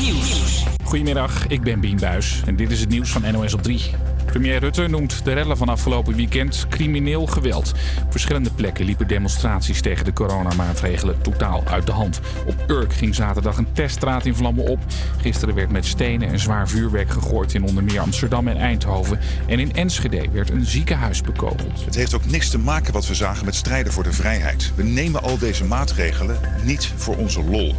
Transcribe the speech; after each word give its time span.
Nieuws. 0.00 0.64
Goedemiddag, 0.84 1.46
ik 1.46 1.62
ben 1.62 1.80
Bien 1.80 1.96
Buis 1.96 2.42
en 2.46 2.56
dit 2.56 2.70
is 2.70 2.80
het 2.80 2.88
nieuws 2.88 3.10
van 3.10 3.32
NOS 3.32 3.54
op 3.54 3.62
3. 3.62 3.90
Premier 4.24 4.58
Rutte 4.58 4.86
noemt 4.86 5.24
de 5.24 5.32
rellen 5.32 5.56
van 5.56 5.68
afgelopen 5.68 6.14
weekend 6.14 6.66
crimineel 6.68 7.26
geweld. 7.26 7.72
Op 8.04 8.10
verschillende 8.10 8.50
plekken 8.50 8.84
liepen 8.84 9.08
demonstraties 9.08 9.80
tegen 9.80 10.04
de 10.04 10.12
coronamaatregelen 10.12 11.22
totaal 11.22 11.62
uit 11.66 11.86
de 11.86 11.92
hand. 11.92 12.20
Op 12.46 12.64
Urk 12.66 12.92
ging 12.92 13.14
zaterdag 13.14 13.56
een 13.56 13.72
teststraat 13.72 14.26
in 14.26 14.34
vlammen 14.34 14.64
op. 14.64 14.78
Gisteren 15.20 15.54
werd 15.54 15.70
met 15.70 15.86
stenen 15.86 16.28
en 16.28 16.38
zwaar 16.38 16.68
vuurwerk 16.68 17.10
gegooid 17.10 17.54
in 17.54 17.64
onder 17.64 17.84
meer 17.84 18.00
Amsterdam 18.00 18.48
en 18.48 18.56
Eindhoven. 18.56 19.18
En 19.46 19.58
in 19.58 19.74
Enschede 19.74 20.28
werd 20.32 20.50
een 20.50 20.66
ziekenhuis 20.66 21.20
bekogeld. 21.20 21.84
Het 21.84 21.94
heeft 21.94 22.14
ook 22.14 22.26
niks 22.26 22.50
te 22.50 22.58
maken 22.58 22.92
wat 22.92 23.06
we 23.06 23.14
zagen 23.14 23.44
met 23.44 23.54
strijden 23.54 23.92
voor 23.92 24.04
de 24.04 24.12
vrijheid. 24.12 24.72
We 24.74 24.82
nemen 24.82 25.22
al 25.22 25.38
deze 25.38 25.64
maatregelen 25.64 26.40
niet 26.64 26.92
voor 26.96 27.16
onze 27.16 27.44
lol. 27.44 27.74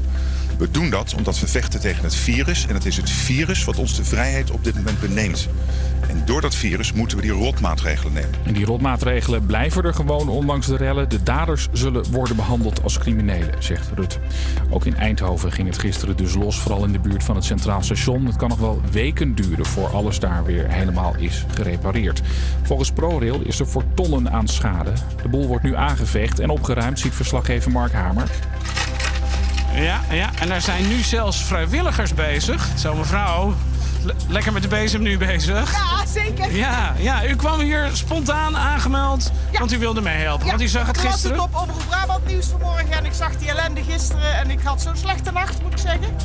We 0.57 0.71
doen 0.71 0.89
dat 0.89 1.13
omdat 1.17 1.39
we 1.39 1.47
vechten 1.47 1.79
tegen 1.79 2.03
het 2.03 2.15
virus. 2.15 2.67
En 2.67 2.73
het 2.73 2.85
is 2.85 2.97
het 2.97 3.09
virus 3.09 3.63
wat 3.63 3.77
ons 3.77 3.95
de 3.95 4.03
vrijheid 4.03 4.51
op 4.51 4.63
dit 4.63 4.75
moment 4.75 4.99
beneemt. 4.99 5.47
En 6.09 6.21
door 6.25 6.41
dat 6.41 6.55
virus 6.55 6.93
moeten 6.93 7.17
we 7.17 7.23
die 7.23 7.31
rotmaatregelen 7.31 8.13
nemen. 8.13 8.31
En 8.45 8.53
die 8.53 8.65
rotmaatregelen 8.65 9.45
blijven 9.45 9.83
er 9.83 9.93
gewoon 9.93 10.29
ondanks 10.29 10.67
de 10.67 10.75
rellen. 10.75 11.09
De 11.09 11.23
daders 11.23 11.67
zullen 11.71 12.11
worden 12.11 12.35
behandeld 12.35 12.83
als 12.83 12.97
criminelen, 12.97 13.63
zegt 13.63 13.89
Rutte. 13.95 14.17
Ook 14.69 14.85
in 14.85 14.95
Eindhoven 14.95 15.51
ging 15.51 15.67
het 15.67 15.79
gisteren 15.79 16.17
dus 16.17 16.33
los, 16.33 16.59
vooral 16.59 16.83
in 16.83 16.91
de 16.91 16.99
buurt 16.99 17.23
van 17.23 17.35
het 17.35 17.45
Centraal 17.45 17.83
Station. 17.83 18.25
Het 18.25 18.35
kan 18.35 18.49
nog 18.49 18.59
wel 18.59 18.81
weken 18.91 19.35
duren 19.35 19.65
voor 19.65 19.87
alles 19.87 20.19
daar 20.19 20.43
weer 20.43 20.71
helemaal 20.71 21.15
is 21.17 21.45
gerepareerd. 21.53 22.21
Volgens 22.63 22.91
ProRail 22.91 23.41
is 23.41 23.59
er 23.59 23.67
voor 23.67 23.83
tonnen 23.93 24.31
aan 24.31 24.47
schade. 24.47 24.91
De 25.21 25.29
boel 25.29 25.47
wordt 25.47 25.63
nu 25.63 25.75
aangeveegd 25.75 26.39
en 26.39 26.49
opgeruimd, 26.49 26.99
ziet 26.99 27.13
verslaggever 27.13 27.71
Mark 27.71 27.91
Hamer. 27.91 28.29
Ja, 29.75 30.01
ja, 30.09 30.29
en 30.39 30.47
daar 30.47 30.61
zijn 30.61 30.87
nu 30.87 31.01
zelfs 31.01 31.43
vrijwilligers 31.43 32.13
bezig. 32.13 32.67
Zo, 32.77 32.93
mevrouw, 32.95 33.55
le- 34.03 34.13
lekker 34.27 34.53
met 34.53 34.61
de 34.61 34.67
bezem 34.67 35.01
nu 35.01 35.17
bezig. 35.17 35.71
Ja, 35.71 36.05
zeker. 36.13 36.55
Ja, 36.55 36.93
ja, 36.97 37.25
u 37.25 37.35
kwam 37.35 37.59
hier 37.59 37.89
spontaan 37.93 38.57
aangemeld, 38.57 39.31
Ja. 39.51 39.59
want 39.59 39.73
u 39.73 39.77
wilde 39.79 40.01
meehelpen. 40.01 40.47
want 40.47 40.61
u 40.61 40.67
zag 40.67 40.87
het 40.87 40.97
ik 40.97 41.03
las 41.03 41.11
gisteren. 41.11 41.37
het 41.37 41.45
op 41.45 41.61
Omroep 41.61 41.83
Brabant 41.89 42.25
Nieuws 42.27 42.45
vanmorgen 42.47 42.91
en 42.91 43.05
ik 43.05 43.13
zag 43.13 43.35
die 43.37 43.49
ellende 43.49 43.81
gisteren. 43.89 44.35
En 44.39 44.49
ik 44.49 44.59
had 44.63 44.81
zo'n 44.81 44.97
slechte 44.97 45.31
nacht, 45.31 45.61
moet 45.61 45.71
ik 45.71 45.77
zeggen. 45.77 46.15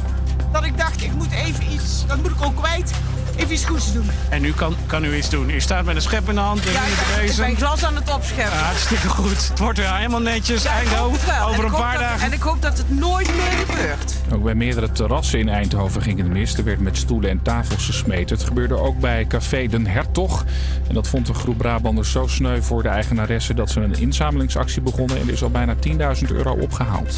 Dat 0.52 0.64
ik 0.64 0.78
dacht, 0.78 1.02
ik 1.02 1.12
moet 1.14 1.32
even 1.32 1.72
iets, 1.72 2.06
dat 2.06 2.16
moet 2.22 2.30
ik 2.30 2.42
ook 2.42 2.56
kwijt, 2.56 2.90
even 3.36 3.52
iets 3.52 3.64
goeds 3.64 3.92
doen. 3.92 4.10
En 4.28 4.42
nu 4.42 4.52
kan, 4.52 4.76
kan 4.86 5.04
u 5.04 5.16
iets 5.16 5.30
doen. 5.30 5.50
U 5.50 5.60
staat 5.60 5.84
met 5.84 5.96
een 5.96 6.02
schep 6.02 6.28
in 6.28 6.34
de 6.34 6.40
hand 6.40 6.66
en 6.66 6.72
Ja, 6.72 6.82
ik 7.22 7.36
ben 7.36 7.56
glas 7.56 7.84
aan 7.84 7.94
het 7.94 8.14
opscheppen. 8.14 8.58
Ja, 8.58 8.64
hartstikke 8.64 9.08
goed. 9.08 9.48
Het 9.48 9.58
wordt 9.58 9.78
weer 9.78 9.94
helemaal 9.94 10.20
netjes. 10.20 10.62
Ja, 10.62 10.70
Eindhoven, 10.70 11.42
over 11.42 11.58
En 11.58 11.64
een 11.64 11.70
paar 11.70 11.92
dat- 11.92 12.00
dagen. 12.00 12.26
En 12.26 12.32
ik 12.32 12.42
hoop 12.42 12.62
dat 12.62 12.78
het 12.78 12.90
nooit 13.00 13.26
meer 13.36 13.66
gebeurt. 13.66 14.14
Ook 14.32 14.42
bij 14.44 14.54
meerdere 14.54 14.92
terrassen 14.92 15.38
in 15.38 15.48
Eindhoven 15.48 16.02
ging 16.02 16.18
het 16.18 16.28
mis. 16.28 16.54
Er 16.56 16.64
werd 16.64 16.80
met 16.80 16.96
stoelen 16.96 17.30
en 17.30 17.42
tafels 17.42 17.84
gesmeten. 17.86 18.36
Het 18.36 18.46
gebeurde 18.46 18.74
ook 18.78 19.00
bij 19.00 19.26
Café 19.26 19.66
Den 19.66 19.86
Hertog. 19.86 20.44
En 20.88 20.94
dat 20.94 21.08
vond 21.08 21.28
een 21.28 21.34
groep 21.34 21.58
Brabanders 21.58 22.10
zo 22.10 22.26
sneu 22.26 22.60
voor 22.62 22.82
de 22.82 22.88
eigenaresse... 22.88 23.54
dat 23.54 23.70
ze 23.70 23.80
een 23.80 23.94
inzamelingsactie 23.98 24.82
begonnen 24.82 25.16
en 25.20 25.26
er 25.26 25.32
is 25.32 25.42
al 25.42 25.50
bijna 25.50 25.74
10.000 25.74 26.30
euro 26.30 26.52
opgehaald. 26.52 27.16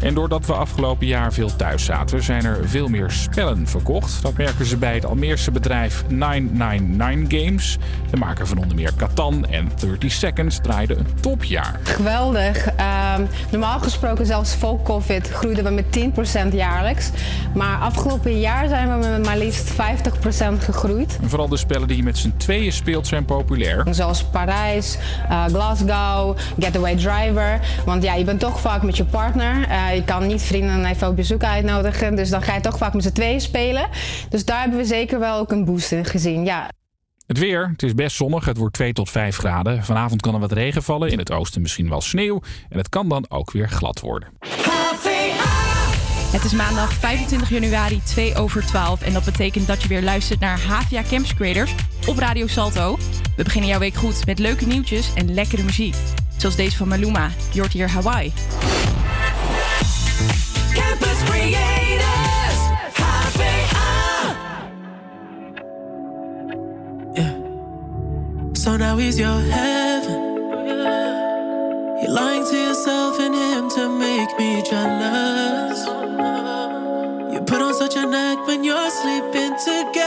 En 0.00 0.14
doordat 0.14 0.46
we 0.46 0.52
afgelopen 0.52 1.06
jaar 1.06 1.32
veel 1.32 1.56
thuis 1.56 1.84
zaten, 1.84 2.22
zijn 2.22 2.44
er 2.44 2.58
veel 2.68 2.88
meer 2.88 3.10
spellen 3.10 3.66
verkocht. 3.68 4.22
Dat 4.22 4.36
merken 4.36 4.66
ze 4.66 4.76
bij 4.76 4.94
het 4.94 5.04
Almeerse 5.26 5.50
bedrijf 5.50 6.04
999 6.08 7.40
Games. 7.40 7.78
De 8.10 8.16
maker 8.16 8.46
van 8.46 8.58
onder 8.58 8.76
meer 8.76 8.92
Catan 8.96 9.46
en 9.46 9.70
30 9.80 10.12
Seconds 10.12 10.58
draaide 10.62 10.96
een 10.96 11.06
topjaar. 11.20 11.80
Geweldig. 11.82 12.66
Ehm, 12.66 13.22
normaal 13.50 13.78
gesproken, 13.78 14.26
zelfs 14.26 14.54
voor 14.54 14.82
COVID, 14.82 15.30
groeiden 15.30 15.64
we 15.64 15.70
met 15.70 15.92
10% 15.92 16.52
jaarlijks. 16.52 17.10
Maar 17.54 17.78
afgelopen 17.78 18.40
jaar 18.40 18.68
zijn 18.68 19.00
we 19.00 19.06
met 19.06 19.24
maar 19.24 19.38
liefst 19.38 19.70
50% 19.70 20.64
gegroeid. 20.64 21.18
En 21.22 21.28
vooral 21.28 21.48
de 21.48 21.56
spellen 21.56 21.88
die 21.88 21.96
je 21.96 22.02
met 22.02 22.18
z'n 22.18 22.34
tweeën 22.36 22.72
speelt 22.72 23.06
zijn 23.06 23.24
populair. 23.24 23.86
Zoals 23.90 24.24
Parijs, 24.24 24.98
eh, 25.28 25.44
Glasgow, 25.44 26.36
Getaway 26.58 26.96
Driver. 26.96 27.60
Want 27.84 28.02
ja, 28.02 28.14
je 28.14 28.24
bent 28.24 28.40
toch 28.40 28.60
vaak 28.60 28.82
met 28.82 28.96
je 28.96 29.04
partner. 29.04 29.68
Eh, 29.68 29.94
je 29.94 30.04
kan 30.04 30.26
niet 30.26 30.42
vrienden 30.42 30.84
even 30.84 31.08
op 31.08 31.16
bezoek 31.16 31.44
uitnodigen. 31.44 32.16
Dus 32.16 32.30
dan 32.30 32.42
ga 32.42 32.54
je 32.54 32.60
toch 32.60 32.78
vaak 32.78 32.94
met 32.94 33.02
z'n 33.02 33.12
tweeën 33.12 33.40
spelen. 33.40 33.86
Dus 34.28 34.44
daar 34.44 34.60
hebben 34.60 34.78
we 34.78 34.84
zeker 34.84 35.15
wel 35.18 35.38
ook 35.38 35.50
een 35.50 35.64
boost 35.64 35.94
gezien. 36.02 36.44
Ja, 36.44 36.70
Het 37.26 37.38
weer, 37.38 37.68
het 37.68 37.82
is 37.82 37.94
best 37.94 38.16
zonnig. 38.16 38.44
Het 38.44 38.56
wordt 38.56 38.74
2 38.74 38.92
tot 38.92 39.10
5 39.10 39.36
graden. 39.36 39.84
Vanavond 39.84 40.20
kan 40.20 40.34
er 40.34 40.40
wat 40.40 40.52
regen 40.52 40.82
vallen. 40.82 41.10
In 41.10 41.18
het 41.18 41.32
oosten 41.32 41.62
misschien 41.62 41.88
wel 41.88 42.00
sneeuw. 42.00 42.40
En 42.68 42.78
het 42.78 42.88
kan 42.88 43.08
dan 43.08 43.24
ook 43.28 43.50
weer 43.50 43.68
glad 43.68 44.00
worden. 44.00 44.28
Het 46.26 46.44
is 46.44 46.52
maandag 46.52 46.92
25 46.92 47.50
januari 47.50 48.00
2 48.04 48.34
over 48.34 48.66
12 48.66 49.02
en 49.02 49.12
dat 49.12 49.24
betekent 49.24 49.66
dat 49.66 49.82
je 49.82 49.88
weer 49.88 50.02
luistert 50.02 50.40
naar 50.40 50.60
Havia 50.60 51.02
Campus 51.02 51.34
Creators 51.34 51.74
op 52.06 52.18
Radio 52.18 52.46
Salto. 52.46 52.98
We 53.36 53.42
beginnen 53.42 53.70
jouw 53.70 53.78
week 53.78 53.94
goed 53.94 54.26
met 54.26 54.38
leuke 54.38 54.66
nieuwtjes 54.66 55.14
en 55.14 55.34
lekkere 55.34 55.62
muziek. 55.62 55.94
Zoals 56.36 56.56
deze 56.56 56.76
van 56.76 56.88
Maluma, 56.88 57.30
je 57.52 57.60
hoort 57.60 57.72
hier 57.72 57.90
Hawaii. 57.90 58.32
Campus 60.74 61.05
So 68.66 68.76
now 68.76 68.96
he's 68.96 69.16
your 69.16 69.40
heaven. 69.42 70.20
You're 72.02 72.10
lying 72.10 72.44
to 72.50 72.56
yourself 72.56 73.20
and 73.20 73.32
him 73.32 73.70
to 73.70 73.88
make 73.88 74.36
me 74.40 74.60
jealous. 74.68 75.86
You 77.32 77.42
put 77.42 77.62
on 77.62 77.74
such 77.74 77.94
an 77.94 78.12
act 78.12 78.44
when 78.48 78.64
you're 78.64 78.90
sleeping 78.90 79.54
together. 79.64 80.05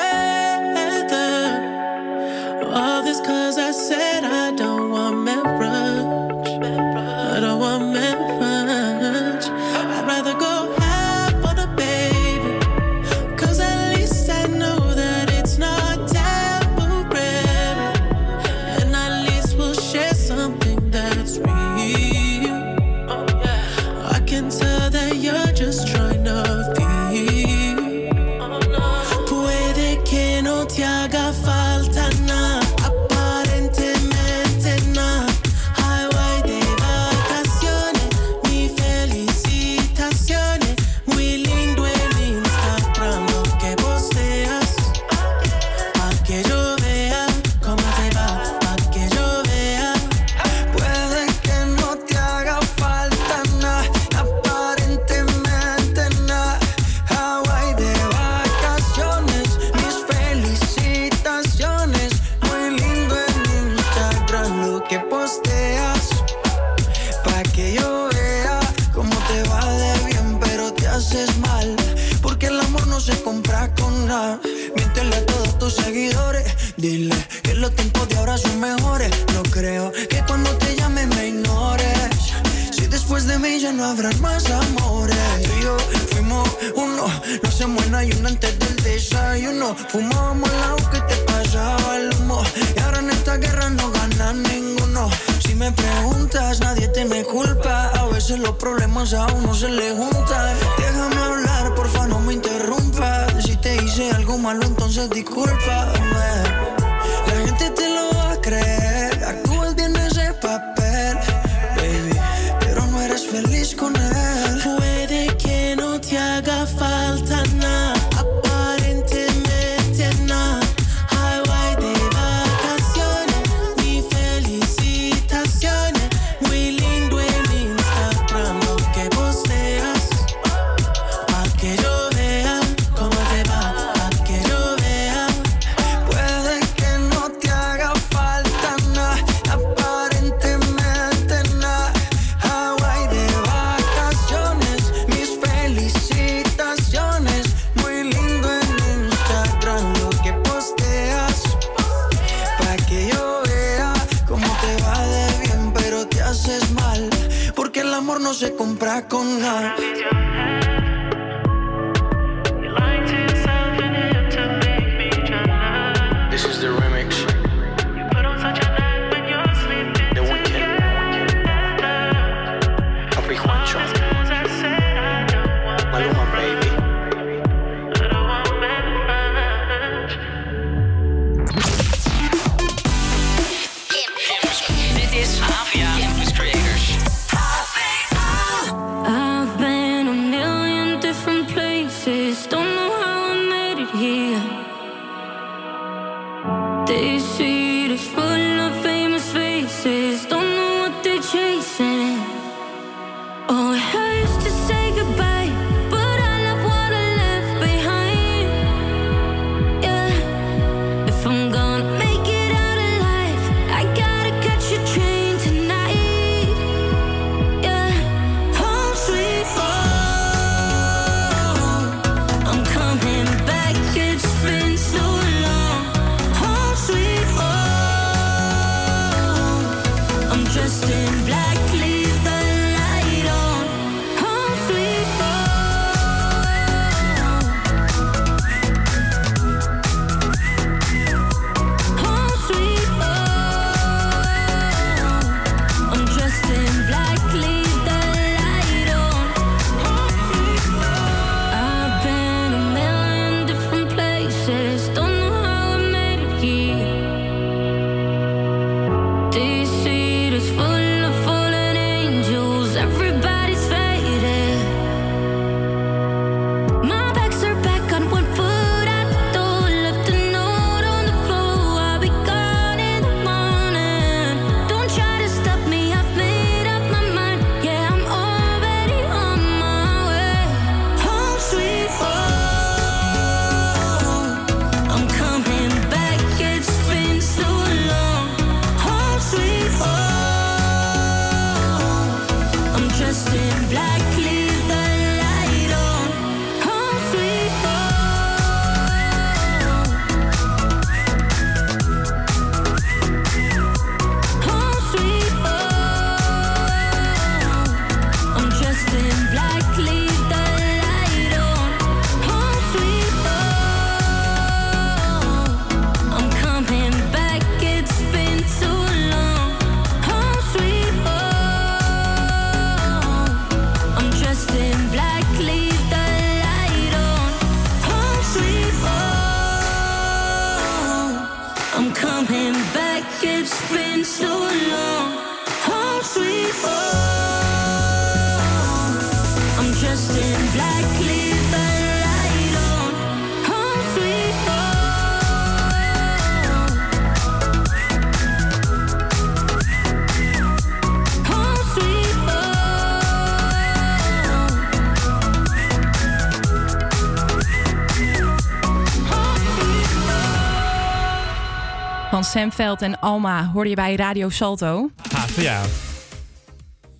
Van 362.30 362.42
Sam 362.42 362.52
Veld 362.52 362.82
en 362.82 363.00
Alma 363.00 363.46
hoorde 363.46 363.70
je 363.70 363.76
bij 363.76 363.96
Radio 363.96 364.30
Salto. 364.30 364.92
ja. 365.36 365.64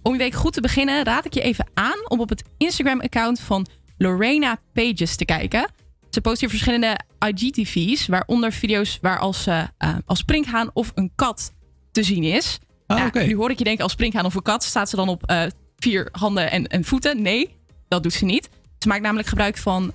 Om 0.02 0.12
je 0.12 0.18
week 0.18 0.34
goed 0.34 0.54
te 0.54 0.62
beginnen 0.62 1.04
raad 1.04 1.26
ik 1.26 1.34
je 1.34 1.42
even 1.42 1.68
aan 1.74 2.08
om 2.08 2.20
op 2.20 2.30
het 2.30 2.44
Instagram-account 2.58 3.40
van 3.40 3.68
Lorena 3.98 4.60
Pages 4.74 5.16
te 5.16 5.26
kijken. 5.26 5.72
Ze 6.10 6.22
post 6.22 6.40
hier 6.40 6.50
verschillende 6.50 7.00
IGTV's, 7.20 8.08
waaronder 8.08 8.52
video's 8.52 8.98
waar 9.02 9.20
als, 9.20 9.48
eh, 9.48 9.64
als 10.06 10.20
springhaan 10.20 10.70
of 10.74 10.92
een 10.96 11.12
kat 11.16 11.54
te 11.92 12.04
zien 12.04 12.24
is. 12.24 12.60
Nou, 12.88 13.08
oké. 13.08 13.24
Nu 13.24 13.36
hoor 13.36 13.50
ik 13.50 13.58
je 13.58 13.64
denken, 13.64 13.84
als 13.84 13.92
springhaan 13.92 14.26
of 14.26 14.36
een 14.36 14.42
kat 14.42 14.64
staat 14.64 14.90
ze 14.90 14.96
dan 14.96 15.10
op 15.10 15.24
eh, 15.26 15.44
vier 15.78 16.10
handen 16.12 16.52
en, 16.52 16.68
en 16.68 16.84
voeten. 16.84 17.22
Nee, 17.22 17.56
dat 17.88 18.04
doet 18.04 18.14
ze 18.14 18.26
niet. 18.26 18.50
Ze 18.80 18.88
maakt 18.88 19.02
namelijk 19.02 19.28
gebruik 19.28 19.58
van 19.58 19.92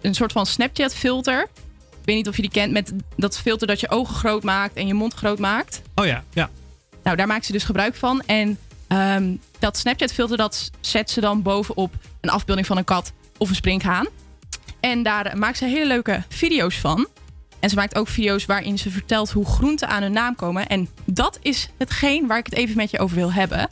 een 0.00 0.14
soort 0.14 0.32
van 0.32 0.46
Snapchat-filter. 0.46 1.48
Ik 2.08 2.14
weet 2.14 2.22
niet 2.22 2.32
of 2.32 2.36
je 2.36 2.50
die 2.50 2.60
kent, 2.60 2.72
met 2.72 2.92
dat 3.16 3.38
filter 3.38 3.66
dat 3.66 3.80
je 3.80 3.90
ogen 3.90 4.14
groot 4.14 4.42
maakt 4.42 4.76
en 4.76 4.86
je 4.86 4.94
mond 4.94 5.14
groot 5.14 5.38
maakt. 5.38 5.82
Oh 5.94 6.06
ja, 6.06 6.24
ja. 6.32 6.50
Nou, 7.02 7.16
daar 7.16 7.26
maakt 7.26 7.44
ze 7.44 7.52
dus 7.52 7.64
gebruik 7.64 7.94
van. 7.94 8.22
En 8.26 8.58
ehm, 8.86 9.36
dat 9.58 9.76
Snapchat-filter, 9.76 10.36
dat 10.36 10.70
zet 10.80 11.10
ze 11.10 11.20
dan 11.20 11.42
bovenop 11.42 11.94
een 12.20 12.30
afbeelding 12.30 12.66
van 12.66 12.76
een 12.76 12.84
kat 12.84 13.12
of 13.38 13.48
een 13.48 13.54
sprinkhaan. 13.54 14.06
En 14.80 15.02
daar 15.02 15.38
maakt 15.38 15.58
ze 15.58 15.64
hele 15.64 15.86
leuke 15.86 16.22
video's 16.28 16.78
van. 16.78 17.06
En 17.60 17.70
ze 17.70 17.76
maakt 17.76 17.94
ook 17.94 18.08
video's 18.08 18.46
waarin 18.46 18.78
ze 18.78 18.90
vertelt 18.90 19.30
hoe 19.30 19.46
groenten 19.46 19.88
aan 19.88 20.02
hun 20.02 20.12
naam 20.12 20.34
komen. 20.34 20.66
En 20.66 20.88
dat 21.04 21.38
is 21.42 21.68
hetgeen 21.78 22.26
waar 22.26 22.38
ik 22.38 22.46
het 22.46 22.54
even 22.54 22.76
met 22.76 22.90
je 22.90 22.98
over 22.98 23.16
wil 23.16 23.32
hebben. 23.32 23.68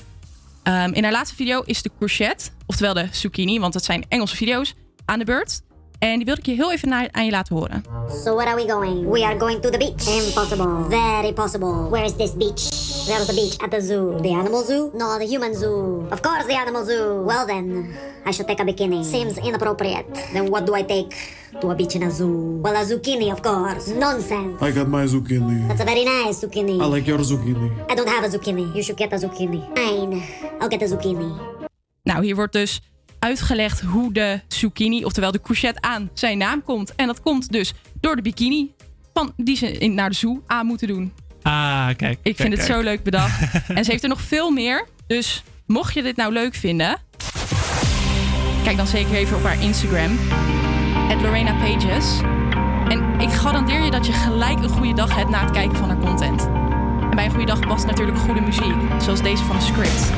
Ehm, 0.62 0.92
in 0.92 1.02
haar 1.02 1.12
laatste 1.12 1.36
video 1.36 1.60
is 1.60 1.82
de 1.82 1.90
courgette, 1.98 2.50
oftewel 2.66 2.94
de 2.94 3.08
zucchini, 3.10 3.58
want 3.58 3.74
het 3.74 3.84
zijn 3.84 4.04
Engelse 4.08 4.36
video's, 4.36 4.74
aan 5.04 5.18
de 5.18 5.24
beurt. 5.24 5.60
En 5.98 6.16
die 6.16 6.24
wilde 6.24 6.40
ik 6.40 6.46
je 6.46 6.54
heel 6.54 6.72
even 6.72 6.88
naar, 6.88 7.08
aan 7.12 7.24
je 7.24 7.30
laten 7.30 7.56
horen. 7.56 7.84
So 8.24 8.34
where 8.34 8.50
are 8.50 8.64
we 8.64 8.72
going? 8.72 9.10
We 9.10 9.24
are 9.24 9.38
going 9.38 9.62
to 9.62 9.70
the 9.70 9.78
beach. 9.78 10.26
Impossible. 10.26 10.88
Very 10.88 11.32
possible. 11.32 11.88
Where 11.90 12.04
is 12.04 12.16
this 12.16 12.34
beach? 12.34 12.68
There's 13.06 13.26
the 13.26 13.34
beach 13.34 13.56
at 13.58 13.70
the 13.70 13.80
zoo. 13.80 14.20
The 14.20 14.28
animal 14.28 14.64
zoo? 14.64 14.90
No, 14.94 15.18
the 15.18 15.26
human 15.26 15.54
zoo. 15.54 16.06
Of 16.10 16.22
course, 16.22 16.44
the 16.46 16.56
animal 16.58 16.84
zoo. 16.84 17.22
Well 17.24 17.46
then, 17.46 17.94
I 18.26 18.32
should 18.32 18.48
take 18.48 18.62
a 18.62 18.64
bikini. 18.64 19.04
Seems 19.04 19.38
inappropriate. 19.38 20.06
Then 20.32 20.50
what 20.50 20.66
do 20.66 20.74
I 20.74 20.82
take 20.82 21.14
to 21.60 21.70
a 21.70 21.74
beach 21.74 21.94
in 21.94 22.02
a 22.02 22.10
zoo? 22.10 22.60
Well, 22.62 22.74
a 22.74 22.84
zucchini, 22.84 23.30
of 23.30 23.42
course. 23.42 23.88
Nonsense. 23.88 24.60
I 24.60 24.72
got 24.72 24.88
my 24.88 25.06
zucchini. 25.06 25.68
That's 25.68 25.80
a 25.80 25.84
very 25.84 26.04
nice 26.04 26.40
zucchini. 26.40 26.80
I 26.80 26.86
like 26.86 27.06
your 27.06 27.20
zucchini. 27.20 27.70
I 27.88 27.94
don't 27.94 28.08
have 28.08 28.24
a 28.24 28.28
zucchini. 28.28 28.74
You 28.74 28.82
should 28.82 28.98
get 28.98 29.12
a 29.12 29.16
zucchini. 29.16 29.60
Fine. 29.76 30.22
I'll 30.60 30.68
get 30.68 30.82
a 30.82 30.86
zucchini. 30.86 31.30
Nou, 32.02 32.24
hier 32.24 32.34
wordt 32.34 32.52
dus 32.52 32.80
uitgelegd 33.18 33.80
hoe 33.80 34.12
de 34.12 34.40
zucchini, 34.48 35.04
oftewel 35.04 35.32
de 35.32 35.40
courgette, 35.40 35.80
aan 35.80 36.10
zijn 36.14 36.38
naam 36.38 36.62
komt. 36.62 36.94
En 36.94 37.06
dat 37.06 37.20
komt 37.20 37.52
dus 37.52 37.72
door 38.00 38.16
de 38.16 38.22
bikini 38.22 38.74
van, 39.12 39.32
die 39.36 39.56
ze 39.56 39.70
in, 39.70 39.94
naar 39.94 40.10
de 40.10 40.16
zoo 40.16 40.42
aan 40.46 40.66
moeten 40.66 40.88
doen. 40.88 41.12
Ah, 41.42 41.88
kijk. 41.96 42.18
Ik 42.22 42.36
vind 42.36 42.56
het 42.56 42.66
zo 42.66 42.80
leuk 42.80 43.02
bedacht. 43.02 43.40
en 43.68 43.84
ze 43.84 43.90
heeft 43.90 44.02
er 44.02 44.08
nog 44.08 44.20
veel 44.20 44.50
meer. 44.50 44.86
Dus 45.06 45.42
mocht 45.66 45.94
je 45.94 46.02
dit 46.02 46.16
nou 46.16 46.32
leuk 46.32 46.54
vinden, 46.54 46.98
kijk 48.64 48.76
dan 48.76 48.86
zeker 48.86 49.14
even 49.14 49.36
op 49.36 49.42
haar 49.42 49.62
Instagram. 49.62 50.18
Lorena 51.26 51.54
Pages. 51.54 52.20
En 52.88 53.20
ik 53.20 53.30
garandeer 53.30 53.84
je 53.84 53.90
dat 53.90 54.06
je 54.06 54.12
gelijk 54.12 54.58
een 54.58 54.68
goede 54.68 54.94
dag 54.94 55.16
hebt 55.16 55.30
na 55.30 55.40
het 55.40 55.50
kijken 55.50 55.76
van 55.76 55.88
haar 55.88 55.98
content. 55.98 56.42
En 57.00 57.10
bij 57.10 57.24
een 57.24 57.30
goede 57.30 57.46
dag 57.46 57.66
past 57.66 57.86
natuurlijk 57.86 58.18
goede 58.18 58.40
muziek, 58.40 59.02
zoals 59.02 59.22
deze 59.22 59.44
van 59.44 59.56
de 59.56 59.62
Script. 59.62 60.10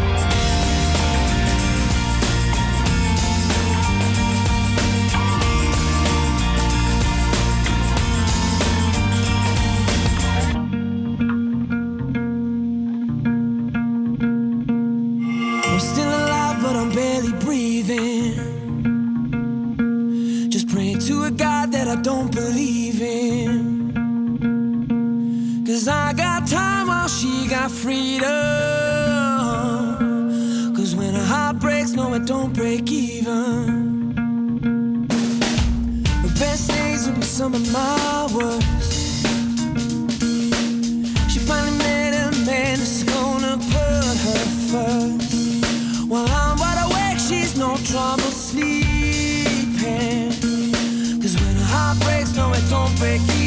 Barely 16.95 17.33
breathing. 17.45 18.35
Just 20.51 20.69
praying 20.69 21.01
to 21.01 21.25
a 21.25 21.31
God 21.31 21.73
that 21.73 21.87
I 21.87 21.97
don't 22.01 22.35
believe 22.35 23.01
in. 23.03 23.93
Cause 25.67 25.87
I 25.87 26.13
got 26.15 26.49
time 26.49 26.89
while 26.89 27.09
she 27.09 27.47
got 27.49 27.71
freedom. 27.71 28.29
Cause 30.75 30.97
when 30.97 31.15
a 31.15 31.23
heart 31.25 31.59
breaks, 31.61 31.93
no, 31.93 32.15
it 32.15 32.25
don't 32.27 32.53
break 32.55 32.91
even. 32.91 34.15
The 36.23 36.35
best 36.39 36.71
days 36.71 37.07
will 37.07 37.17
be 37.17 37.23
some 37.23 37.55
of 37.55 37.71
my 37.73 38.29
work. 38.35 38.78
break 52.99 53.38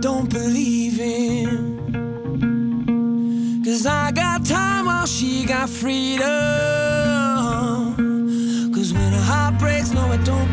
don't 0.00 0.30
believe 0.30 1.00
in. 1.00 1.78
Cause 3.64 3.86
I 3.86 4.12
got 4.12 4.44
time 4.44 4.86
while 4.86 5.06
she 5.06 5.44
got 5.44 5.68
freedom. 5.68 6.26
Cause 8.74 8.92
when 8.92 9.12
a 9.12 9.20
heart 9.20 9.58
breaks, 9.58 9.90
no, 9.92 10.00
I 10.00 10.16
don't 10.18 10.47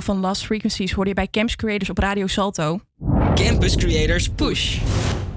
Lost 0.00 0.44
Frequencies 0.44 0.92
hoor 0.92 1.06
je 1.06 1.14
bij 1.14 1.28
Camps 1.30 1.56
Creators 1.56 1.90
op 1.90 1.98
Radio 1.98 2.26
Salto. 2.26 2.80
Campus 3.34 3.76
Creators 3.76 4.28
Push. 4.28 4.78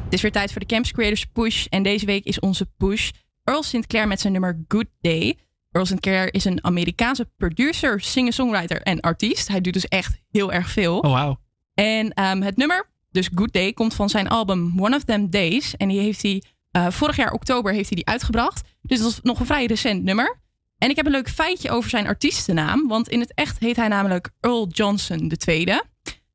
Het 0.04 0.14
is 0.14 0.22
weer 0.22 0.32
tijd 0.32 0.52
voor 0.52 0.60
de 0.60 0.68
Camps 0.68 0.92
Creators 0.92 1.26
Push. 1.26 1.66
En 1.66 1.84
deze 1.84 2.06
week 2.06 2.24
is 2.24 2.40
onze 2.40 2.66
push 2.78 3.10
Earl 3.44 3.64
St. 3.64 3.88
Clair 3.88 4.08
met 4.08 4.22
zijn 4.22 4.34
nummer 4.34 4.64
Good 4.68 4.88
Day. 5.02 5.38
Earl 5.72 5.86
St. 5.86 6.00
Clair 6.00 6.34
is 6.34 6.46
een 6.46 6.64
Amerikaanse 6.64 7.30
producer, 7.38 8.02
singer-songwriter 8.02 8.82
en 8.82 9.00
artiest. 9.00 9.48
Hij 9.48 9.62
doet 9.62 9.74
dus 9.74 9.88
echt 9.88 10.22
heel 10.32 10.52
erg 10.52 10.70
veel. 10.70 11.00
Oh, 11.00 11.12
wauw. 11.12 11.40
En 11.74 12.14
ehm, 12.14 12.42
het 12.42 12.58
nummer, 12.58 12.90
dus 13.12 13.30
Good 13.36 13.54
Day, 13.54 13.74
komt 13.74 13.94
van 13.94 14.10
zijn 14.10 14.28
album 14.28 14.74
One 14.80 14.96
of 14.96 15.04
Them 15.04 15.30
Days. 15.30 15.76
En 15.76 15.88
die 15.88 16.00
heeft 16.00 16.22
hij 16.22 16.44
eh, 16.72 16.90
vorig 16.90 17.16
jaar 17.16 17.32
oktober 17.32 17.74
heeft 17.74 17.90
hij 17.90 17.96
die 17.96 18.08
uitgebracht. 18.08 18.62
Dus 18.82 19.00
dat 19.00 19.12
is 19.12 19.20
nog 19.22 19.40
een 19.40 19.46
vrij 19.46 19.66
recent 19.66 20.04
nummer. 20.04 20.40
En 20.86 20.92
ik 20.92 20.98
heb 20.98 21.06
een 21.06 21.12
leuk 21.12 21.30
feitje 21.30 21.70
over 21.70 21.90
zijn 21.90 22.08
artiestennaam. 22.08 22.88
Want 22.88 23.10
in 23.10 23.20
het 23.20 23.34
echt 23.34 23.60
heet 23.60 23.76
hij 23.76 23.88
namelijk 23.88 24.30
Earl 24.40 24.68
Johnson 24.68 25.32
II. 25.46 25.82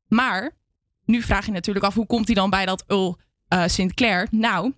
Maar 0.07 0.51
nu 1.05 1.21
vraag 1.21 1.45
je 1.45 1.51
natuurlijk 1.51 1.85
af, 1.85 1.93
hoe 1.93 2.05
komt 2.05 2.25
hij 2.25 2.35
dan 2.35 2.49
bij 2.49 2.65
dat 2.65 2.83
Earl 2.87 3.17
eh, 3.47 3.63
St. 3.65 3.93
Clair? 3.93 4.27
Nou, 4.31 4.73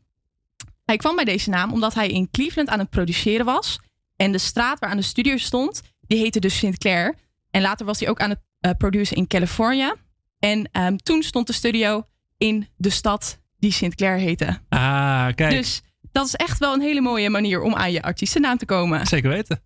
hij 0.85 0.97
kwam 0.97 1.15
bij 1.15 1.25
deze 1.25 1.49
naam 1.49 1.71
omdat 1.71 1.93
hij 1.93 2.09
in 2.09 2.29
Cleveland 2.31 2.69
aan 2.69 2.79
het 2.79 2.89
produceren 2.89 3.45
was. 3.45 3.79
En 4.15 4.31
de 4.31 4.37
straat 4.37 4.79
waar 4.79 4.89
aan 4.89 4.97
de 4.97 5.03
studio 5.03 5.37
stond, 5.37 5.81
die 6.01 6.17
heette 6.17 6.39
dus 6.39 6.57
St. 6.57 6.77
Clair. 6.77 7.15
En 7.49 7.61
later 7.61 7.85
was 7.85 7.99
hij 7.99 8.09
ook 8.09 8.19
aan 8.19 8.29
het 8.29 8.41
uh, 8.61 8.71
produceren 8.77 9.17
in 9.17 9.27
California. 9.27 9.95
En 10.39 10.69
ehm, 10.71 10.95
toen 10.95 11.23
stond 11.23 11.47
de 11.47 11.53
studio 11.53 12.07
in 12.37 12.67
de 12.75 12.89
stad 12.89 13.39
die 13.57 13.71
St. 13.71 13.95
Clair 13.95 14.17
heette. 14.17 14.59
Ah, 14.69 15.27
kijk. 15.35 15.51
Dus 15.51 15.81
dat 16.13 16.25
is 16.25 16.35
echt 16.35 16.59
wel 16.59 16.73
een 16.73 16.81
hele 16.81 17.01
mooie 17.01 17.29
manier 17.29 17.61
om 17.61 17.75
aan 17.75 17.91
je 17.91 18.01
artiestennaam 18.01 18.57
te 18.57 18.65
komen. 18.65 19.07
Zeker 19.07 19.29
weten. 19.29 19.61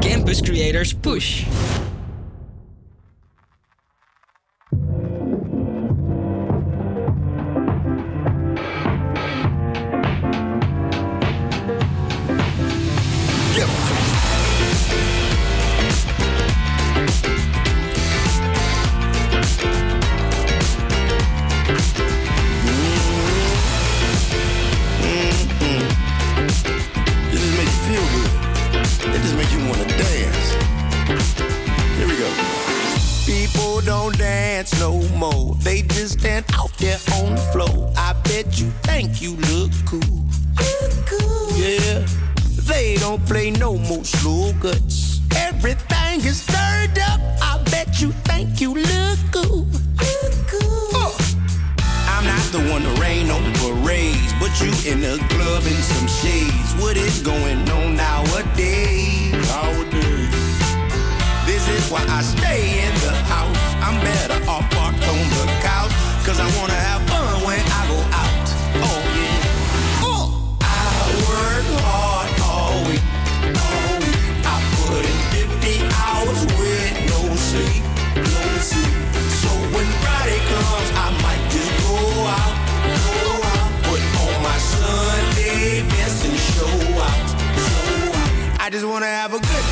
Campus 0.00 0.40
Creators 0.40 0.94
Push. 0.94 1.44
Don't 34.10 34.18
dance 34.18 34.78
no 34.78 35.02
more. 35.16 35.54
They 35.62 35.82
just 35.82 36.20
stand 36.20 36.44
out 36.54 36.70
there 36.78 36.98
on 37.14 37.34
the 37.34 37.40
floor. 37.52 37.92
I 37.96 38.12
bet 38.24 38.60
you 38.60 38.70
think 38.82 39.20
you 39.20 39.34
look 39.50 39.72
cool. 39.84 40.24
Yeah. 41.56 42.06
They 42.70 42.96
don't 42.96 43.24
play 43.26 43.50
no 43.50 43.76
more 43.76 44.04
slow 44.04 44.52
guts. 44.60 45.20
Everything 45.34 46.20
is 46.20 46.42
stirred 46.42 46.98
up. 47.10 47.20
I 47.42 47.60
bet 47.70 48.00
you 48.00 48.12
think 48.28 48.60
you 48.60 48.74
look 48.74 49.18
cool. 49.32 49.66
Uh. 49.98 51.12
I'm 52.14 52.24
not 52.24 52.46
the 52.52 52.62
one 52.70 52.82
to 52.82 53.00
rain 53.00 53.30
on 53.30 53.42
parades, 53.54 54.32
but 54.38 54.52
you 54.60 54.70
in 54.90 55.00
the 55.00 55.16
club 55.30 55.64
in 55.64 55.80
some 55.92 56.06
shades. 56.06 56.74
What 56.80 56.96
is 56.96 57.22
going 57.22 57.68
on 57.70 57.96
nowadays? 57.96 59.32
Nowadays. 59.32 60.45
Is 61.68 61.90
why 61.90 62.04
I 62.08 62.22
stay 62.22 62.86
in 62.86 62.94
the 63.02 63.12
house. 63.26 63.58
I'm 63.82 63.98
better 64.00 64.38
off 64.48 64.64
parked 64.70 65.02
on 65.08 65.18
the 65.34 65.44
couch. 65.60 65.92
Cause 66.24 66.38
I 66.38 66.46
wanna 66.58 66.78
have 66.88 67.02
fun 67.10 67.42
when 67.44 67.58
I 67.58 67.82
go 67.90 67.98
out. 68.22 68.46
Oh 68.86 69.00
yeah. 69.18 70.06
Uh. 70.06 70.26
I 70.62 70.74
work 71.26 71.66
hard 71.82 72.30
all 72.46 72.76
week. 72.86 73.02
All 73.66 73.98
week. 73.98 74.22
I 74.46 74.56
put 74.78 75.02
in 75.10 75.18
50 75.34 75.90
hours 76.06 76.40
with 76.54 76.94
no 77.10 77.20
sleep. 77.34 77.82
No 78.14 78.42
sleep. 78.62 78.94
So 79.42 79.50
when 79.74 79.86
Friday 80.06 80.40
comes, 80.46 80.88
I 81.04 81.06
might 81.24 81.44
just 81.50 81.72
go 81.82 81.98
out. 82.30 82.54
Go 83.26 83.32
out. 83.52 83.70
Put 83.90 84.02
on 84.22 84.34
my 84.46 84.58
Sunday 84.70 85.82
best 85.90 86.24
and 86.24 86.38
show 86.54 86.78
out. 87.10 87.26
Show 87.58 88.14
out. 88.14 88.62
I 88.62 88.70
just 88.70 88.86
wanna 88.86 89.06
have 89.06 89.34
a 89.34 89.40
good 89.40 89.65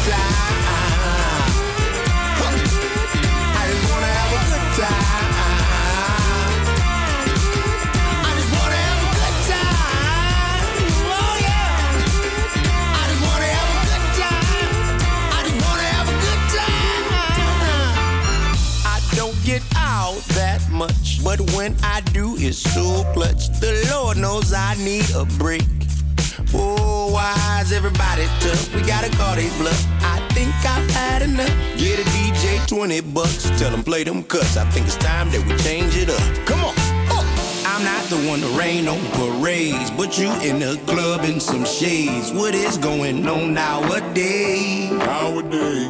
much, 20.87 21.25
but 21.25 21.41
when 21.57 21.75
I 21.83 22.01
do, 22.13 22.37
it's 22.37 22.59
so 22.59 23.05
clutch. 23.15 23.49
The 23.61 23.73
Lord 23.93 24.17
knows 24.19 24.53
I 24.53 24.75
need 24.77 25.09
a 25.15 25.25
break. 25.39 25.65
Oh, 26.53 27.13
why 27.13 27.61
is 27.63 27.73
everybody 27.73 28.25
tough? 28.41 28.75
We 28.75 28.83
gotta 28.83 29.11
call 29.17 29.35
they 29.35 29.49
bluff. 29.59 29.81
I 30.03 30.17
think 30.35 30.53
I've 30.75 30.91
had 30.91 31.23
enough. 31.23 31.55
Get 31.79 31.99
a 32.01 32.05
DJ 32.15 32.67
20 32.69 33.01
bucks. 33.17 33.45
Tell 33.59 33.71
them 33.71 33.83
play 33.83 34.05
them 34.05 34.23
cuts. 34.25 34.57
I 34.57 34.65
think 34.71 34.87
it's 34.87 34.97
time 34.97 35.31
that 35.31 35.43
we 35.47 35.57
change 35.65 35.97
it 35.97 36.11
up. 36.11 36.47
Come 36.47 36.61
on. 36.65 36.75
Uh. 37.09 37.25
I'm 37.67 37.83
not 37.83 38.05
the 38.13 38.21
one 38.29 38.41
to 38.41 38.49
rain 38.59 38.87
on 38.87 39.01
parades, 39.19 39.91
but 39.91 40.19
you 40.19 40.31
in 40.49 40.59
the 40.61 40.79
club 40.87 41.25
in 41.25 41.41
some 41.41 41.65
shades. 41.65 42.31
What 42.33 42.55
is 42.55 42.77
going 42.79 43.27
on 43.27 43.55
nowadays? 43.55 44.91
Nowadays. 44.91 45.89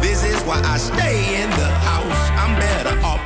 This 0.00 0.24
is 0.24 0.40
why 0.44 0.60
I 0.64 0.76
stay 0.78 1.42
in 1.42 1.50
the 1.50 1.70
house. 1.90 2.22
I'm 2.42 2.58
better 2.58 2.94
off 3.04 3.22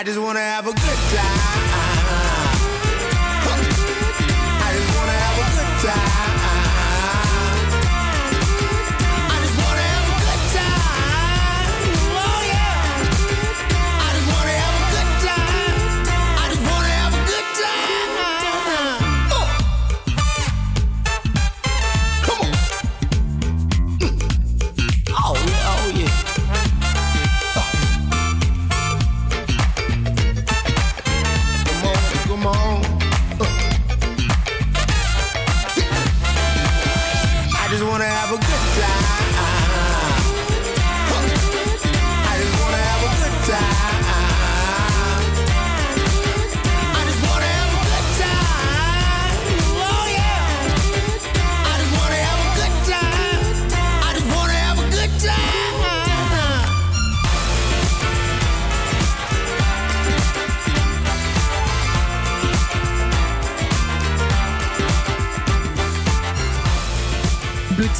I 0.00 0.02
just 0.02 0.18
wanna 0.18 0.40
have 0.40 0.66
a 0.66 0.72
good 0.72 0.98
time. 1.12 1.39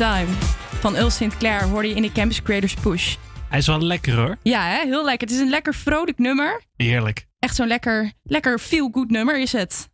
Time 0.00 0.26
van 0.80 0.96
Earl 0.96 1.10
St. 1.10 1.36
Clair 1.38 1.62
hoorde 1.62 1.88
je 1.88 1.94
in 1.94 2.02
de 2.02 2.12
Campus 2.12 2.42
Creators 2.42 2.74
Push. 2.74 3.14
Hij 3.48 3.58
is 3.58 3.66
wel 3.66 3.80
lekker 3.80 4.16
hoor. 4.16 4.36
Ja, 4.42 4.66
hè? 4.66 4.86
heel 4.86 5.04
lekker. 5.04 5.28
Het 5.28 5.36
is 5.36 5.42
een 5.42 5.50
lekker 5.50 5.74
vrolijk 5.74 6.18
nummer. 6.18 6.62
Heerlijk. 6.76 7.26
Echt 7.38 7.56
zo'n 7.56 7.66
lekker, 7.66 8.12
lekker 8.22 8.58
feel-good 8.58 9.10
nummer 9.10 9.40
is 9.40 9.52
het. 9.52 9.88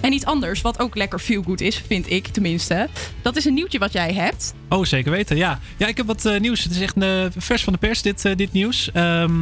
En 0.00 0.12
iets 0.12 0.24
anders, 0.24 0.60
wat 0.60 0.78
ook 0.78 0.96
lekker 0.96 1.18
feel 1.18 1.42
good 1.42 1.60
is, 1.60 1.76
vind 1.76 2.10
ik 2.10 2.26
tenminste. 2.26 2.88
Dat 3.22 3.36
is 3.36 3.44
een 3.44 3.54
nieuwtje 3.54 3.78
wat 3.78 3.92
jij 3.92 4.12
hebt. 4.12 4.54
Oh, 4.68 4.84
zeker 4.84 5.10
weten, 5.10 5.36
ja. 5.36 5.60
Ja, 5.76 5.86
ik 5.86 5.96
heb 5.96 6.06
wat 6.06 6.24
eh, 6.24 6.40
nieuws. 6.40 6.62
Het 6.62 6.72
is 6.72 6.80
echt 6.80 6.96
eh, 6.96 7.24
vers 7.36 7.64
van 7.64 7.72
de 7.72 7.78
pers, 7.78 8.02
dit, 8.02 8.24
eh, 8.24 8.36
dit 8.36 8.52
nieuws. 8.52 8.92
Ehm 8.92 9.32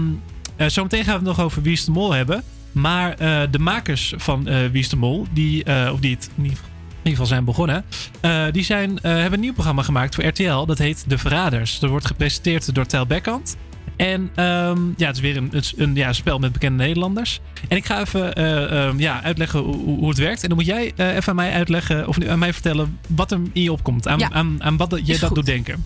eh, 0.57 0.69
zometeen 0.69 1.05
gaan 1.05 1.21
we 1.21 1.29
het 1.29 1.37
nog 1.37 1.47
over 1.47 1.63
Wie 1.63 1.73
is 1.73 1.85
de 1.85 1.91
Mol 1.91 2.13
hebben. 2.13 2.45
Maar 2.73 3.17
de 3.51 3.59
makers 3.59 4.15
van 4.17 4.45
Wie 4.45 4.83
is 4.83 4.89
de 4.89 4.97
Mol, 4.97 5.27
die, 5.33 5.65
of 5.93 6.01
die 6.01 6.15
het 6.15 6.31
in 6.37 6.43
ieder, 6.43 6.59
geval, 6.59 6.74
in 7.05 7.11
ieder 7.11 7.25
geval 7.25 7.27
zijn 7.27 7.45
begonnen... 7.45 7.85
eh, 8.21 8.45
die 8.53 8.65
zijn, 8.65 8.99
eh, 8.99 9.13
hebben 9.13 9.33
een 9.33 9.41
nieuw 9.41 9.53
programma 9.53 9.83
gemaakt 9.83 10.15
voor 10.15 10.25
RTL. 10.25 10.65
Dat 10.65 10.79
heet 10.79 11.05
De 11.07 11.19
Verraders. 11.19 11.79
Dat 11.79 11.91
wordt 11.91 12.07
gepresenteerd 12.07 12.75
door 12.75 12.87
Tel 12.87 13.07
Bekkant. 13.07 13.57
En 13.97 14.31
ehm, 14.35 14.79
ja, 14.97 15.07
het 15.07 15.17
is 15.17 15.23
weer 15.23 15.37
een, 15.37 15.49
een, 15.53 15.63
een, 15.77 15.95
ja, 15.95 16.13
spel 16.13 16.39
met 16.39 16.53
bekende 16.53 16.83
Nederlanders. 16.83 17.41
En 17.69 17.77
ik 17.77 17.85
ga 17.87 18.01
even 18.01 18.35
eh, 18.35 18.87
ehm, 18.87 18.99
ja, 18.99 19.23
uitleggen 19.23 19.61
hoe, 19.61 19.99
hoe 19.99 20.09
het 20.09 20.19
werkt. 20.19 20.43
En 20.43 20.49
dan 20.49 20.57
moet 20.59 20.67
jij 20.67 20.93
even 20.97 21.29
aan 21.29 21.35
mij 21.35 21.53
uitleggen, 21.53 22.09
of 22.09 22.25
aan 22.27 22.39
mij 22.39 22.53
vertellen 22.53 22.99
wat 23.09 23.33
er 23.33 23.39
in 23.53 23.63
je 23.63 23.73
opkomt. 23.73 24.09
Aan, 24.09 24.19
Ja. 24.19 24.31
aan, 24.31 24.63
aan 24.63 24.77
wat 24.77 25.01
je 25.05 25.13
dat 25.13 25.23
goed. 25.23 25.35
doet 25.35 25.47
denken. 25.47 25.85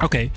Oké, 0.00 0.28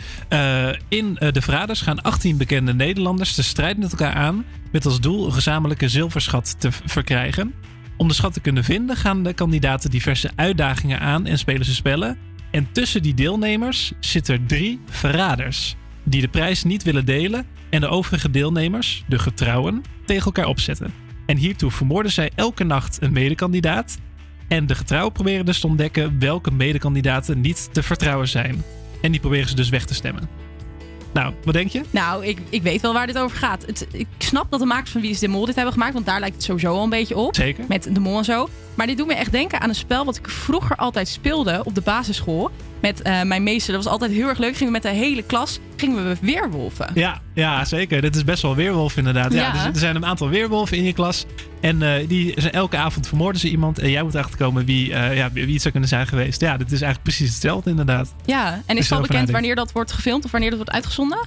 in 0.88 1.14
de 1.14 1.42
Verraders 1.42 1.82
gaan 1.82 2.02
18 2.02 2.38
bekende 2.38 2.74
Nederlanders 2.74 3.36
de 3.36 3.42
strijd 3.42 3.78
met 3.78 3.92
elkaar 3.92 4.14
aan. 4.14 4.46
Met 4.72 4.86
als 4.86 5.00
doel 5.00 5.26
een 5.26 5.34
gezamenlijke 5.34 5.90
zilverschat 5.90 6.56
te 6.60 6.70
verkrijgen. 6.72 7.54
Om 7.98 8.08
de 8.08 8.14
schat 8.14 8.34
te 8.34 8.40
kunnen 8.40 8.64
vinden 8.64 8.96
gaan 8.96 9.24
de 9.24 9.34
kandidaten 9.34 9.90
diverse 9.90 10.32
uitdagingen 10.36 11.00
aan 11.00 11.26
en 11.26 11.38
spelen 11.38 11.66
ze 11.66 11.74
spellen. 11.74 12.18
En 12.52 12.68
tussen 12.72 13.02
die 13.02 13.14
deelnemers 13.14 13.92
zitten 14.00 14.34
er 14.34 14.46
drie 14.46 14.80
verraders. 14.90 15.76
Die 16.04 16.22
de 16.22 16.28
prijs 16.28 16.64
niet 16.64 16.84
willen 16.84 17.06
delen 17.06 17.46
en 17.70 17.82
de 17.82 17.88
overige 17.88 18.30
deelnemers, 18.30 19.04
de 19.08 19.20
getrouwen, 19.20 19.82
tegen 20.06 20.26
elkaar 20.26 20.46
opzetten. 20.46 20.94
En 21.26 21.38
hiertoe 21.38 21.72
vermoorden 21.72 22.12
zij 22.12 22.32
elke 22.36 22.64
nacht 22.64 23.02
een 23.02 23.14
medekandidaat. 23.14 23.98
En 24.48 24.68
de 24.68 24.76
getrouwen 24.76 25.12
proberen 25.12 25.46
dus 25.46 25.60
te 25.60 25.68
ontdekken 25.68 26.20
welke 26.20 26.52
medekandidaten 26.52 27.42
niet 27.42 27.70
te 27.72 27.84
vertrouwen 27.84 28.28
zijn. 28.28 28.64
En 29.02 29.12
die 29.12 29.20
proberen 29.20 29.50
ze 29.50 29.56
dus 29.56 29.70
weg 29.70 29.86
te 29.86 29.94
stemmen. 29.94 30.45
Nou, 31.16 31.34
wat 31.44 31.54
denk 31.54 31.70
je? 31.70 31.82
Nou, 31.90 32.26
ik, 32.26 32.40
ik 32.50 32.62
weet 32.62 32.82
wel 32.82 32.94
waar 32.94 33.08
dit 33.08 33.18
over 33.18 33.38
gaat. 33.38 33.66
Het, 33.66 33.88
ik 33.92 34.08
snap 34.18 34.52
dat 34.52 34.60
de 34.60 34.66
makers 34.66 34.90
van 34.92 35.02
Wie 35.02 35.10
is 35.10 35.20
de 35.20 35.28
Mol 35.28 35.46
dit 35.46 35.56
hebben 35.56 35.74
gemaakt, 35.74 35.94
want 35.94 36.06
daar 36.06 36.20
lijkt 36.20 36.36
het 36.36 36.44
sowieso 36.44 36.74
al 36.74 36.84
een 36.84 36.90
beetje 36.90 37.18
op. 37.18 37.36
Zeker. 37.36 37.66
Met 37.68 37.88
de 37.92 38.00
mol 38.00 38.18
en 38.18 38.26
zo. 38.26 38.50
Maar 38.74 38.88
dit 38.88 38.98
doet 38.98 39.08
me 39.08 39.14
echt 39.14 39.32
denken 39.32 39.62
aan 39.62 39.70
een 39.70 39.76
spel 39.76 40.06
wat 40.06 40.18
ik 40.18 40.30
vroeger 40.30 40.76
altijd 40.76 41.08
speelde 41.08 41.62
op 41.64 41.76
de 41.76 41.82
basisschool. 41.82 42.52
Met 42.86 43.02
eh, 43.02 43.22
mijn 43.22 43.44
meester. 43.44 43.74
Dat 43.74 43.84
was 43.84 43.92
altijd 43.92 44.12
heel 44.12 44.28
erg 44.28 44.38
leuk. 44.38 44.56
Gingen 44.56 44.66
we 44.74 44.80
met 44.80 44.82
de 44.82 45.00
hele 45.00 45.24
klas 45.24 45.60
gingen 45.78 46.08
we 46.08 46.16
weerwolven. 46.22 46.92
Ja, 46.94 47.22
ja, 47.34 47.66
zeker. 47.66 48.02
Dit 48.02 48.16
is 48.16 48.24
best 48.24 48.42
wel 48.42 48.56
weerwolf 48.56 48.98
inderdaad. 48.98 49.34
Ja, 49.34 49.40
Ja. 49.40 49.52
dus 49.52 49.64
er 49.64 49.76
zijn 49.76 49.96
een 49.96 50.06
aantal 50.06 50.30
weerwolven 50.30 50.78
in 50.78 50.84
je 50.84 50.94
klas. 50.94 51.26
En 51.62 51.82
eh, 51.82 52.08
die 52.08 52.34
zijn 52.38 52.54
elke 52.54 52.78
avond 52.78 53.08
vermoorden 53.08 53.42
ze 53.42 53.50
iemand. 53.50 53.80
En 53.80 53.90
jij 53.90 54.04
moet 54.04 54.16
achterkomen 54.16 54.66
wie, 54.66 54.94
eh, 54.94 55.16
ja, 55.16 55.32
wie 55.32 55.52
het 55.52 55.62
zou 55.62 55.72
kunnen 55.72 55.90
zijn 55.90 56.08
geweest. 56.08 56.42
Ja, 56.42 56.58
dit 56.58 56.66
is 56.72 56.82
eigenlijk 56.82 57.04
precies 57.04 57.30
hetzelfde 57.30 57.70
inderdaad. 57.70 58.14
Ja, 58.26 58.62
en 58.66 58.78
is 58.78 58.92
al 58.92 58.98
bekend 58.98 59.10
nadenkt. 59.10 59.32
wanneer 59.32 59.56
dat 59.56 59.72
wordt 59.72 59.92
gefilmd 59.92 60.26
of 60.26 60.32
wanneer 60.32 60.50
dat 60.50 60.60
wordt 60.60 60.74
uitgezonden? 60.74 61.18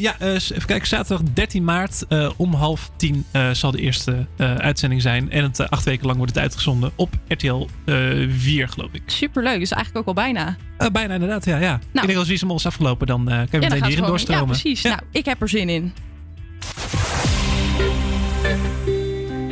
Ja, 0.00 0.20
even 0.20 0.66
kijken. 0.66 0.86
Zaterdag 0.86 1.26
13 1.32 1.64
maart 1.64 2.06
om 2.36 2.54
half 2.54 2.90
tien 2.96 3.24
zal 3.52 3.70
de 3.70 3.80
eerste 3.80 4.26
uitzending 4.38 5.02
zijn. 5.02 5.30
En 5.30 5.42
het, 5.42 5.70
acht 5.70 5.84
weken 5.84 6.06
lang 6.06 6.18
wordt 6.18 6.34
het 6.34 6.42
uitgezonden 6.42 6.92
op 6.94 7.14
RTL 7.28 7.68
eh 7.84 7.94
4, 8.28 8.68
geloof 8.68 8.88
ik. 8.92 9.02
Superleuk, 9.06 9.58
dus 9.58 9.70
eigenlijk 9.70 10.08
ook 10.08 10.16
al 10.16 10.22
bijna. 10.22 10.56
Eh, 10.84 10.90
bijna 10.90 11.14
inderdaad, 11.14 11.44
ja. 11.44 11.58
ja. 11.58 11.80
Ik 11.92 12.06
denk 12.06 12.18
als 12.18 12.28
Wie 12.28 12.54
is 12.54 12.66
afgelopen, 12.66 13.06
dan 13.06 13.28
eh 13.28 13.36
kan 13.36 13.46
je 13.50 13.60
Ja, 13.60 13.68
meteen 13.68 13.84
hierin 13.84 14.04
doorstromen. 14.04 14.40
Ja, 14.46 14.60
precies. 14.60 14.82
Nou, 14.82 14.98
ik 15.10 15.24
heb 15.24 15.42
er 15.42 15.48
zin 15.48 15.68
in. 15.68 15.92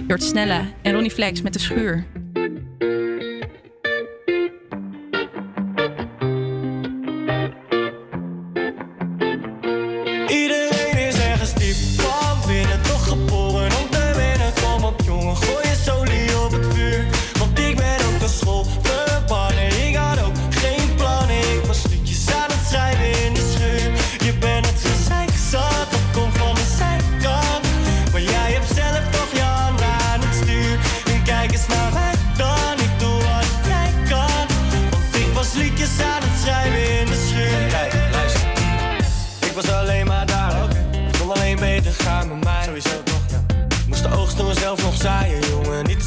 Jort 0.07 0.23
Snelle 0.23 0.61
en 0.83 0.92
Ronnie 0.92 1.11
Flex 1.11 1.42
met 1.42 1.53
de 1.53 1.59
schuur. 1.59 2.07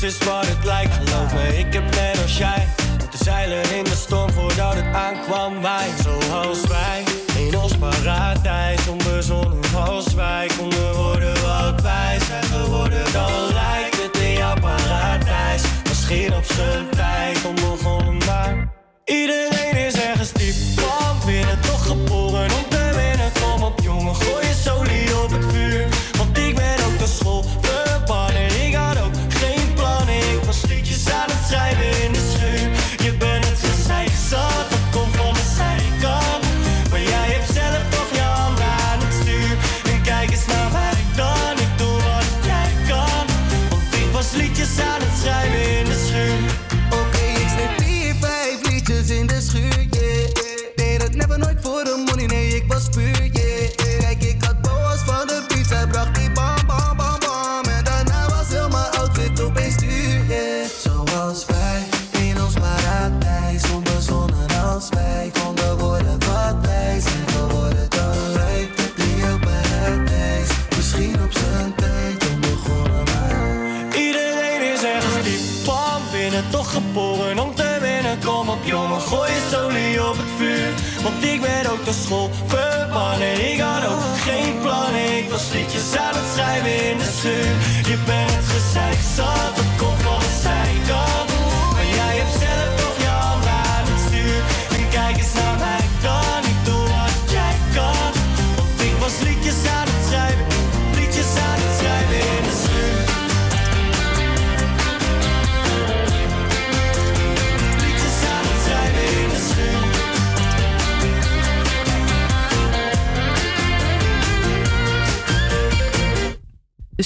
Is 0.05 0.17
wat 0.17 0.45
het 0.45 0.65
lijkt, 0.65 0.93
geloof 0.93 1.33
me. 1.33 1.57
Ik 1.57 1.73
heb 1.73 1.83
net 1.95 2.21
als 2.21 2.37
jij 2.37 2.67
moeten 2.99 3.19
zeilen 3.19 3.75
in 3.75 3.83
de 3.83 3.95
storm 3.95 4.31
voordat 4.31 4.73
het 4.73 4.95
aankwam. 4.95 5.61
Wij, 5.61 5.89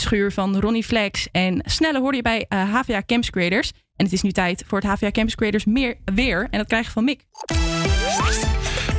schuur 0.10 0.32
van 0.32 0.60
Ronnie 0.60 0.84
Flex. 0.84 1.28
En 1.32 1.62
snelle 1.66 2.00
hoor 2.00 2.16
je 2.16 2.22
bij 2.22 2.46
eh, 2.48 2.74
HVA 2.74 3.04
Campus 3.06 3.30
Creators. 3.30 3.72
En 3.96 4.06
het 4.06 4.14
is 4.14 4.22
nu 4.22 4.32
tijd 4.32 4.64
voor 4.68 4.80
het 4.80 4.88
HVA 4.88 5.12
Campus 5.12 5.36
Creators 5.36 5.66
meer, 5.66 5.98
weer. 6.16 6.48
En 6.52 6.58
dat 6.58 6.68
krijg 6.68 6.86
je 6.86 6.92
van 6.92 7.04
Mick. 7.04 7.26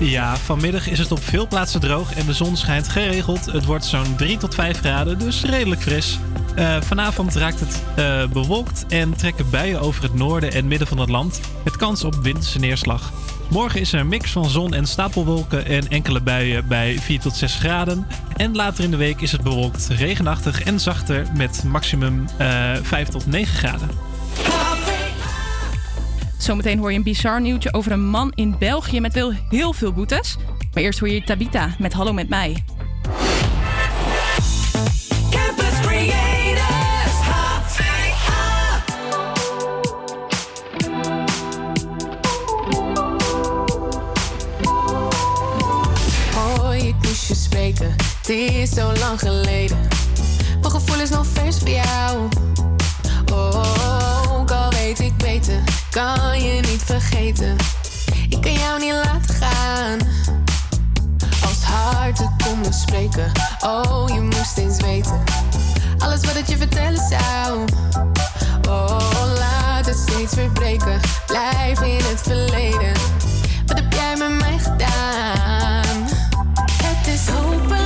Ja, 0.01 0.37
vanmiddag 0.37 0.89
is 0.89 0.99
het 0.99 1.13
op 1.13 1.23
veel 1.23 1.47
plaatsen 1.47 1.81
droog 1.81 2.15
en 2.15 2.27
de 2.27 2.33
zon 2.33 2.57
schijnt 2.57 2.89
geregeld. 2.89 3.47
Het 3.47 3.65
wordt 3.65 3.85
zo'n 3.85 4.17
3 4.17 4.37
tot 4.37 4.55
5 4.55 4.79
graden, 4.79 5.19
dus 5.19 5.45
redelijk 5.45 5.81
fris. 5.81 6.19
Eh, 6.55 6.81
vanavond 6.81 7.35
raakt 7.35 7.61
het 7.61 7.83
eh, 7.97 8.27
bewolkt 8.29 8.87
en 8.89 9.17
trekken 9.17 9.51
buien 9.51 9.81
over 9.81 10.03
het 10.03 10.15
noorden 10.15 10.53
en 10.53 10.69
midden 10.69 10.89
van 10.89 10.99
het 10.99 11.09
land. 11.09 11.41
Met 11.65 11.77
kans 11.77 12.05
op 12.05 12.15
winterse 12.15 12.59
neerslag. 12.59 13.13
Morgen 13.51 13.81
is 13.81 13.93
er 13.93 14.01
een 14.01 14.09
mix 14.09 14.31
van 14.31 14.49
zon 14.49 14.75
en 14.75 14.87
stapelwolken 14.87 15.67
en 15.67 15.89
enkele 15.89 16.21
buien 16.21 16.69
bij 16.69 16.99
4 16.99 17.21
tot 17.21 17.37
6 17.37 17.55
graden. 17.55 18.07
En 18.37 18.57
later 18.57 18.85
in 18.85 18.91
de 18.91 18.97
week 18.97 19.21
is 19.21 19.33
het 19.33 19.43
bewolkt, 19.43 19.89
regenachtig 19.89 20.63
en 20.63 20.81
zachter 20.81 21.27
met 21.37 21.65
maximum 21.65 22.25
eh 22.39 22.73
5 22.83 23.09
tot 23.09 23.27
9 23.27 23.55
graden. 23.57 23.89
Zometeen 26.39 26.79
hoor 26.79 26.91
je 26.91 26.97
een 26.99 27.05
bizar 27.05 27.41
nieuwtje 27.41 27.73
over 27.73 27.93
een 27.93 28.09
man 28.09 28.33
in 28.35 28.57
België 28.59 29.01
met 29.01 29.15
wel 29.15 29.33
heel 29.49 29.73
veel 29.73 29.93
boetes. 29.93 30.37
Maar 30.75 30.83
eerst 30.83 30.99
hoor 30.99 31.09
je 31.09 31.23
Tabita 31.23 31.75
met 31.79 31.93
Hallo 31.93 32.13
met 32.13 32.29
mij. 32.29 32.65
Spreken. 47.51 47.95
Het 48.19 48.29
is 48.29 48.71
zo 48.71 48.93
lang 48.93 49.19
geleden. 49.19 49.79
Mijn 50.61 50.73
gevoel 50.73 51.01
is 51.01 51.11
nog 51.11 51.27
vers 51.27 51.59
voor 51.59 51.69
jou. 51.69 52.29
Oh, 53.33 54.39
ook 54.39 54.51
al 54.51 54.71
weet 54.71 55.01
ik 55.01 55.17
beter, 55.17 55.63
kan 55.91 56.43
je 56.43 56.61
niet 56.61 56.83
vergeten. 56.85 57.57
Ik 58.29 58.41
kan 58.41 58.53
jou 58.53 58.81
niet 58.81 58.93
laten 58.93 59.35
gaan. 59.35 59.99
Als 61.47 61.63
harten 61.63 62.37
konden 62.45 62.73
spreken. 62.73 63.33
Oh, 63.61 64.05
je 64.07 64.21
moest 64.21 64.59
eens 64.59 64.81
weten. 64.81 65.23
Alles 65.99 66.21
wat 66.21 66.37
ik 66.37 66.47
je 66.47 66.57
vertellen 66.57 67.09
zou. 67.09 67.65
Oh, 68.69 69.33
laat 69.39 69.87
het 69.87 69.99
steeds 70.09 70.35
verbreken. 70.35 71.01
Blijf 71.27 71.81
in 71.81 72.05
het 72.05 72.21
verleden. 72.23 72.93
Wat 73.67 73.77
heb 73.77 73.93
jij 73.93 74.17
met 74.17 74.39
mij 74.39 74.59
gedaan? 74.59 75.80
Het 77.21 77.29
is 77.29 77.80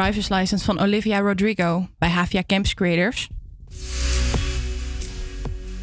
driver's 0.00 0.28
license 0.28 0.64
van 0.64 0.80
Olivia 0.80 1.18
Rodrigo 1.18 1.88
bij 1.98 2.08
Havia 2.08 2.42
Camps 2.46 2.74
Creators. 2.74 3.28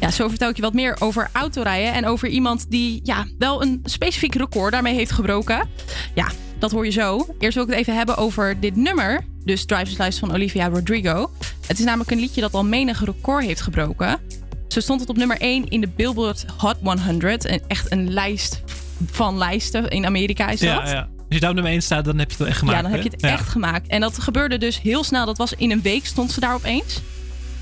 Ja, 0.00 0.10
zo 0.10 0.28
vertel 0.28 0.48
ik 0.48 0.56
je 0.56 0.62
wat 0.62 0.72
meer 0.72 0.96
over 0.98 1.28
autorijden 1.32 1.92
en 1.92 2.06
over 2.06 2.28
iemand 2.28 2.70
die 2.70 3.00
ja, 3.02 3.26
wel 3.38 3.62
een 3.62 3.80
specifiek 3.84 4.34
record 4.34 4.72
daarmee 4.72 4.94
heeft 4.94 5.10
gebroken. 5.10 5.68
Ja, 6.14 6.28
dat 6.58 6.70
hoor 6.70 6.84
je 6.84 6.90
zo. 6.90 7.26
Eerst 7.38 7.54
wil 7.54 7.64
ik 7.64 7.70
het 7.70 7.78
even 7.78 7.96
hebben 7.96 8.16
over 8.16 8.60
dit 8.60 8.76
nummer, 8.76 9.24
dus 9.44 9.64
Driver's 9.64 9.98
License 9.98 10.18
van 10.18 10.32
Olivia 10.32 10.68
Rodrigo. 10.68 11.30
Het 11.66 11.78
is 11.78 11.84
namelijk 11.84 12.10
een 12.10 12.20
liedje 12.20 12.40
dat 12.40 12.54
al 12.54 12.64
menig 12.64 13.04
record 13.04 13.44
heeft 13.44 13.60
gebroken. 13.60 14.20
Zo 14.68 14.80
stond 14.80 15.00
het 15.00 15.08
op 15.08 15.16
nummer 15.16 15.40
1 15.40 15.68
in 15.68 15.80
de 15.80 15.88
Billboard 15.88 16.44
Hot 16.56 16.76
100. 16.82 17.44
En 17.44 17.60
echt 17.66 17.92
een 17.92 18.12
lijst 18.12 18.62
van 19.06 19.38
lijsten 19.38 19.88
in 19.88 20.06
Amerika 20.06 20.48
is 20.48 20.60
dat. 20.60 20.68
Ja, 20.68 20.90
ja. 20.90 21.08
Als 21.28 21.36
je 21.36 21.40
daar 21.40 21.50
op 21.50 21.54
nummer 21.54 21.72
1 21.72 21.82
staat, 21.82 22.04
dan 22.04 22.18
heb 22.18 22.26
je 22.26 22.32
het 22.32 22.38
wel 22.38 22.48
echt 22.48 22.58
gemaakt. 22.58 22.76
Ja, 22.76 22.82
dan 22.82 22.92
heb 22.92 23.02
je 23.02 23.10
het 23.10 23.22
hè? 23.22 23.28
echt 23.28 23.48
gemaakt. 23.48 23.88
En 23.88 24.00
dat 24.00 24.18
gebeurde 24.18 24.58
dus 24.58 24.80
heel 24.80 25.04
snel. 25.04 25.26
Dat 25.26 25.38
was 25.38 25.52
in 25.52 25.70
een 25.70 25.82
week 25.82 26.06
stond 26.06 26.30
ze 26.30 26.40
daar 26.40 26.54
opeens. 26.54 27.00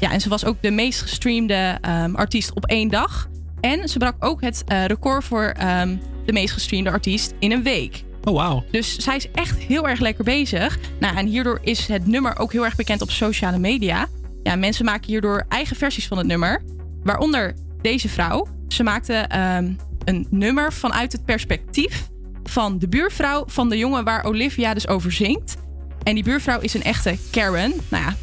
Ja, 0.01 0.13
en 0.13 0.21
ze 0.21 0.29
was 0.29 0.45
ook 0.45 0.57
de 0.61 0.71
meest 0.71 1.01
gestreamde 1.01 1.79
ehm, 1.81 2.15
artiest 2.15 2.55
op 2.55 2.67
één 2.67 2.89
dag. 2.89 3.29
En 3.61 3.89
ze 3.89 3.99
brak 3.99 4.15
ook 4.19 4.41
het 4.41 4.65
eh, 4.67 4.85
record 4.85 5.25
voor 5.25 5.45
ehm, 5.45 5.97
de 6.27 6.33
meest 6.33 6.53
gestreamde 6.53 6.91
artiest 6.91 7.35
in 7.39 7.53
een 7.53 7.63
week. 7.63 8.05
Oh, 8.25 8.35
wauw. 8.35 8.65
Dus 8.71 8.97
zij 8.97 9.17
is 9.17 9.31
echt 9.31 9.59
heel 9.59 9.89
erg 9.89 10.01
lekker 10.01 10.25
bezig. 10.25 10.79
Nou, 11.01 11.17
en 11.17 11.27
hierdoor 11.27 11.59
is 11.63 11.87
het 11.87 12.07
nummer 12.07 12.39
ook 12.39 12.53
heel 12.53 12.65
erg 12.65 12.77
bekend 12.77 13.01
op 13.01 13.11
sociale 13.11 13.59
media. 13.59 14.07
Ja, 14.43 14.57
mensen 14.57 14.85
maken 14.85 15.07
hierdoor 15.07 15.45
eigen 15.49 15.77
versies 15.77 16.07
van 16.07 16.19
het 16.19 16.27
nummer. 16.27 16.63
Waaronder 17.03 17.55
deze 17.81 18.09
vrouw. 18.09 18.47
Ze 18.69 18.83
maakte 18.83 19.15
ehm, 19.15 19.73
een 20.05 20.27
nummer 20.31 20.73
vanuit 20.73 21.13
het 21.13 21.25
perspectief 21.25 22.09
van 22.49 22.79
de 22.79 22.89
buurvrouw 22.89 23.45
van 23.47 23.69
de 23.69 23.77
jongen 23.77 24.05
waar 24.05 24.25
Olivia 24.25 24.75
dus 24.75 24.89
over 24.89 25.13
zingt. 25.13 25.57
En 26.03 26.15
die 26.15 26.25
buurvrouw 26.25 26.61
is 26.61 26.75
een 26.75 26.83
echte 26.83 27.19
Karen. 27.31 27.73
Nou 27.89 28.05
ja, 28.05 28.15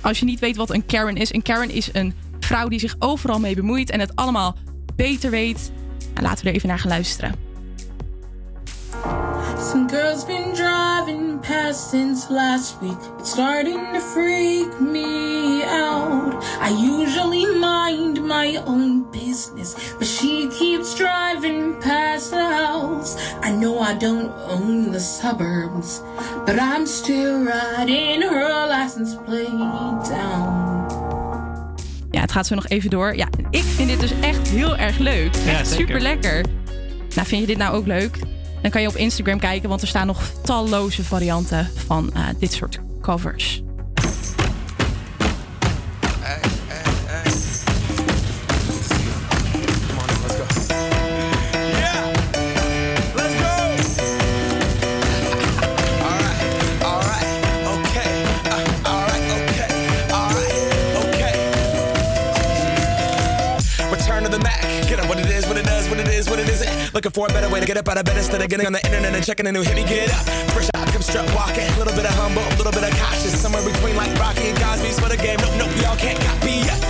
als 0.00 0.18
je 0.18 0.24
niet 0.24 0.40
weet 0.40 0.56
wat 0.56 0.70
een 0.70 0.86
Karen 0.86 1.16
is. 1.16 1.32
Een 1.32 1.42
Karen 1.42 1.70
is 1.70 1.88
een 1.92 2.14
vrouw 2.40 2.68
die 2.68 2.78
zich 2.78 2.96
overal 2.98 3.40
mee 3.40 3.54
bemoeit 3.54 3.90
en 3.90 4.00
het 4.00 4.16
allemaal 4.16 4.56
beter 4.96 5.30
weet. 5.30 5.72
Nou, 6.14 6.26
laten 6.26 6.44
we 6.44 6.50
er 6.50 6.56
even 6.56 6.68
naar 6.68 6.78
gaan 6.78 6.90
luisteren. 6.90 7.47
Some 9.58 9.86
girls 9.86 10.24
been 10.24 10.54
driving 10.54 11.38
past 11.40 11.90
since 11.90 12.30
last 12.30 12.80
week. 12.82 12.96
It's 13.18 13.30
starting 13.32 13.92
to 13.92 14.00
freak 14.00 14.80
me 14.80 15.62
out. 15.64 16.42
I 16.60 16.70
usually 16.70 17.46
mind 17.58 18.22
my 18.26 18.56
own 18.66 19.04
business, 19.10 19.74
but 19.98 20.06
she 20.06 20.48
keeps 20.58 20.94
driving 20.96 21.76
past 21.80 22.30
the 22.30 22.44
house. 22.44 23.16
I 23.42 23.50
know 23.50 23.78
I 23.80 23.94
don't 23.98 24.30
own 24.48 24.92
the 24.92 25.00
suburbs, 25.00 26.02
but 26.46 26.58
I'm 26.60 26.86
still 26.86 27.44
riding 27.44 28.22
her 28.22 28.66
license 28.68 29.16
plate 29.26 29.58
down. 30.08 30.86
Ja, 32.10 32.20
het 32.20 32.32
gaat 32.32 32.46
zo 32.46 32.54
nog 32.54 32.68
even 32.68 32.90
door. 32.90 33.16
Ja, 33.16 33.28
ik 33.50 33.62
vind 33.62 33.88
dit 33.88 34.00
dus 34.00 34.12
echt 34.20 34.48
heel 34.48 34.76
erg 34.76 34.98
leuk. 34.98 35.34
Ja, 35.34 35.50
Echt 35.50 35.68
zeker. 35.68 35.86
super 35.86 36.00
lekker. 36.00 36.44
Nou, 37.14 37.26
vind 37.26 37.40
je 37.40 37.46
dit 37.46 37.58
nou 37.58 37.74
ook 37.74 37.86
leuk? 37.86 38.18
Dan 38.62 38.70
kan 38.70 38.82
je 38.82 38.88
op 38.88 38.96
Instagram 38.96 39.38
kijken, 39.38 39.68
want 39.68 39.82
er 39.82 39.88
staan 39.88 40.06
nog 40.06 40.30
talloze 40.42 41.04
varianten 41.04 41.70
van 41.86 42.14
eh, 42.14 42.22
dit 42.38 42.52
soort 42.52 42.78
covers. 43.00 43.62
Looking 66.98 67.12
for 67.12 67.28
a 67.28 67.32
better 67.32 67.48
way 67.48 67.60
to 67.60 67.66
get 67.66 67.76
up 67.76 67.86
out 67.86 67.96
of 67.96 68.04
bed 68.04 68.16
instead 68.16 68.42
of 68.42 68.48
getting 68.48 68.66
on 68.66 68.72
the 68.72 68.84
internet 68.84 69.14
and 69.14 69.24
checking 69.24 69.46
a 69.46 69.52
new 69.52 69.62
hit. 69.62 69.76
Me 69.76 69.84
get 69.84 70.10
up. 70.10 70.26
Fresh 70.50 70.68
out, 70.74 70.88
come 70.88 71.00
strut 71.00 71.32
walking. 71.32 71.62
A 71.62 71.78
little 71.78 71.94
bit 71.94 72.04
of 72.04 72.10
humble, 72.18 72.42
a 72.42 72.56
little 72.58 72.72
bit 72.72 72.82
of 72.82 72.90
cautious. 72.98 73.40
Somewhere 73.40 73.62
between 73.62 73.94
like 73.94 74.12
Rocky 74.18 74.48
and 74.48 74.58
Cosby's 74.58 74.98
for 74.98 75.08
the 75.08 75.16
game. 75.16 75.38
Nope, 75.38 75.54
nope, 75.58 75.70
y'all 75.80 75.94
can't 75.94 76.18
copy 76.18 76.58
yet. 76.66 76.87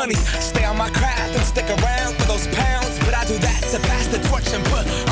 Money, 0.00 0.14
stay 0.14 0.64
on 0.64 0.78
my 0.78 0.88
craft 0.88 1.36
and 1.36 1.44
stick 1.44 1.68
around 1.68 2.16
for 2.16 2.24
those 2.24 2.46
pounds. 2.46 2.98
But 3.00 3.12
I 3.12 3.22
do 3.26 3.36
that 3.36 3.60
to 3.70 3.78
pass 3.80 4.06
the 4.06 4.18
torch 4.30 4.50
and 4.54 4.64
put 4.64 5.09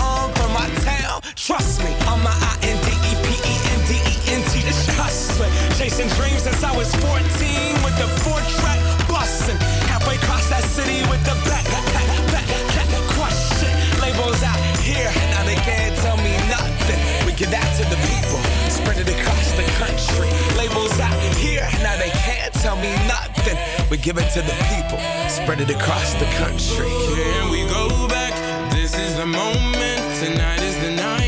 tell 22.68 22.76
me 22.76 22.92
nothing. 23.06 23.56
We 23.90 23.96
give 23.96 24.18
it 24.18 24.30
to 24.34 24.42
the 24.42 24.56
people, 24.72 24.98
spread 25.30 25.60
it 25.60 25.70
across 25.70 26.12
the 26.14 26.28
country. 26.42 26.90
Can 27.16 27.50
we 27.50 27.62
go 27.64 28.06
back? 28.08 28.34
This 28.72 28.94
is 28.94 29.16
the 29.16 29.24
moment. 29.24 30.00
Tonight 30.22 30.60
is 30.60 30.76
the 30.84 30.90
night. 30.90 31.27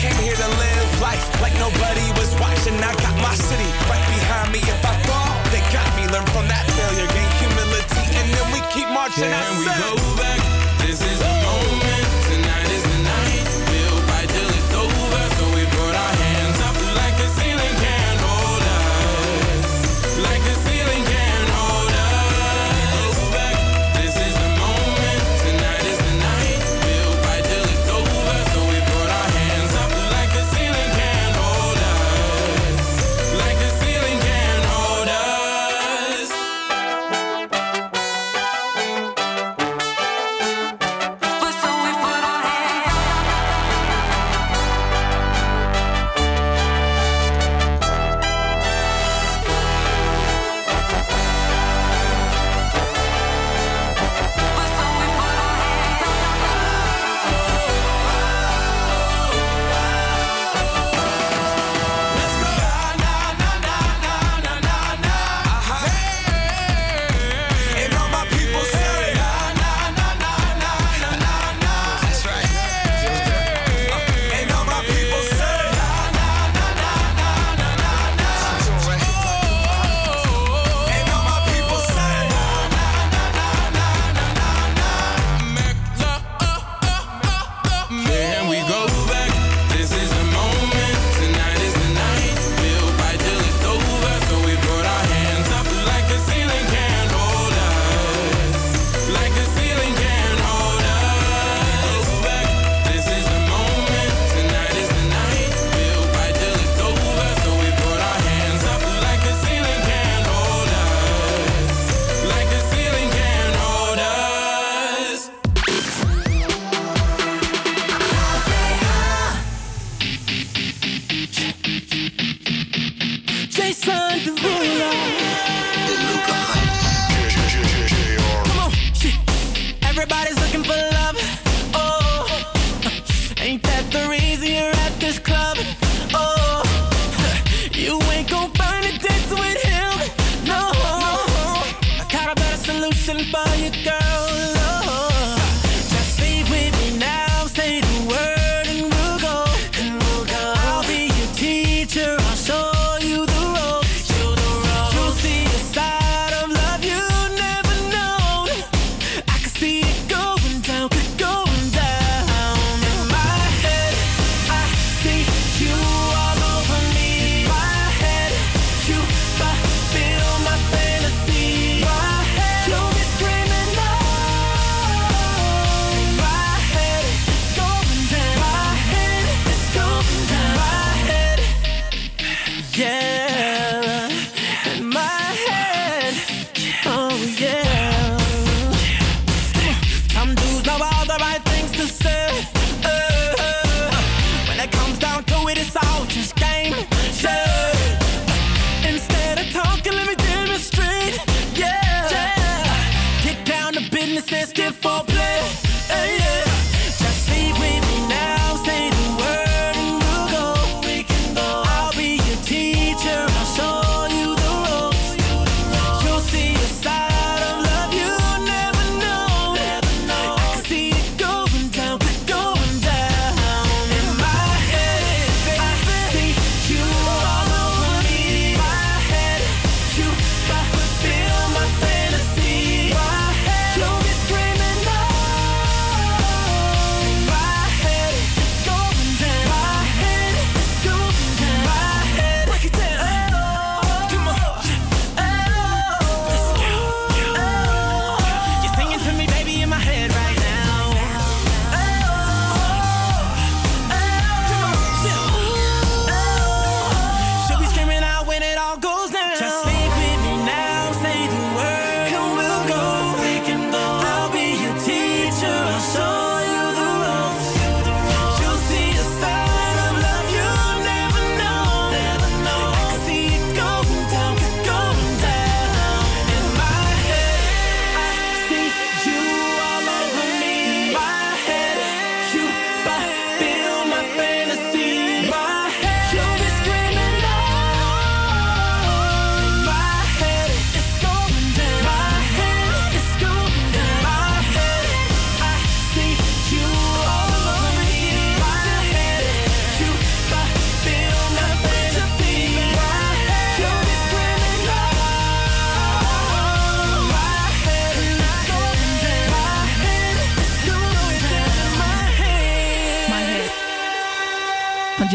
We 0.00 0.08
came 0.08 0.22
here 0.24 0.34
to 0.34 0.48
live 0.56 1.00
life 1.02 1.28
like 1.42 1.52
nobody 1.60 2.08
was 2.16 2.32
watching. 2.40 2.72
I 2.80 2.94
got 3.04 3.12
my 3.20 3.34
city 3.34 3.68
right 3.84 4.00
behind 4.08 4.50
me. 4.50 4.60
If 4.60 4.80
I 4.82 4.96
fall, 5.04 5.28
they 5.52 5.60
got 5.76 5.84
me. 5.94 6.08
Learn 6.08 6.24
from 6.32 6.48
that 6.48 6.64
failure, 6.72 7.04
gain 7.12 7.28
humility, 7.36 8.08
and 8.16 8.32
then 8.32 8.46
we 8.48 8.60
keep 8.72 8.88
marching. 8.88 9.28
I 9.28 9.44
Can 9.44 9.58
we 9.58 9.66
said- 9.66 9.76
go 9.76 10.16
back? 10.16 10.40
This 10.80 11.02
is 11.04 11.29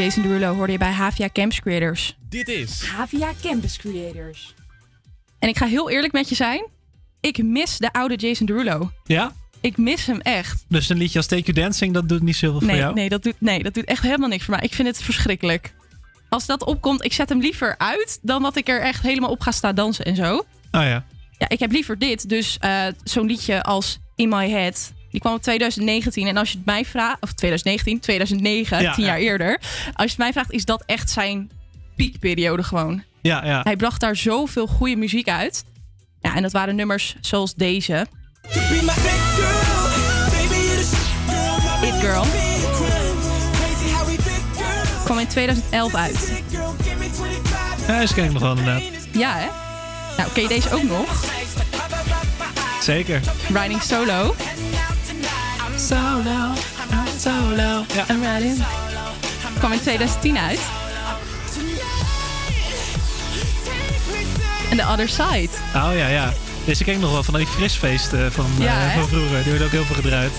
Jason 0.06 0.24
Derulo 0.24 0.54
hoorde 0.54 0.72
je 0.72 0.78
bij 0.78 0.92
Havia 0.92 1.30
Camps 1.34 1.60
Creators. 1.60 2.18
Dit 2.30 2.48
is 2.48 2.84
Havia 2.84 3.32
Campus 3.42 3.78
Creators. 3.78 4.54
En 5.40 5.50
ik 5.50 5.58
ga 5.58 5.66
heel 5.66 5.90
eerlijk 5.90 6.14
met 6.14 6.30
je 6.30 6.36
zijn. 6.36 6.66
Ik 7.20 7.44
mis 7.44 7.78
de 7.78 7.94
oude 7.94 8.16
Jason 8.16 8.46
Derulo. 8.46 8.92
Ja? 9.04 9.34
Ik 9.62 9.78
mis 9.78 10.06
hem 10.06 10.20
echt. 10.20 10.66
Dus 10.68 10.90
een 10.90 10.98
liedje 10.98 11.18
als 11.18 11.28
Take 11.28 11.42
You 11.52 11.54
Dancing, 11.60 11.94
dat 11.94 12.10
doet 12.10 12.22
niet 12.22 12.36
zoveel 12.36 12.60
voor 12.60 12.68
Nee, 12.70 12.78
jou? 12.78 12.94
nee, 12.94 13.10
dat 13.10 13.24
doet, 13.24 13.34
nee, 13.40 13.64
dat 13.64 13.74
doet 13.74 13.86
echt 13.86 14.04
helemaal 14.04 14.30
niks 14.30 14.44
voor 14.44 14.54
mij. 14.56 14.64
Ik 14.64 14.74
vind 14.74 14.88
het 14.88 15.02
verschrikkelijk. 15.04 15.74
Als 16.30 16.46
dat 16.46 16.64
opkomt, 16.64 17.04
ik 17.04 17.14
zet 17.14 17.30
hem 17.30 17.40
liever 17.40 17.78
uit 17.78 18.20
dan 18.22 18.42
dat 18.42 18.56
ik 18.56 18.68
er 18.68 18.82
echt 18.82 19.02
helemaal 19.04 19.30
op 19.30 19.42
ga 19.42 19.52
staan 19.52 19.76
dansen 19.76 20.06
en 20.06 20.16
zo. 20.16 20.36
Oh 20.36 20.44
ja. 20.72 21.06
Ja, 21.38 21.50
ik 21.50 21.60
heb 21.60 21.72
liever 21.72 21.98
dit. 22.00 22.30
Dus 22.30 22.58
eh, 22.60 22.86
zo'n 23.04 23.26
liedje 23.26 23.64
als 23.64 24.00
In 24.16 24.30
My 24.30 24.50
Head. 24.50 24.94
Die 25.16 25.24
kwam 25.24 25.34
in 25.36 25.42
2019. 25.42 26.28
En 26.28 26.38
als 26.38 26.52
je 26.52 26.58
het 26.58 26.66
mij 26.66 26.86
vraagt... 26.86 27.22
Of 27.22 27.34
2019, 27.34 28.00
2009, 28.00 28.82
Ja, 28.82 28.94
tien 28.94 29.04
ja. 29.04 29.10
jaar 29.10 29.20
eerder. 29.20 29.60
Als 29.94 29.94
je 29.96 30.08
het 30.10 30.18
mij 30.18 30.32
vraagt, 30.32 30.52
is 30.52 30.66
dat 30.66 30.84
echt 30.86 31.10
zijn 31.10 31.52
piekperiode 31.96 32.64
gewoon. 32.64 33.04
Ja, 33.22 33.46
ja. 33.46 33.62
Hij 33.64 33.76
bracht 33.76 34.00
daar 34.00 34.16
zoveel 34.16 34.68
goede 34.68 34.96
muziek 34.96 35.30
uit. 35.30 35.64
Ja, 36.22 36.36
en 36.36 36.42
dat 36.42 36.52
waren 36.52 36.76
nummers 36.76 37.16
zoals 37.22 37.54
deze. 37.54 38.06
It 41.82 41.94
Girl. 42.00 42.26
Kwam 45.04 45.20
in 45.20 45.28
2011 45.28 45.96
uit. 45.96 46.44
Ja, 47.88 48.00
deze 48.00 48.14
ken 48.14 48.24
ik 48.26 48.32
nog 48.32 48.42
wel 48.42 48.58
inderdaad. 48.58 48.82
Ja, 49.12 49.38
hè? 49.38 49.48
Nou, 50.18 50.32
ken 50.34 50.42
je 50.44 50.48
deze 50.50 50.74
ook 50.74 50.84
nog? 50.84 51.24
Zeker. 52.82 53.22
Riding 53.54 53.82
Solo. 53.82 54.36
Solo, 55.78 56.54
solo. 57.20 57.86
Ja. 57.94 58.06
I'm 58.10 58.22
riding. 58.24 58.64
Kwam 59.60 59.72
in 59.72 59.80
2010 59.80 60.38
uit. 60.38 60.60
En 64.70 64.78
The 64.78 64.84
Other 64.92 65.10
Side. 65.10 65.50
Oh 65.76 65.90
ja, 65.96 66.08
ja. 66.08 66.34
Deze 66.66 66.84
ken 66.84 66.94
ik 66.94 67.00
nog 67.00 67.12
wel 67.12 67.24
van 67.24 67.34
die 67.34 67.48
frisfeesten 67.48 68.32
van, 68.32 68.46
eh, 68.60 68.64
Ja, 68.64 68.74
hè? 68.74 69.00
van 69.00 69.08
vroeger. 69.10 69.44
Die 69.44 69.50
wordt 69.50 69.64
ook 69.64 69.72
heel 69.72 69.84
veel 69.84 69.96
gedraaid. 69.96 70.32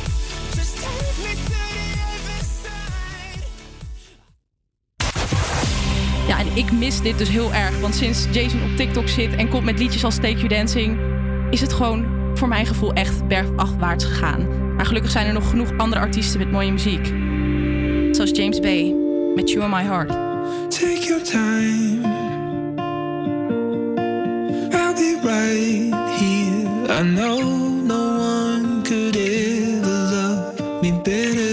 Ja, 6.28 6.39
en 6.39 6.47
ik 6.55 6.72
mis 6.72 7.01
dit 7.01 7.18
dus 7.18 7.28
heel 7.28 7.55
erg. 7.55 7.80
Want 7.80 7.95
sinds 7.95 8.26
Jason 8.30 8.62
op 8.62 8.76
TikTok 8.76 9.09
zit 9.09 9.34
en 9.34 9.49
komt 9.49 9.64
met 9.64 9.78
liedjes 9.78 10.05
als 10.05 10.14
Take 10.14 10.34
You 10.37 10.49
Dancing... 10.49 10.99
is 11.51 11.61
het 11.61 11.72
gewoon 11.72 12.07
voor 12.34 12.49
mijn 12.49 12.66
gevoel 12.66 12.93
echt 12.93 13.26
bergafwaarts 13.28 14.05
gegaan. 14.05 14.66
Maar 14.77 14.87
gelukkig 14.87 15.11
zijn 15.11 15.27
er 15.27 15.33
nog 15.33 15.51
genoeg 15.51 15.70
andere 15.77 16.01
artiesten 16.01 16.39
met 16.39 16.51
mooie 16.51 16.72
muziek. 16.72 17.07
Zoals 18.14 18.31
James 18.31 18.61
Bay 18.61 18.95
met 19.35 19.51
You 19.51 19.64
On 19.64 19.70
My 19.70 19.83
Heart. 19.83 20.09
Take 20.68 21.07
your 21.07 21.22
time. 21.22 22.05
I'll 24.72 24.95
be 24.95 25.18
right 25.22 25.93
here. 26.18 27.01
I 27.01 27.03
know 27.03 27.41
no 27.83 28.16
one 28.18 28.83
could 28.83 29.16
ever 29.16 29.91
love 30.11 30.83
me 30.83 31.01
better. 31.03 31.45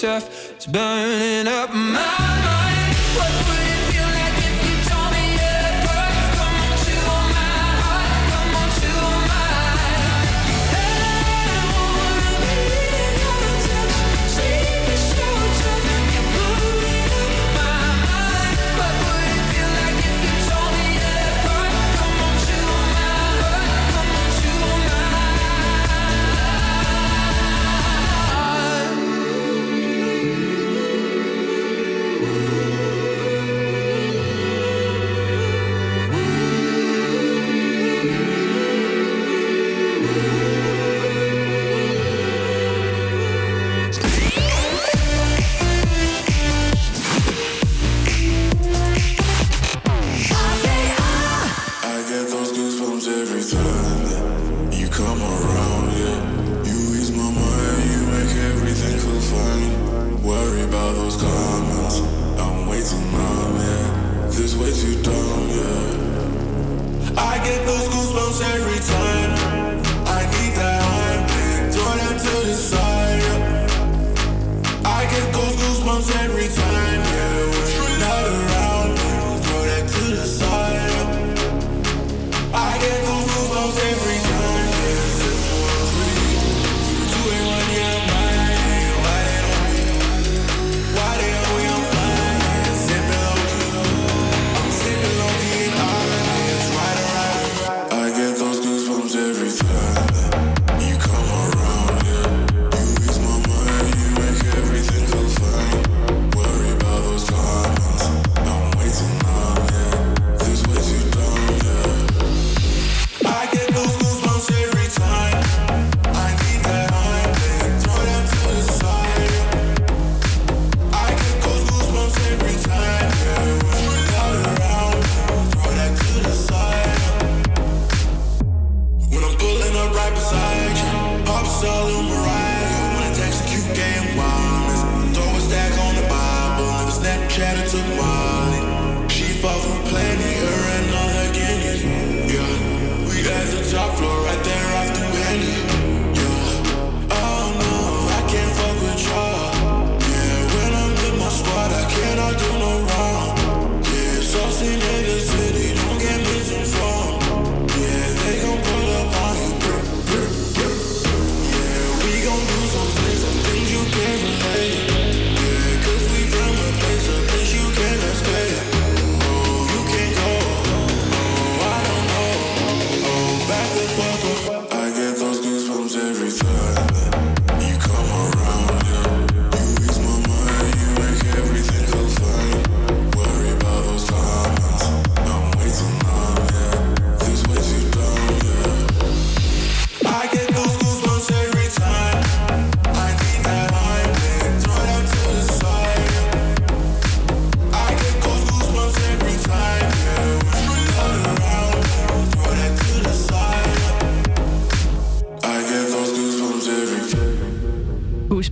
Tough, 0.00 0.52
it's 0.52 0.66
burning 0.66 1.07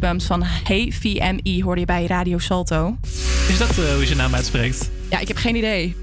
Goosebumps 0.06 0.24
van 0.26 0.42
Hey 0.64 0.92
VMI 1.00 1.62
hoorde 1.62 1.80
je 1.80 1.86
bij 1.86 2.06
Radio 2.06 2.38
Salto. 2.38 2.96
Is 3.48 3.58
dat 3.58 3.68
eh, 3.70 3.76
hoe 3.76 4.00
je 4.00 4.06
zijn 4.06 4.18
naam 4.18 4.34
uitspreekt? 4.34 4.90
Ja, 5.10 5.18
ik 5.18 5.28
heb 5.28 5.36
geen 5.36 5.56
idee. 5.56 5.96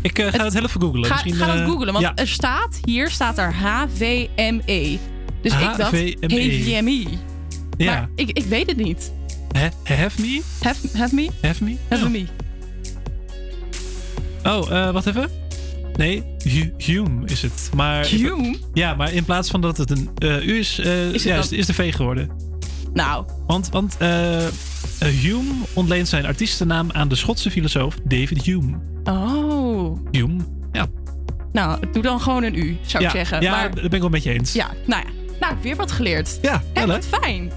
Ik 0.00 0.18
eh, 0.18 0.32
ga 0.32 0.44
het 0.44 0.52
heel 0.52 0.62
even 0.64 0.80
googlen. 0.80 1.04
Ga, 1.04 1.12
Misschien, 1.12 1.34
ga 1.34 1.46
dat 1.46 1.56
eh, 1.56 1.66
googlen, 1.66 1.92
want 1.92 2.04
ja. 2.04 2.14
er 2.14 2.28
staat, 2.28 2.78
hier 2.84 3.10
staat 3.10 3.38
er 3.38 3.54
HVME. 3.54 4.98
Dus 5.42 5.52
ik 5.52 5.58
dacht, 5.60 5.80
HVME. 5.80 6.16
Hey 6.20 6.62
VMI. 6.80 7.08
Ja. 7.76 7.92
Maar 7.92 8.08
ik, 8.14 8.30
ik 8.30 8.44
weet 8.44 8.66
het 8.66 8.76
niet. 8.76 9.12
He- 9.52 9.94
have 9.94 10.20
me? 10.20 10.40
Have, 10.62 10.98
have 10.98 11.14
me? 11.14 11.28
Have 11.42 11.64
me? 11.64 11.76
Have 11.88 12.08
me. 12.08 12.24
Oh, 14.44 14.70
eh, 14.70 14.90
wacht 14.92 15.06
even. 15.06 15.28
Nee, 15.96 16.22
Hu- 16.44 16.72
Hume 16.78 17.26
is 17.26 17.42
het. 17.42 17.70
Maar, 17.74 18.06
Hume? 18.06 18.56
Ja, 18.72 18.94
maar 18.94 19.12
in 19.12 19.24
plaats 19.24 19.50
van 19.50 19.60
dat 19.60 19.76
het 19.76 19.90
een 19.90 20.10
U 20.22 20.58
is, 20.58 20.78
Is 20.78 20.86
het 21.12 21.22
ja, 21.22 21.34
dan- 21.34 21.44
is, 21.44 21.52
is 21.52 21.66
de 21.66 21.74
V 21.74 21.94
geworden. 21.94 22.50
Nou, 22.92 23.24
Want, 23.46 23.68
want 23.68 23.96
eh, 23.98 24.46
eh, 24.46 24.52
Hume 24.98 25.52
ontleent 25.72 26.08
zijn 26.08 26.26
artiestennaam 26.26 26.90
aan 26.92 27.08
de 27.08 27.14
Schotse 27.14 27.50
filosoof 27.50 27.96
David 28.04 28.42
Hume. 28.42 28.78
oh. 29.04 29.98
Hume, 30.10 30.36
ja. 30.72 30.86
Nou, 31.52 31.90
doe 31.92 32.02
dan 32.02 32.20
gewoon 32.20 32.42
een 32.42 32.54
U, 32.54 32.76
zou 32.86 33.02
ja, 33.02 33.08
ik 33.08 33.14
zeggen. 33.16 33.42
Ja, 33.42 33.50
maar, 33.50 33.62
daar 33.62 33.82
ben 33.82 33.92
ik 33.92 34.00
wel 34.00 34.08
met 34.08 34.22
je 34.22 34.32
eens. 34.32 34.52
ja, 34.52 34.70
nou 34.86 35.02
ja. 35.06 35.10
Nou, 35.40 35.54
weer 35.62 35.76
wat 35.76 35.92
geleerd. 35.92 36.38
Ja, 36.42 36.62
wel, 36.74 36.86
hè? 36.86 36.92
wat 36.92 37.06
fijn. 37.06 37.52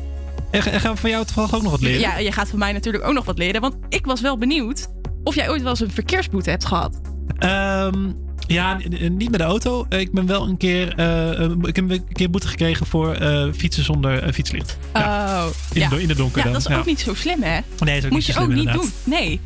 En, 0.52 0.66
en 0.66 0.80
gaan 0.80 0.94
we 0.94 1.00
van 1.00 1.10
jou 1.10 1.26
toevallig 1.26 1.56
ook 1.56 1.62
nog 1.62 1.72
wat 1.72 1.82
leren? 1.82 2.00
Ja, 2.00 2.18
je 2.18 2.32
gaat 2.32 2.50
van 2.50 2.60
mij 2.60 2.72
natuurlijk 2.72 3.04
ook 3.04 3.14
nog 3.14 3.26
wat 3.26 3.38
leren. 3.38 3.62
Want 3.62 3.76
ik 3.90 4.06
was 4.06 4.22
wel 4.22 4.38
benieuwd 4.38 4.88
of 5.24 5.36
jij 5.36 5.50
ooit 5.50 5.62
wel 5.62 5.70
eens 5.70 5.80
een 5.80 5.92
verkeersboete 5.92 6.50
hebt 6.50 6.66
gehad. 6.66 7.02
Ehm, 7.38 8.12
ja, 8.48 8.78
niet 9.12 9.30
met 9.32 9.40
de 9.40 9.46
auto. 9.46 9.86
Eh, 9.90 10.00
Ik 10.00 10.12
ben 10.12 10.26
wel 10.26 10.48
een 10.48 10.58
keer, 10.58 10.94
eh, 10.96 11.40
een- 11.40 11.62
ik 11.64 11.76
heb 11.76 11.90
een 11.90 12.04
keer 12.14 12.30
boete 12.30 12.48
gekregen 12.48 12.86
voor 12.86 13.14
eh, 13.14 13.48
fietsen 13.54 13.84
zonder 13.84 14.24
eh, 14.24 14.34
fietslicht. 14.34 14.78
Oh, 14.94 15.46
In, 15.74 15.82
ja. 15.82 15.90
de, 15.90 16.02
in 16.02 16.08
de 16.08 16.16
donker 16.16 16.38
Ja, 16.38 16.44
dan. 16.44 16.54
dat 16.54 16.62
is 16.62 16.68
Ja. 16.68 16.78
ook 16.78 16.86
niet 16.86 17.00
zo 17.00 17.14
slim, 17.14 17.42
hè? 17.44 17.50
Nee, 17.50 17.62
dat 17.78 17.88
is 17.88 18.06
ook 18.06 18.12
Moet 18.12 18.26
je 18.26 18.32
zo 18.32 18.40
ook 18.40 18.46
slim, 18.52 18.58
niet 18.66 18.74
doen. 18.74 18.92
Nee. 19.04 19.40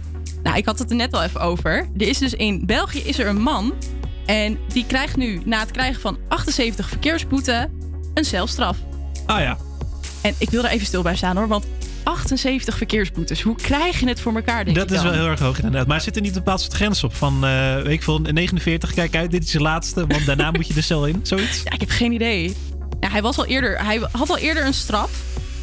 Nou, 0.44 0.58
ik 0.58 0.66
had 0.66 0.80
het 0.80 0.90
er 0.90 0.96
net 0.96 1.14
al 1.14 1.24
even 1.24 1.42
over. 1.42 1.90
Er 1.98 2.08
is 2.08 2.18
dus 2.18 2.34
in 2.34 2.66
België 2.66 3.00
is 3.00 3.20
er 3.20 3.28
een 3.28 3.42
man. 3.42 3.74
En 4.26 4.58
die 4.74 4.86
krijgt 4.88 5.16
nu, 5.18 5.42
na 5.46 5.60
het 5.60 5.72
krijgen 5.72 6.02
van 6.02 6.18
78 6.28 6.90
verkeersboeten, 6.90 7.72
een 8.14 8.26
celstraf. 8.26 8.78
Ah 9.26 9.40
ja. 9.40 9.58
En 10.22 10.34
ik 10.38 10.50
wil 10.50 10.64
er 10.64 10.70
even 10.70 10.86
stil 10.88 11.02
bij 11.02 11.16
staan 11.16 11.38
hoor. 11.38 11.48
Want 11.48 11.66
78 12.04 12.78
verkeersboetes. 12.78 13.42
Hoe 13.42 13.56
krijg 13.56 14.00
je 14.00 14.08
het 14.08 14.22
voor 14.22 14.36
elkaar, 14.36 14.66
denk 14.66 14.78
Dat 14.78 14.92
is 14.92 15.02
wel 15.02 15.12
heel 15.12 15.28
erg 15.28 15.40
hoog 15.40 15.56
inderdaad. 15.56 15.88
Maar 15.88 16.02
zit 16.02 16.16
er 16.16 16.22
niet 16.22 16.36
een 16.36 16.44
bepaald 16.44 16.62
soort 16.62 16.74
grens 16.74 17.04
op? 17.04 17.16
Van, 17.16 17.46
eh, 17.46 17.76
weet 17.76 17.92
ik 17.92 18.04
veel, 18.04 18.20
49, 18.20 18.94
kijk 18.94 19.16
uit, 19.16 19.32
dit 19.32 19.44
is 19.44 19.52
je 19.52 19.62
laatste. 19.62 20.08
Want 20.08 20.26
daarna 20.26 20.52
moet 20.52 20.68
je 20.68 20.74
de 20.74 20.82
cel 20.82 21.08
in, 21.08 21.20
zoiets? 21.24 21.62
Ja, 21.64 21.72
ik 21.72 21.80
heb 21.80 21.90
geen 21.90 22.12
idee. 22.12 22.56
Ja, 23.00 23.10
hij, 23.10 23.22
was 23.22 23.38
al 23.38 23.46
eerder, 23.46 23.86
hij 23.86 24.02
had 24.12 24.30
al 24.30 24.38
eerder 24.38 24.66
een 24.66 24.74
straf. 24.74 25.12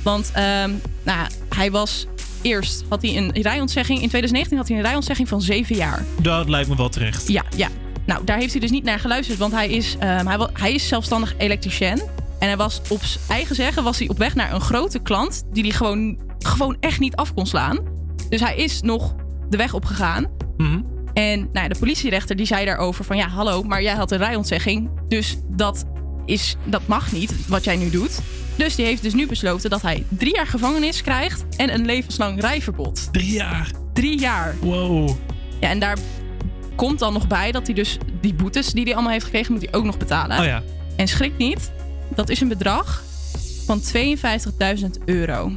Want 0.02 0.30
ehm, 0.32 0.70
nou, 1.02 1.28
hij 1.48 1.70
was 1.70 2.06
eerst 2.42 2.84
had 2.88 3.02
hij 3.02 3.16
een 3.16 3.30
rijontzegging. 3.32 4.02
In 4.02 4.08
2019 4.08 4.56
had 4.56 4.68
hij 4.68 4.76
een 4.76 4.84
rijontzegging 4.84 5.28
van 5.28 5.42
7 5.42 5.76
jaar. 5.76 6.04
Dat 6.20 6.48
lijkt 6.48 6.68
me 6.68 6.76
wel 6.76 6.88
terecht. 6.88 7.28
Ja, 7.28 7.44
ja. 7.56 7.68
Nou, 8.06 8.24
daar 8.24 8.38
heeft 8.38 8.52
hij 8.52 8.60
dus 8.60 8.70
niet 8.70 8.84
naar 8.84 8.98
geluisterd. 8.98 9.38
Want 9.38 9.52
hij 9.52 9.68
is, 9.68 9.96
ehm, 9.98 10.26
hij, 10.26 10.48
hij 10.52 10.74
is 10.74 10.88
zelfstandig 10.88 11.34
elektricien. 11.38 12.02
En 12.38 12.46
hij 12.48 12.56
was 12.56 12.80
op 12.88 13.00
eigen 13.28 13.54
zeggen 13.54 13.84
was 13.84 13.98
hij 13.98 14.08
op 14.08 14.18
weg 14.18 14.34
naar 14.34 14.52
een 14.52 14.60
grote 14.60 14.98
klant. 14.98 15.42
Die 15.52 15.62
hij 15.62 15.72
gewoon, 15.72 16.18
gewoon 16.46 16.76
echt 16.80 17.00
niet 17.00 17.16
af 17.16 17.34
kon 17.34 17.46
slaan. 17.46 17.78
Dus 18.28 18.40
hij 18.40 18.56
is 18.56 18.80
nog 18.80 19.14
de 19.48 19.56
weg 19.56 19.74
opgegaan. 19.74 20.26
Mhm. 20.56 20.80
En 21.12 21.38
nou 21.38 21.50
ja, 21.52 21.68
de 21.68 21.78
politierechter 21.78 22.36
die 22.36 22.46
zei 22.46 22.64
daarover 22.64 23.04
van... 23.04 23.16
ja, 23.16 23.28
hallo, 23.28 23.62
maar 23.62 23.82
jij 23.82 23.94
had 23.94 24.10
een 24.10 24.18
rijontzegging. 24.18 24.90
Dus 25.08 25.36
dat, 25.48 25.84
is, 26.24 26.56
dat 26.64 26.86
mag 26.86 27.12
niet, 27.12 27.46
wat 27.48 27.64
jij 27.64 27.76
nu 27.76 27.90
doet. 27.90 28.20
Dus 28.56 28.74
die 28.74 28.84
heeft 28.84 29.02
dus 29.02 29.14
nu 29.14 29.26
besloten 29.26 29.70
dat 29.70 29.82
hij 29.82 30.04
drie 30.08 30.34
jaar 30.34 30.46
gevangenis 30.46 31.02
krijgt... 31.02 31.44
en 31.56 31.74
een 31.74 31.84
levenslang 31.84 32.40
rijverbod. 32.40 33.12
Drie 33.12 33.32
jaar? 33.32 33.70
Drie 33.92 34.18
jaar. 34.18 34.56
Wow. 34.60 35.08
Ja, 35.60 35.68
en 35.68 35.78
daar 35.78 35.98
komt 36.74 36.98
dan 36.98 37.12
nog 37.12 37.26
bij 37.26 37.52
dat 37.52 37.66
hij 37.66 37.74
dus 37.74 37.98
die 38.20 38.34
boetes 38.34 38.72
die 38.72 38.84
hij 38.84 38.92
allemaal 38.92 39.12
heeft 39.12 39.24
gekregen... 39.24 39.52
moet 39.52 39.62
hij 39.62 39.72
ook 39.72 39.84
nog 39.84 39.96
betalen. 39.96 40.38
Oh 40.38 40.44
ja. 40.44 40.62
En 40.96 41.08
schrik 41.08 41.36
niet, 41.36 41.72
dat 42.14 42.28
is 42.28 42.40
een 42.40 42.48
bedrag 42.48 43.02
van 43.66 43.80
52.000 43.80 44.86
euro. 45.04 45.52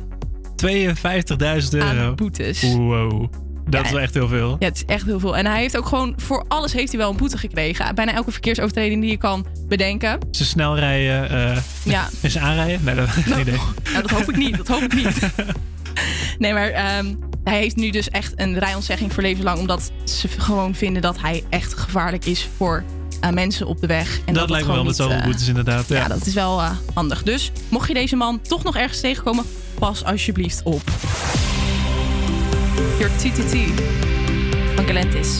52.000 0.66 1.70
euro. 1.70 1.86
Aan 1.86 2.16
boetes. 2.16 2.62
Wow. 2.62 3.32
Dat 3.70 3.86
is 3.86 3.92
wel 3.92 4.00
echt 4.02 4.14
heel 4.14 4.28
veel. 4.28 4.56
Ja, 4.60 4.68
het 4.68 4.76
is 4.76 4.86
echt 4.86 5.06
heel 5.06 5.20
veel. 5.20 5.38
En 5.38 5.46
hij 5.46 5.60
heeft 5.62 5.78
ook 5.78 5.86
gewoon 5.86 6.14
voor 6.18 6.46
alles 6.48 6.74
heeft 6.74 6.90
hij 6.92 7.00
wel 7.00 7.10
een 7.10 7.18
boete 7.18 7.38
gekregen. 7.38 7.96
Bijna 7.96 8.14
elke 8.14 8.32
verkeersovertreding 8.32 9.02
die 9.02 9.10
je 9.12 9.18
kan 9.18 9.46
bedenken. 9.68 10.20
Ze 10.32 10.46
snel 10.46 10.78
rijden. 10.78 11.30
eh 11.30 11.58
Ja. 11.84 12.10
Is 12.22 12.32
ze 12.34 12.40
aanrijden? 12.40 12.84
Nee, 12.84 12.96
dat 12.96 13.10
geen 13.10 13.40
idee. 13.40 13.56
Nou, 13.92 14.02
dat 14.02 14.12
hoop 14.12 14.30
ik 14.30 14.38
niet. 14.38 14.58
Dat 14.58 14.68
hoop 14.68 14.82
ik 14.82 14.94
niet. 14.94 15.20
Nee, 16.38 16.54
maar 16.54 16.70
ehm, 16.70 17.14
hij 17.44 17.58
heeft 17.58 17.76
nu 17.76 17.90
dus 17.90 18.10
echt 18.10 18.34
een 18.36 18.60
rijontzegging 18.60 19.14
voor 19.14 19.24
levenslang. 19.24 19.60
Omdat 19.60 19.92
ze 20.04 20.28
gewoon 20.28 20.76
vinden 20.76 21.02
dat 21.02 21.22
hij 21.22 21.44
echt 21.50 21.74
gevaarlijk 21.74 22.26
is 22.26 22.50
voor 22.58 22.84
eh, 23.20 23.30
mensen 23.30 23.68
op 23.68 23.82
de 23.82 23.88
weg. 23.88 24.20
En 24.26 24.34
dat, 24.34 24.42
het 24.42 24.52
lijkt 24.52 24.68
me 24.68 24.74
wel 24.74 24.84
met 24.84 24.96
zoveel 24.96 25.14
niet, 25.14 25.24
eh, 25.24 25.30
boetes 25.30 25.48
inderdaad. 25.48 25.88
Ja. 25.88 25.98
Ja, 25.98 26.08
dat 26.08 26.26
is 26.26 26.34
wel 26.34 26.60
eh, 26.60 26.72
handig. 26.94 27.24
Dus 27.24 27.52
mocht 27.70 27.88
je 27.88 27.94
deze 27.94 28.16
man 28.16 28.42
toch 28.42 28.64
nog 28.64 28.76
ergens 28.76 29.00
tegenkomen, 29.00 29.46
pas 29.80 30.04
alsjeblieft 30.04 30.62
op. 30.64 30.82
Your 33.00 33.16
TTT 33.16 33.56
van 34.76 34.86
Galantis. 34.88 35.40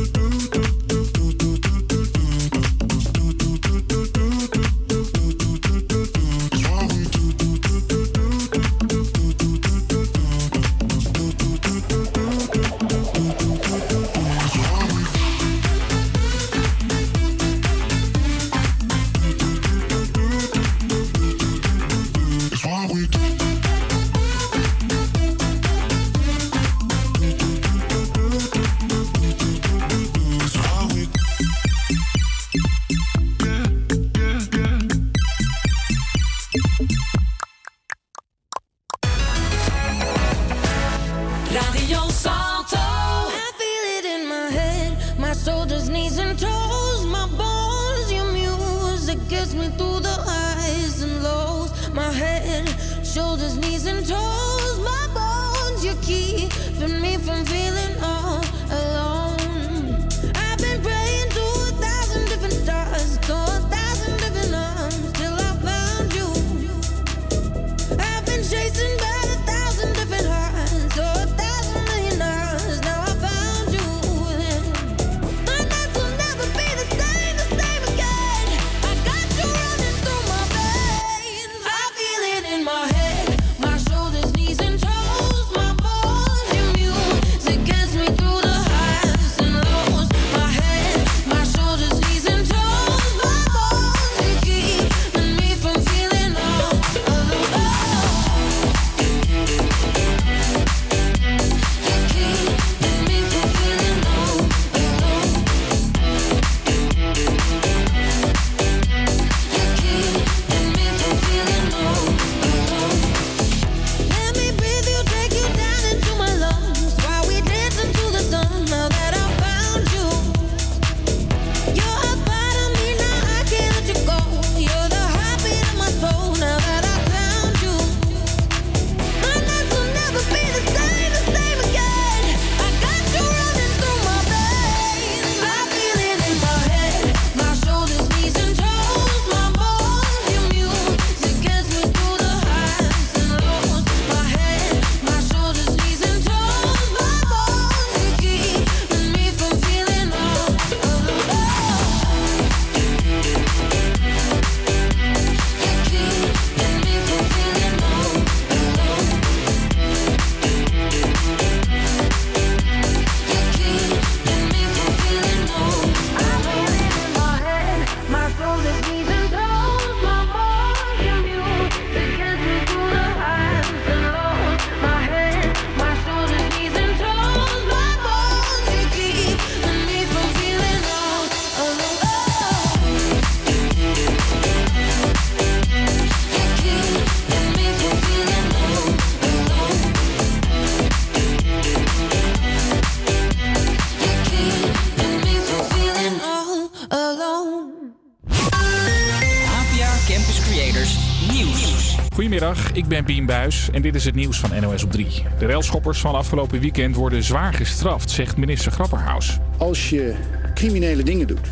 Goedemiddag, 202.13 202.71
ik 202.71 202.87
ben 202.87 203.05
Bien 203.05 203.25
Buis 203.25 203.69
en 203.71 203.81
dit 203.81 203.95
is 203.95 204.05
het 204.05 204.15
nieuws 204.15 204.39
van 204.39 204.61
NOS 204.61 204.83
op 204.83 204.91
3. 204.91 205.23
De 205.39 205.45
railschoppers 205.45 205.99
van 205.99 206.15
afgelopen 206.15 206.59
weekend 206.59 206.95
worden 206.95 207.23
zwaar 207.23 207.53
gestraft, 207.53 208.09
zegt 208.09 208.37
minister 208.37 208.71
Grapperhaus. 208.71 209.37
Als 209.57 209.89
je 209.89 210.13
criminele 210.53 211.03
dingen 211.03 211.27
doet, 211.27 211.47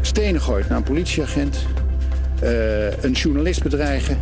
stenen 0.00 0.40
gooit 0.40 0.68
naar 0.68 0.76
een 0.76 0.84
politieagent, 0.84 1.66
eh, 2.40 3.02
een 3.02 3.12
journalist 3.12 3.62
bedreigen, 3.62 4.18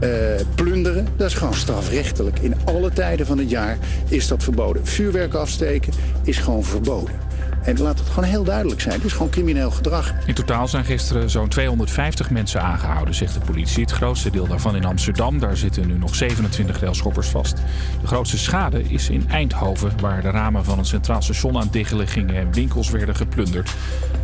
eh, 0.00 0.10
plunderen, 0.54 1.08
dat 1.16 1.26
is 1.26 1.34
gewoon 1.34 1.54
strafrechtelijk. 1.54 2.38
In 2.38 2.54
alle 2.64 2.90
tijden 2.90 3.26
van 3.26 3.38
het 3.38 3.50
jaar 3.50 3.78
is 4.08 4.28
dat 4.28 4.42
verboden. 4.42 4.86
Vuurwerk 4.86 5.34
afsteken 5.34 5.92
is 6.24 6.38
gewoon 6.38 6.64
verboden. 6.64 7.14
En 7.64 7.78
laat 7.78 7.98
het 7.98 8.08
gewoon 8.08 8.28
heel 8.28 8.44
duidelijk 8.44 8.80
zijn. 8.80 8.94
Het 8.94 9.04
is 9.04 9.12
gewoon 9.12 9.30
crimineel 9.30 9.70
gedrag. 9.70 10.14
In 10.26 10.34
totaal 10.34 10.68
zijn 10.68 10.84
gisteren 10.84 11.30
zo'n 11.30 11.48
250 11.48 12.30
mensen 12.30 12.62
aangehouden, 12.62 13.14
zegt 13.14 13.34
de 13.34 13.40
politie. 13.40 13.82
Het 13.82 13.92
grootste 13.92 14.30
deel 14.30 14.46
daarvan 14.46 14.76
in 14.76 14.84
Amsterdam. 14.84 15.38
Daar 15.38 15.56
zitten 15.56 15.86
nu 15.86 15.98
nog 15.98 16.14
27 16.14 16.80
railschoppers 16.80 17.28
vast. 17.28 17.56
De 18.00 18.06
grootste 18.06 18.38
schade 18.38 18.82
is 18.82 19.08
in 19.08 19.28
Eindhoven, 19.28 19.92
waar 20.00 20.22
de 20.22 20.30
ramen 20.30 20.64
van 20.64 20.78
een 20.78 20.84
centraal 20.84 21.22
station 21.22 21.56
aan 21.56 21.68
diggelen 21.70 22.08
gingen 22.08 22.36
en 22.36 22.52
winkels 22.52 22.90
werden 22.90 23.16
geplunderd. 23.16 23.70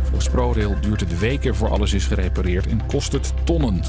Volgens 0.09 0.29
ProRail 0.29 0.75
duurt 0.81 0.99
het 0.99 1.19
weken 1.19 1.55
voor 1.55 1.69
alles 1.69 1.93
is 1.93 2.05
gerepareerd 2.05 2.67
en 2.67 2.85
kost 2.85 3.11
het 3.11 3.33
tonnen. 3.43 3.81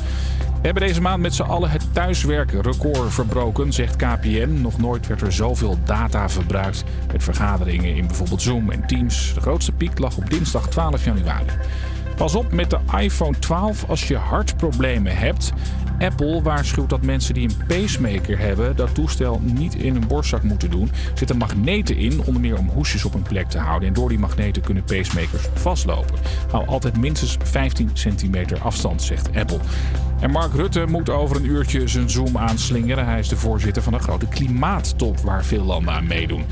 We 0.60 0.66
hebben 0.66 0.82
deze 0.82 1.00
maand 1.00 1.22
met 1.22 1.34
z'n 1.34 1.42
allen 1.42 1.70
het 1.70 1.94
thuiswerkrecord 1.94 3.12
verbroken, 3.12 3.72
zegt 3.72 3.96
KPN. 3.96 4.58
Nog 4.60 4.78
nooit 4.78 5.06
werd 5.06 5.20
er 5.20 5.32
zoveel 5.32 5.78
data 5.84 6.28
verbruikt 6.28 6.84
met 7.12 7.22
vergaderingen 7.22 7.96
in 7.96 8.06
bijvoorbeeld 8.06 8.42
Zoom 8.42 8.70
en 8.70 8.86
Teams. 8.86 9.34
De 9.34 9.40
grootste 9.40 9.72
piek 9.72 9.98
lag 9.98 10.16
op 10.16 10.30
dinsdag 10.30 10.68
12 10.68 11.04
januari. 11.04 11.44
Pas 12.20 12.34
op 12.34 12.52
met 12.52 12.70
de 12.70 12.78
iPhone 12.98 13.38
12 13.38 13.84
als 13.88 14.08
je 14.08 14.16
hartproblemen 14.16 15.16
hebt. 15.16 15.52
Apple 15.98 16.42
waarschuwt 16.42 16.90
dat 16.90 17.02
mensen 17.02 17.34
die 17.34 17.48
een 17.48 17.66
pacemaker 17.66 18.38
hebben 18.38 18.76
dat 18.76 18.94
toestel 18.94 19.40
niet 19.42 19.74
in 19.74 19.92
hun 19.92 20.06
borstzak 20.06 20.42
moeten 20.42 20.70
doen. 20.70 20.88
Er 20.88 21.18
zitten 21.18 21.36
magneten 21.36 21.96
in, 21.96 22.22
onder 22.24 22.40
meer 22.40 22.58
om 22.58 22.68
hoesjes 22.68 23.04
op 23.04 23.14
een 23.14 23.22
plek 23.22 23.48
te 23.48 23.58
houden. 23.58 23.88
En 23.88 23.94
door 23.94 24.08
die 24.08 24.18
magneten 24.18 24.62
kunnen 24.62 24.84
pacemakers 24.84 25.46
vastlopen. 25.54 26.18
Hou 26.50 26.66
altijd 26.66 26.98
minstens 26.98 27.36
15 27.42 27.90
centimeter 27.92 28.58
afstand, 28.58 29.02
zegt 29.02 29.36
Apple. 29.36 29.58
En 30.20 30.30
Mark 30.30 30.54
Rutte 30.54 30.86
moet 30.88 31.10
over 31.10 31.36
een 31.36 31.46
uurtje 31.46 31.88
zijn 31.88 32.10
Zoom 32.10 32.36
aanslingeren. 32.36 33.06
Hij 33.06 33.18
is 33.18 33.28
de 33.28 33.36
voorzitter 33.36 33.82
van 33.82 33.94
een 33.94 34.00
grote 34.00 34.26
klimaattop 34.26 35.18
waar 35.18 35.44
veel 35.44 35.64
landen 35.64 35.94
aan 35.94 36.06
meedoen. 36.06 36.44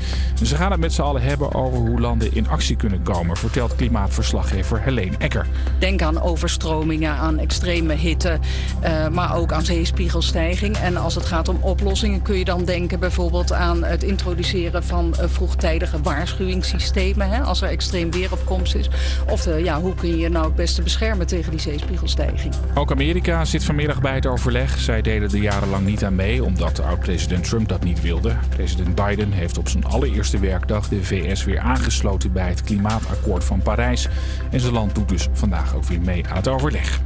Ze 0.43 0.55
gaan 0.55 0.71
het 0.71 0.79
met 0.79 0.93
z'n 0.93 1.01
allen 1.01 1.21
hebben 1.21 1.53
over 1.53 1.79
hoe 1.79 1.99
landen 1.99 2.35
in 2.35 2.49
actie 2.49 2.75
kunnen 2.75 3.03
komen, 3.03 3.37
vertelt 3.37 3.75
klimaatverslaggever 3.75 4.81
Helene 4.81 5.17
Ecker. 5.17 5.47
Denk 5.79 6.01
aan 6.01 6.21
overstromingen, 6.21 7.11
aan 7.11 7.37
extreme 7.39 7.93
hitte, 7.93 8.39
eh, 8.81 9.07
maar 9.07 9.35
ook 9.35 9.51
aan 9.51 9.65
zeespiegelstijging. 9.65 10.77
En 10.77 10.97
als 10.97 11.15
het 11.15 11.25
gaat 11.25 11.49
om 11.49 11.57
oplossingen 11.61 12.21
kun 12.21 12.37
je 12.37 12.45
dan 12.45 12.65
denken 12.65 12.99
bijvoorbeeld 12.99 13.53
aan 13.53 13.83
het 13.83 14.03
introduceren 14.03 14.83
van 14.83 15.15
eh, 15.19 15.27
vroegtijdige 15.27 16.01
waarschuwingssystemen. 16.01 17.29
Hè, 17.29 17.41
als 17.41 17.61
er 17.61 17.69
extreem 17.69 18.11
weer 18.11 18.31
op 18.31 18.45
komst 18.45 18.75
is. 18.75 18.89
Of 19.29 19.41
de, 19.41 19.63
ja, 19.63 19.81
hoe 19.81 19.95
kun 19.95 20.09
je 20.09 20.17
je 20.17 20.29
nou 20.29 20.45
het 20.45 20.55
beste 20.55 20.81
beschermen 20.81 21.27
tegen 21.27 21.51
die 21.51 21.59
zeespiegelstijging. 21.59 22.53
Ook 22.73 22.91
Amerika 22.91 23.45
zit 23.45 23.63
vanmiddag 23.63 24.01
bij 24.01 24.15
het 24.15 24.25
overleg. 24.25 24.79
Zij 24.79 25.01
deden 25.01 25.29
er 25.29 25.37
jarenlang 25.37 25.85
niet 25.85 26.03
aan 26.03 26.15
mee, 26.15 26.43
omdat 26.43 26.81
oud-president 26.81 27.43
Trump 27.43 27.67
dat 27.67 27.83
niet 27.83 28.01
wilde. 28.01 28.35
President 28.49 28.95
Biden 28.95 29.31
heeft 29.31 29.57
op 29.57 29.69
zijn 29.69 29.85
allereerste 29.85 30.39
werkdag 30.39 30.87
de 30.87 31.03
VS 31.03 31.43
weer 31.43 31.59
aangesloten 31.59 32.31
bij 32.31 32.49
het 32.49 32.61
klimaatakkoord 32.61 33.43
van 33.43 33.61
Parijs. 33.61 34.07
En 34.51 34.59
zijn 34.59 34.73
land 34.73 34.95
doet 34.95 35.09
dus 35.09 35.27
vandaag 35.33 35.48
ook 35.75 35.83
weer 35.83 36.01
mee 36.01 36.27
aan 36.27 36.35
het 36.35 36.47
overleg. 36.47 36.99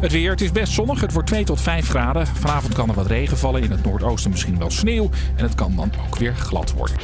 Het 0.00 0.12
weer, 0.12 0.30
het 0.30 0.40
is 0.40 0.52
best 0.52 0.72
zonnig. 0.72 1.00
Het 1.00 1.12
wordt 1.12 1.28
2 1.28 1.44
tot 1.44 1.60
5 1.60 1.88
graden. 1.88 2.26
Vanavond 2.26 2.74
kan 2.74 2.88
er 2.88 2.94
wat 2.94 3.06
regen 3.06 3.38
vallen. 3.38 3.62
In 3.62 3.70
het 3.70 3.84
noordoosten 3.84 4.30
misschien 4.30 4.58
wel 4.58 4.70
sneeuw. 4.70 5.10
En 5.36 5.44
het 5.44 5.54
kan 5.54 5.76
dan 5.76 5.92
ook 6.06 6.16
weer 6.16 6.34
glad 6.34 6.72
worden. 6.72 6.96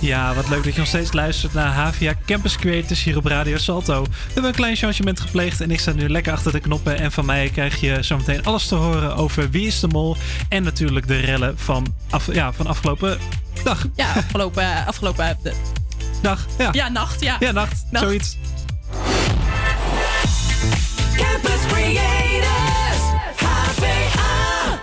Ja, 0.00 0.34
wat 0.34 0.48
leuk 0.48 0.64
dat 0.64 0.72
je 0.72 0.78
nog 0.78 0.88
steeds 0.88 1.12
luistert 1.12 1.52
naar 1.52 1.72
Havia 1.72 2.14
Campus 2.26 2.56
Creators 2.56 3.02
hier 3.02 3.16
op 3.16 3.24
Radio 3.24 3.56
Salto. 3.56 4.02
We 4.02 4.08
hebben 4.26 4.44
een 4.44 4.56
klein 4.56 4.76
changement 4.76 5.20
gepleegd 5.20 5.60
en 5.60 5.70
ik 5.70 5.80
sta 5.80 5.92
nu 5.92 6.08
lekker 6.08 6.32
achter 6.32 6.52
de 6.52 6.60
knoppen. 6.60 6.98
En 6.98 7.12
van 7.12 7.24
mij 7.24 7.48
krijg 7.48 7.80
je 7.80 8.02
zometeen 8.02 8.44
alles 8.44 8.66
te 8.68 8.74
horen 8.74 9.16
over 9.16 9.50
Wie 9.50 9.66
is 9.66 9.80
de 9.80 9.88
Mol. 9.88 10.16
En 10.48 10.62
natuurlijk 10.62 11.06
de 11.06 11.16
rellen 11.16 11.58
van, 11.58 11.94
af, 12.10 12.34
ja, 12.34 12.52
van 12.52 12.66
afgelopen 12.66 13.18
dag. 13.64 13.86
Ja, 13.94 14.12
afgelopen, 14.12 14.86
afgelopen 14.86 15.38
eh, 15.42 15.52
dag. 16.22 16.46
Ja. 16.58 16.68
ja, 16.72 16.88
nacht. 16.88 17.22
Ja, 17.22 17.36
Ja, 17.40 17.52
nacht. 17.52 17.84
Zoiets. 17.92 18.36
Creators, 21.94 23.00
HVA. 23.36 24.80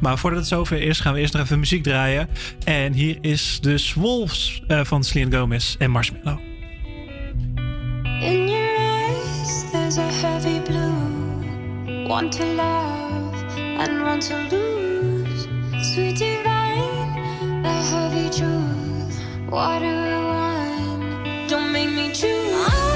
Maar 0.00 0.18
voordat 0.18 0.38
het 0.38 0.48
zover 0.48 0.82
is, 0.82 1.00
gaan 1.00 1.14
we 1.14 1.20
eerst 1.20 1.32
nog 1.32 1.42
even 1.42 1.58
muziek 1.58 1.82
draaien. 1.82 2.28
En 2.64 2.92
hier 2.92 3.18
is 3.20 3.58
dus 3.60 3.94
Wolves 3.94 4.62
eh, 4.66 4.80
van 4.84 5.04
Selena 5.04 5.38
Gomez 5.38 5.74
en 5.78 5.90
Marshmallow. 5.90 6.38
In 8.20 8.48
your 8.48 8.76
eyes, 8.78 9.70
there's 9.70 9.96
a 9.96 10.10
heavy 10.10 10.60
blue. 10.60 12.06
Want 12.08 12.32
to 12.32 12.44
love 12.44 13.34
and 13.78 14.02
want 14.02 14.26
to 14.26 14.34
lose. 14.50 15.48
Sweet 15.80 16.18
divine, 16.18 17.62
the 17.62 17.68
heavy 17.68 18.28
truth. 18.28 19.18
Water 19.50 19.84
and 19.84 20.26
wine, 20.26 21.46
don't 21.48 21.72
make 21.72 21.90
me 21.90 22.12
choose. 22.12 22.95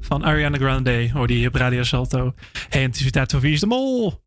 Van 0.00 0.24
Ariana 0.24 0.56
Grande 0.56 1.10
hoorde 1.12 1.32
je 1.32 1.38
hier 1.38 1.48
op 1.48 1.54
Radio 1.54 1.82
Salto. 1.82 2.32
Hey, 2.68 2.88
is 2.92 3.10
voor 3.26 3.40
Wie 3.40 3.52
is 3.52 3.60
de 3.60 3.66
Mol? 3.66 4.22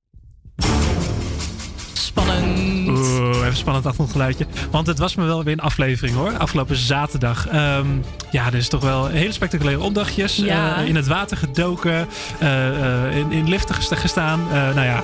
Spannend. 1.94 2.88
Oeh, 2.90 3.38
even 3.44 3.56
spannend 3.58 3.86
achtergrondgeluidje. 3.86 4.46
Want 4.72 4.88
het 4.88 4.98
was 5.00 5.16
me 5.16 5.26
wel 5.26 5.44
weer 5.44 5.54
een 5.54 5.60
aflevering 5.60 6.16
hoor. 6.16 6.38
Afgelopen 6.38 6.76
zaterdag. 6.76 7.48
Ehm, 7.48 7.88
ja, 8.32 8.50
dus 8.50 8.68
toch 8.70 8.82
wel 8.82 9.08
hele 9.08 9.32
spectaculaire 9.32 9.82
opdrachtjes. 9.84 10.36
Ja. 10.36 10.78
Eh, 10.82 10.88
in 10.88 10.96
het 10.96 11.08
water 11.08 11.38
gedoken. 11.38 12.08
eh, 12.40 13.06
eh, 13.08 13.18
in, 13.18 13.32
in 13.32 13.50
liften 13.50 13.76
gesta- 13.76 13.96
gestaan. 13.96 14.48
Nou 14.52 14.82
ja, 14.82 15.04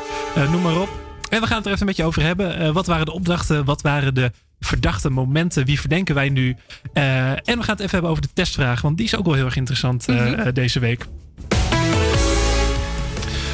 noem 0.51 0.61
maar 0.61 0.81
op. 0.81 0.89
En 1.29 1.41
we 1.41 1.47
gaan 1.47 1.57
het 1.57 1.65
er 1.65 1.71
even 1.71 1.81
een 1.81 1.87
beetje 1.87 2.03
over 2.03 2.21
hebben. 2.21 2.73
Wat 2.73 2.85
waren 2.85 3.05
de 3.05 3.13
opdrachten? 3.13 3.65
Wat 3.65 3.81
waren 3.81 4.13
de 4.13 4.31
verdachte 4.63 5.09
momenten? 5.09 5.65
Wie 5.65 5.79
verdenken 5.79 6.15
wij 6.15 6.29
nu? 6.29 6.55
Eh, 6.93 7.29
en 7.31 7.37
we 7.43 7.51
gaan 7.63 7.75
het 7.75 7.79
even 7.79 7.89
hebben 7.89 8.09
over 8.09 8.21
de 8.21 8.29
testvraag. 8.33 8.81
Want 8.81 8.97
die 8.97 9.05
is 9.05 9.15
ook 9.17 9.25
wel 9.25 9.33
heel 9.33 9.45
erg 9.45 9.55
interessant 9.55 10.07
eh, 10.07 10.15
Mhm. 10.15 10.33
eh, 10.39 10.53
deze 10.53 10.79
week. 10.79 11.05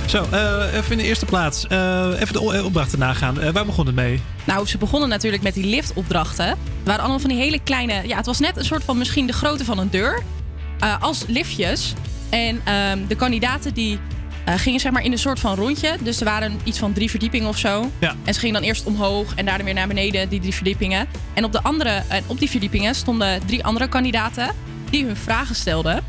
Zo, 0.08 0.24
even 0.74 0.92
in 0.92 0.98
de 0.98 1.04
eerste 1.04 1.26
plaats. 1.26 1.64
even 2.20 2.34
de 2.34 2.64
opdrachten 2.66 3.00
nagaan. 3.00 3.52
Waar 3.52 3.66
begon 3.66 3.86
het 3.86 3.96
mee? 3.96 4.22
Nou, 4.46 4.68
ze 4.68 4.78
begonnen 4.78 5.10
natuurlijk 5.10 5.44
met 5.44 5.54
die 5.54 5.66
liftopdrachten. 5.66 6.46
Het 6.48 6.58
waren 6.84 7.00
allemaal 7.02 7.20
van 7.20 7.30
die 7.30 7.40
hele 7.40 7.60
kleine... 7.64 8.08
Ja, 8.08 8.18
het 8.18 8.26
was 8.26 8.40
net 8.40 8.58
een 8.58 8.66
soort 8.66 8.84
van 8.84 8.98
misschien 8.98 9.28
de 9.28 9.34
grootte 9.34 9.66
van 9.66 9.78
een 9.80 9.90
deur. 9.90 10.24
als 11.00 11.24
liftjes. 11.28 11.94
En 12.30 12.62
ehm, 12.64 13.00
de 13.08 13.16
kandidaten 13.16 13.74
die 13.74 14.00
eh, 14.46 14.54
gingen 14.58 14.80
zeg 14.80 14.92
maar 14.92 15.04
in 15.04 15.12
een 15.12 15.18
soort 15.18 15.40
van 15.40 15.56
rondje. 15.56 15.96
Dus 16.02 16.20
er 16.20 16.26
waren 16.26 16.60
iets 16.64 16.80
van 16.80 16.94
drie 16.94 17.10
verdiepingen 17.10 17.48
of 17.48 17.58
zo. 17.58 17.92
Ja. 18.00 18.16
En 18.24 18.34
ze 18.34 18.40
gingen 18.40 18.56
dan 18.56 18.64
eerst 18.64 18.84
omhoog 18.86 19.36
en 19.36 19.46
daarna 19.46 19.64
weer 19.64 19.74
naar 19.74 19.88
beneden, 19.88 20.30
die 20.30 20.40
drie 20.40 20.54
verdiepingen. 20.54 21.08
En 21.34 21.44
op, 21.44 21.52
de 21.52 21.62
andere, 21.64 22.04
en 22.08 22.24
op 22.28 22.40
die 22.40 22.50
verdiepingen 22.50 22.96
stonden 22.96 23.46
drie 23.46 23.64
andere 23.64 23.88
kandidaten 23.88 24.52
die 24.90 25.06
hun 25.06 25.16
vragen 25.16 25.56
stelden. 25.56 25.94
Ja, 25.94 26.02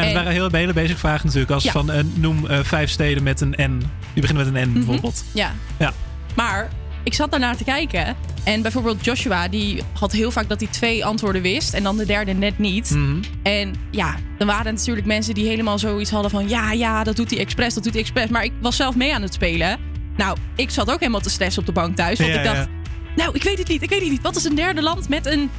dat 0.00 0.04
En- 0.04 0.14
waren 0.14 0.32
heel 0.32 0.48
hele 0.50 0.72
basic 0.72 0.98
vragen 0.98 1.26
natuurlijk. 1.26 1.52
Als 1.52 1.62
Ja. 1.64 1.72
van 1.72 1.90
eh, 1.90 2.04
noem 2.14 2.46
eh, 2.46 2.58
vijf 2.62 2.90
steden 2.90 3.22
met 3.22 3.40
een 3.40 3.54
N. 3.60 3.78
Die 4.12 4.22
beginnen 4.22 4.52
met 4.52 4.62
een 4.62 4.68
N 4.70 4.72
bijvoorbeeld. 4.72 5.24
Ja. 5.32 5.52
Ja. 5.78 5.92
Maar 6.34 6.68
ik 7.04 7.14
zat 7.14 7.30
daarnaar 7.30 7.56
te 7.56 7.64
kijken. 7.64 8.16
En 8.44 8.62
bijvoorbeeld 8.62 9.04
Joshua, 9.04 9.48
die 9.48 9.82
had 9.92 10.12
heel 10.12 10.30
vaak 10.30 10.48
dat 10.48 10.60
hij 10.60 10.68
twee 10.70 11.04
antwoorden 11.04 11.42
wist. 11.42 11.74
En 11.74 11.82
dan 11.82 11.96
de 11.96 12.06
derde 12.06 12.32
net 12.32 12.58
niet. 12.58 12.90
Mhm. 12.90 13.22
En 13.42 13.74
ja, 13.90 14.14
dan 14.38 14.46
waren 14.46 14.66
er 14.66 14.72
natuurlijk 14.72 15.06
mensen 15.06 15.34
die 15.34 15.46
helemaal 15.46 15.78
zoiets 15.78 16.10
hadden 16.10 16.30
van... 16.30 16.48
Ja, 16.48 16.72
ja, 16.72 17.04
dat 17.04 17.16
doet 17.16 17.30
hij 17.30 17.38
expres, 17.38 17.74
dat 17.74 17.82
doet 17.82 17.92
hij 17.92 18.02
expres. 18.02 18.28
Maar 18.28 18.44
ik 18.44 18.52
was 18.60 18.76
zelf 18.76 18.96
mee 18.96 19.14
aan 19.14 19.22
het 19.22 19.34
spelen. 19.34 19.78
Nou, 20.16 20.36
ik 20.56 20.70
zat 20.70 20.90
ook 20.90 20.98
helemaal 21.00 21.20
te 21.20 21.30
stressen 21.30 21.60
op 21.60 21.66
de 21.66 21.72
bank 21.72 21.96
thuis. 21.96 22.18
Want 22.18 22.30
Ja, 22.30 22.38
ik 22.38 22.44
dacht, 22.44 22.56
ja. 22.56 22.68
nou, 23.16 23.34
ik 23.34 23.42
weet 23.42 23.58
het 23.58 23.68
niet, 23.68 23.82
ik 23.82 23.88
weet 23.88 24.00
het 24.00 24.10
niet. 24.10 24.22
Wat 24.22 24.36
is 24.36 24.44
een 24.44 24.54
derde 24.54 24.82
land 24.82 25.08
met 25.08 25.26
een, 25.26 25.50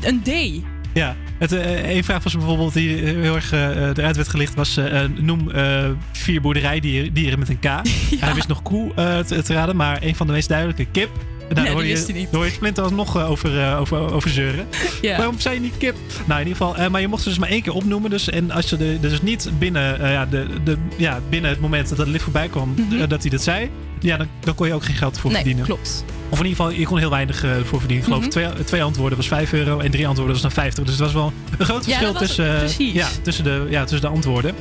een 0.00 0.22
D? 0.22 0.62
Ja, 0.92 1.16
het, 1.40 1.52
eh, 1.52 1.94
een 1.96 2.04
vraag 2.04 2.22
was 2.22 2.36
bijvoorbeeld 2.36 2.72
die 2.72 2.96
heel 2.96 3.34
erg 3.34 3.52
eh, 3.52 3.86
eruit 3.86 4.16
werd 4.16 4.28
gelicht 4.28 4.54
was... 4.54 4.76
eh, 4.76 5.02
eh, 5.04 5.10
noem 5.18 5.50
eh, 5.50 5.84
vier 6.12 6.40
boerderijdieren 6.40 7.12
dieren 7.12 7.38
met 7.38 7.48
een 7.48 7.58
K. 7.58 7.64
Hij 8.24 8.34
wist 8.34 8.48
nog 8.48 8.62
koe 8.62 8.94
eh, 8.94 9.18
te, 9.18 9.42
te 9.42 9.52
raden, 9.54 9.76
maar 9.76 9.98
een 10.02 10.16
van 10.16 10.26
de 10.26 10.32
meest 10.32 10.48
duidelijke, 10.48 10.86
kip. 10.92 11.10
Daar 11.54 11.64
Nee, 11.64 11.72
hoor 11.72 11.80
die 11.80 11.90
je, 11.90 11.94
wist 11.96 12.08
hij 12.08 12.16
niet. 12.18 12.28
hoor 12.32 12.44
je 12.44 12.50
Splinter 12.50 12.82
alsnog 12.84 13.16
eh, 13.16 13.30
over, 13.30 13.60
eh, 13.60 13.80
over, 13.80 14.12
over 14.12 14.30
zeuren. 14.30 14.66
Ja. 15.02 15.16
Waarom 15.16 15.40
zei 15.40 15.54
je 15.54 15.60
niet 15.60 15.76
kip? 15.78 15.96
Nou, 16.26 16.40
in 16.40 16.46
ieder 16.46 16.62
geval, 16.64 16.76
eh, 16.76 16.90
maar 16.90 17.00
je 17.00 17.08
mocht 17.08 17.22
ze 17.22 17.28
dus 17.28 17.38
maar 17.38 17.48
één 17.48 17.62
keer 17.62 17.72
opnoemen. 17.72 18.10
Dus, 18.10 18.28
en 18.30 18.50
als 18.50 18.70
je 18.70 18.76
de, 18.76 18.98
dus 19.00 19.22
niet 19.22 19.50
binnen, 19.58 20.10
ja, 20.10 20.26
de, 20.26 20.46
de, 20.64 20.76
ja, 20.96 21.20
binnen 21.28 21.50
het 21.50 21.60
moment 21.60 21.88
dat 21.88 21.98
het 21.98 22.08
lift 22.08 22.22
voorbij 22.24 22.48
kwam, 22.48 22.74
eh, 23.00 23.08
dat 23.08 23.20
hij 23.22 23.30
dat 23.30 23.42
zei... 23.42 23.70
Ja, 24.02 24.16
dan, 24.16 24.26
dan 24.40 24.54
kon 24.54 24.66
je 24.66 24.74
ook 24.74 24.84
geen 24.84 24.96
geld 24.96 25.18
voor 25.18 25.30
Mhm. 25.30 25.32
Nee, 25.32 25.38
verdienen. 25.54 25.64
klopt. 25.64 26.04
Of 26.28 26.38
in 26.38 26.44
ieder 26.46 26.56
geval, 26.64 26.78
je 26.78 26.86
kon 26.86 26.98
heel 26.98 27.10
weinig 27.10 27.44
eh, 27.44 27.50
voor 27.64 27.78
verdienen. 27.78 27.96
Ik 27.98 28.04
geloof 28.04 28.20
Mhm. 28.20 28.30
twee, 28.30 28.64
twee 28.64 28.82
antwoorden 28.82 29.16
was 29.18 29.28
5 29.28 29.52
euro 29.52 29.78
en 29.78 29.90
drie 29.90 30.06
antwoorden 30.06 30.32
was 30.34 30.42
dan 30.42 30.52
50. 30.52 30.84
Dus 30.84 30.92
het 30.92 31.02
was 31.02 31.12
wel 31.12 31.32
een 31.58 31.64
groot 31.64 31.84
verschil 31.84 32.12
was- 32.12 32.22
tussen, 32.22 32.92
ja, 32.94 33.08
tussen, 33.22 33.44
de, 33.44 33.66
ja, 33.70 33.80
tussen 33.84 34.00
de 34.00 34.14
antwoorden. 34.16 34.54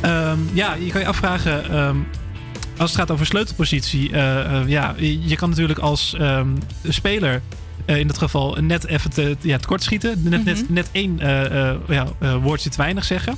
Ehm, 0.00 0.38
ja, 0.52 0.74
je 0.74 0.90
kan 0.90 1.00
je 1.00 1.06
afvragen... 1.06 1.70
ehm, 1.70 1.96
als 2.78 2.90
het 2.90 2.98
gaat 3.00 3.10
over 3.10 3.26
sleutelpositie, 3.26 4.12
eh, 4.12 4.60
eh, 4.60 4.68
ja, 4.68 4.94
je 4.98 5.36
kan 5.36 5.48
natuurlijk 5.48 5.78
als 5.78 6.14
ehm, 6.18 6.48
speler 6.88 7.42
eh, 7.84 7.98
in 7.98 8.06
dit 8.06 8.18
geval 8.18 8.56
net 8.60 8.86
even 8.86 9.10
te, 9.10 9.36
ja, 9.40 9.58
tekort 9.58 9.82
schieten. 9.82 10.22
Net, 10.22 10.44
net, 10.44 10.62
Mhm. 10.62 10.72
net 10.72 10.88
één 10.92 11.18
ja, 11.88 12.06
woordje 12.42 12.70
te 12.70 12.76
weinig 12.76 13.04
zeggen. 13.04 13.34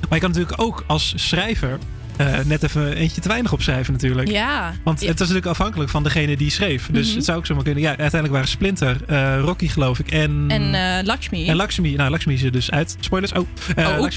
Maar 0.00 0.18
je 0.18 0.24
kan 0.24 0.30
natuurlijk 0.30 0.60
ook 0.60 0.84
als 0.86 1.12
schrijver 1.16 1.78
eh, 2.18 2.38
net 2.44 2.62
even 2.62 2.92
eentje 2.96 3.20
te 3.20 3.28
weinig 3.28 3.52
opschrijven 3.52 3.92
natuurlijk. 3.92 4.28
Ja. 4.30 4.72
Want 4.84 5.00
Ja. 5.00 5.06
het 5.06 5.14
is 5.14 5.20
natuurlijk 5.20 5.46
afhankelijk 5.46 5.90
van 5.90 6.02
degene 6.02 6.36
die 6.36 6.50
schreef. 6.50 6.88
Dus 6.90 7.06
Mhm. 7.06 7.16
het 7.16 7.24
zou 7.24 7.38
ook 7.38 7.46
zomaar 7.46 7.64
kunnen. 7.64 7.82
Ja, 7.82 7.88
uiteindelijk 7.88 8.32
waren 8.32 8.48
Splinter, 8.48 8.96
eh, 9.06 9.38
Rocky 9.40 9.68
geloof 9.68 9.98
ik 9.98 10.10
en... 10.10 10.44
En 10.48 10.74
eh, 10.74 11.04
Lakshmi. 11.06 11.48
En 11.48 11.56
Lakshmi. 11.56 11.94
Nou, 11.94 12.10
Lakshmi 12.10 12.34
is 12.34 12.42
er 12.42 12.52
dus 12.52 12.70
uit. 12.70 12.96
Spoilers. 13.00 13.32
Oh, 13.32 13.46
Oh, 13.76 13.98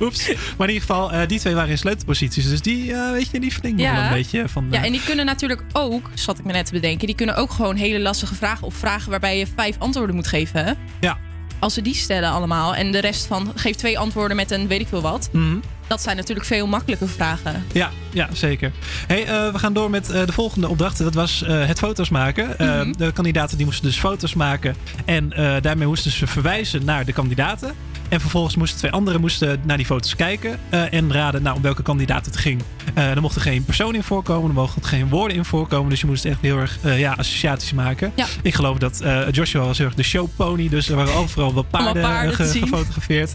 oeps. 0.00 0.28
Maar 0.56 0.68
in 0.68 0.74
ieder 0.74 0.88
geval, 0.88 1.26
die 1.26 1.38
twee 1.38 1.54
waren 1.54 1.70
in 1.70 1.78
sleutelposities. 1.78 2.48
Dus 2.48 2.60
die, 2.60 2.94
weet 3.12 3.28
je, 3.32 3.40
die 3.40 3.52
verdingen 3.52 3.76
me 3.90 3.92
wel 3.92 4.02
een 4.02 4.10
beetje 4.12 4.44
van... 4.48 4.66
ja, 4.70 4.84
en 4.84 4.92
die 4.92 5.02
kunnen 5.04 5.24
natuurlijk 5.26 5.62
ook, 5.72 6.10
zat 6.14 6.38
ik 6.38 6.44
me 6.44 6.52
net 6.52 6.66
te 6.66 6.72
bedenken, 6.72 7.06
die 7.06 7.16
kunnen 7.16 7.36
ook 7.36 7.50
gewoon 7.50 7.76
hele 7.76 8.00
lastige 8.00 8.34
vragen 8.34 8.66
of 8.66 8.74
vragen 8.74 9.10
waarbij 9.10 9.38
je 9.38 9.46
vijf 9.56 9.76
antwoorden 9.78 10.14
moet 10.14 10.26
geven. 10.26 10.64
hè? 10.64 10.72
Ja. 11.00 11.18
Als 11.64 11.74
ze 11.74 11.82
die 11.82 11.94
stellen 11.94 12.30
allemaal 12.30 12.74
en 12.74 12.92
de 12.92 12.98
rest 12.98 13.26
van 13.26 13.52
geef 13.54 13.76
twee 13.76 13.98
antwoorden 13.98 14.36
met 14.36 14.50
een 14.50 14.66
weet 14.66 14.80
ik 14.80 14.88
veel 14.88 15.00
wat. 15.00 15.28
mhm. 15.32 15.56
Dat 15.86 16.02
zijn 16.02 16.16
natuurlijk 16.16 16.46
veel 16.46 16.66
makkelijke 16.66 17.08
vragen. 17.08 17.64
Ja, 17.72 17.90
ja, 18.12 18.28
zeker. 18.32 18.72
Hey, 19.06 19.26
eh, 19.26 19.52
we 19.52 19.58
gaan 19.58 19.72
door 19.72 19.90
met 19.90 20.10
eh, 20.10 20.26
de 20.26 20.32
volgende 20.32 20.68
opdracht. 20.68 20.98
Dat 20.98 21.14
was 21.14 21.42
eh, 21.42 21.66
het 21.66 21.78
foto's 21.78 22.08
maken. 22.08 22.54
Mhm. 22.58 22.92
De 22.96 23.12
kandidaten 23.12 23.56
die 23.56 23.66
moesten 23.66 23.84
dus 23.84 23.98
foto's 23.98 24.34
maken. 24.34 24.76
En 25.04 25.28
daarmee 25.60 25.86
moesten 25.86 26.10
ze 26.10 26.26
verwijzen 26.26 26.84
naar 26.84 27.04
de 27.04 27.12
kandidaten. 27.12 27.74
En 28.08 28.20
vervolgens 28.20 28.56
moesten 28.56 28.78
twee 28.78 28.90
anderen 28.90 29.20
moesten 29.20 29.60
naar 29.64 29.76
die 29.76 29.86
foto's 29.86 30.16
kijken. 30.16 30.58
eh, 30.68 30.92
en 30.92 31.12
raden 31.12 31.42
nou, 31.42 31.56
om 31.56 31.62
welke 31.62 31.82
kandidaat 31.82 32.26
het 32.26 32.36
ging. 32.36 32.62
Eh 32.94 33.10
er 33.10 33.20
mochten 33.20 33.42
geen 33.42 33.64
persoon 33.64 33.94
in 33.94 34.02
voorkomen. 34.02 34.48
Er 34.48 34.54
mochten 34.54 34.84
geen 34.84 35.08
woorden 35.08 35.36
in 35.36 35.44
voorkomen. 35.44 35.90
Dus 35.90 36.00
je 36.00 36.06
moest 36.06 36.24
echt 36.24 36.38
heel 36.40 36.58
erg 36.58 36.78
eh, 36.82 36.98
ja, 36.98 37.12
associaties 37.12 37.72
maken. 37.72 38.12
Ja. 38.14 38.26
Ik 38.42 38.54
geloof 38.54 38.78
dat 38.78 39.02
Joshua 39.30 39.64
was 39.64 39.78
heel 39.78 39.86
erg 39.86 39.94
de 39.96 40.02
showpony. 40.02 40.68
Dus 40.68 40.88
er 40.88 40.96
waren 40.96 41.14
overal 41.14 41.54
wel 41.54 41.62
paarden, 41.62 42.02
paarden 42.02 42.34
ge- 42.34 42.44
gefotografeerd. 42.58 43.32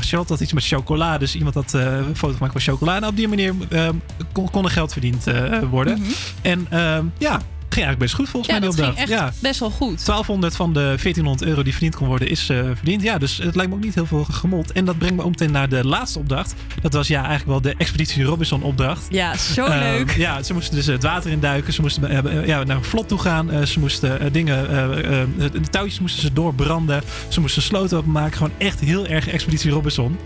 Charlotte 0.00 0.32
had 0.32 0.40
iets 0.40 0.52
met 0.52 0.66
chocola. 0.66 1.18
Dus 1.18 1.34
iemand 1.36 1.54
had 1.54 1.72
een 1.72 2.16
foto 2.16 2.32
gemaakt 2.34 2.52
van 2.52 2.60
chocola. 2.60 2.96
En 2.96 3.06
op 3.06 3.16
die 3.16 3.28
manier 3.28 3.54
eh, 3.70 3.88
kon, 4.32 4.50
kon 4.50 4.64
er 4.64 4.70
geld 4.70 4.92
verdiend 4.92 5.24
worden. 5.70 5.98
Mhm. 5.98 6.10
En 6.42 6.66
ehm, 6.70 7.04
ja, 7.18 7.40
ging 7.72 7.84
eigenlijk 7.86 7.98
best 7.98 8.14
goed 8.14 8.28
volgens 8.28 8.52
Ja, 8.52 8.58
mij 8.58 8.68
dat 8.68 8.80
ging 8.80 8.96
echt 8.96 9.08
Ja. 9.08 9.32
best 9.40 9.60
wel 9.60 9.70
goed. 9.70 10.04
1200 10.04 10.56
van 10.56 10.72
de 10.72 10.80
1400 11.02 11.42
euro 11.50 11.62
die 11.62 11.72
verdiend 11.72 11.96
kon 11.96 12.06
worden 12.06 12.28
is 12.28 12.48
eh, 12.48 12.58
verdiend. 12.74 13.02
Ja, 13.02 13.18
dus 13.18 13.36
het 13.38 13.54
lijkt 13.54 13.70
me 13.70 13.76
ook 13.76 13.84
niet 13.84 13.94
heel 13.94 14.06
veel 14.06 14.24
gemold. 14.30 14.72
En 14.72 14.84
dat 14.84 14.98
brengt 14.98 15.16
me 15.16 15.22
ook 15.22 15.30
meteen 15.30 15.50
naar 15.52 15.68
de 15.68 15.86
laatste 15.86 16.18
opdracht. 16.18 16.54
Dat 16.82 16.92
was 16.92 17.08
ja 17.08 17.18
eigenlijk 17.18 17.46
wel 17.48 17.60
de 17.60 17.74
Expeditie 17.78 18.24
Robinson 18.24 18.62
opdracht. 18.62 19.06
Ja, 19.10 19.36
zo 19.36 19.64
Eh, 19.64 19.78
leuk. 19.78 20.10
Ja, 20.16 20.42
ze 20.42 20.52
moesten 20.52 20.74
dus 20.74 20.86
het 20.86 21.02
water 21.02 21.30
induiken. 21.30 21.72
Ze 21.72 21.80
moesten 21.80 22.08
eh, 22.10 22.18
eh, 22.38 22.46
ja, 22.46 22.62
naar 22.64 22.76
een 22.76 22.84
vlot 22.84 23.08
toe 23.08 23.18
gaan. 23.18 23.50
Eh, 23.50 23.62
ze 23.62 23.78
moesten 23.80 24.20
eh, 24.20 24.26
dingen, 24.32 24.68
eh, 24.70 25.20
eh, 25.22 25.28
de 25.52 25.60
touwtjes 25.70 26.00
moesten 26.00 26.22
ze 26.22 26.32
doorbranden. 26.32 27.02
Ze 27.28 27.40
moesten 27.40 27.62
sloten 27.62 27.98
openmaken. 27.98 28.36
Gewoon 28.36 28.52
echt 28.58 28.80
heel 28.80 29.06
erg 29.06 29.28
Expeditie 29.28 29.70
Robinson. 29.70 30.16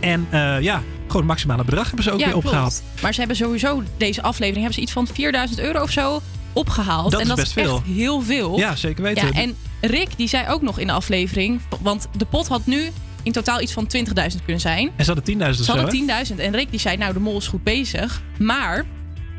En 0.00 0.26
eh, 0.30 0.60
ja, 0.60 0.82
gewoon 1.06 1.16
het 1.16 1.24
maximale 1.30 1.64
bedrag 1.64 1.86
hebben 1.86 2.04
ze 2.04 2.10
ook 2.12 2.18
ja, 2.18 2.24
weer 2.24 2.32
klopt. 2.32 2.46
opgehaald. 2.46 2.82
Maar 3.02 3.12
ze 3.12 3.18
hebben 3.18 3.36
sowieso 3.36 3.82
deze 3.96 4.22
aflevering 4.22 4.56
hebben 4.56 4.74
ze 4.74 4.80
iets 4.80 4.92
van 4.92 5.06
4000 5.14 5.58
euro 5.60 5.82
of 5.82 5.90
zo 5.90 6.20
opgehaald. 6.52 7.10
Dat 7.10 7.20
en 7.20 7.20
is 7.20 7.28
dat 7.28 7.36
best 7.36 7.56
is 7.56 7.62
veel. 7.62 7.76
echt 7.76 7.86
heel 7.86 8.20
veel. 8.20 8.58
Ja, 8.58 8.76
zeker 8.76 9.02
weten. 9.02 9.26
Ja, 9.26 9.32
en 9.32 9.56
Rick 9.80 10.08
die 10.16 10.28
zei 10.28 10.48
ook 10.48 10.62
nog 10.62 10.78
in 10.78 10.86
de 10.86 10.92
aflevering, 10.92 11.60
want 11.80 12.08
de 12.16 12.24
pot 12.24 12.48
had 12.48 12.66
nu 12.66 12.90
in 13.22 13.32
totaal 13.32 13.60
iets 13.60 13.72
van 13.72 13.88
20.000 13.96 14.12
kunnen 14.44 14.60
zijn. 14.60 14.90
En 14.96 15.04
ze 15.04 15.12
hadden 15.12 15.38
10.000 15.38 15.48
of 15.48 15.54
Ze 15.54 15.72
hadden 15.72 16.26
10.000 16.32 16.36
en 16.36 16.54
Rick 16.54 16.70
die 16.70 16.80
zei, 16.80 16.96
nou 16.96 17.12
de 17.12 17.20
mol 17.20 17.36
is 17.36 17.46
goed 17.46 17.62
bezig. 17.62 18.22
Maar 18.38 18.84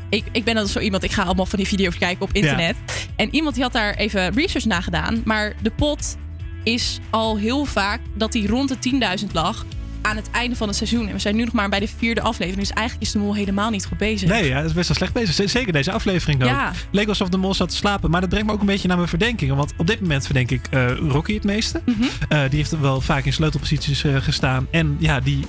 ik, 0.10 0.26
ik 0.32 0.44
ben 0.44 0.56
dan 0.56 0.68
zo 0.68 0.80
iemand, 0.80 1.04
ik 1.04 1.12
ga 1.12 1.24
allemaal 1.24 1.46
van 1.46 1.60
die 1.60 1.68
video's 1.68 1.98
kijken 1.98 2.22
op 2.22 2.32
internet. 2.34 2.76
En 3.16 3.36
iemand 3.36 3.56
die 3.56 3.64
had 3.64 3.74
daar 3.74 3.94
even 3.94 4.34
research 4.34 4.66
naar 4.66 4.84
gedaan. 4.84 5.22
Maar 5.26 5.54
de 5.62 5.72
pot 5.72 6.18
is 6.64 7.00
al 7.10 7.38
heel 7.38 7.66
vaak 7.66 8.00
dat 8.14 8.32
die 8.32 8.48
rond 8.48 8.82
de 8.82 9.18
10.000 9.26 9.32
lag 9.32 9.66
aan 10.02 10.16
het 10.16 10.30
einde 10.32 10.56
van 10.56 10.68
het 10.68 10.78
seizoen. 10.78 11.08
En 11.08 11.14
we 11.14 11.20
zijn 11.20 11.36
nu 11.36 11.44
nog 11.44 11.54
maar 11.54 11.70
bij 11.70 11.80
de 11.80 11.88
vierde 11.98 12.22
aflevering. 12.22 12.68
Dus 12.68 12.76
eigenlijk 12.76 13.08
is 13.08 13.14
de 13.14 13.20
mol 13.20 13.36
helemaal 13.36 13.70
niet 13.70 13.86
goed 13.86 13.98
bezig. 13.98 14.30
Nee, 14.30 14.48
ja, 14.48 14.56
dat 14.56 14.66
is 14.70 14.74
best 14.74 14.88
wel 14.88 14.98
slecht 14.98 15.14
bezig. 15.14 15.50
Zeker 15.50 15.74
deze 15.74 15.92
aflevering 15.92 16.42
ook. 16.44 16.50
Ja. 16.50 16.72
Leek 16.92 17.08
alsof 17.08 17.30
de 17.30 17.38
mol 17.38 17.54
zat 17.54 17.70
te 17.70 17.76
slapen. 17.76 18.10
Maar 18.10 18.22
dat 18.22 18.30
brengt 18.30 18.48
me 18.48 18.54
ook 18.54 18.60
een 18.60 18.66
beetje 18.66 18.88
naar 18.88 18.98
mijn 18.98 19.10
verdenkingen. 19.10 19.56
Want 19.56 19.74
op 19.78 19.88
dit 19.88 20.02
moment 20.02 20.26
verdenk 20.26 20.52
ik 20.52 20.68
eh, 20.70 20.98
Rocky 20.98 21.34
het 21.34 21.44
meeste. 21.44 21.82
Mhm. 21.86 22.04
Eh, 22.30 22.40
die 22.50 22.58
heeft 22.58 22.80
wel 22.80 23.02
vaak 23.02 23.26
in 23.26 23.34
sleutelposities 23.34 24.04
eh, 24.04 24.16
gestaan. 24.16 24.68
En 24.72 24.96
ja, 25.00 25.20
die, 25.20 25.46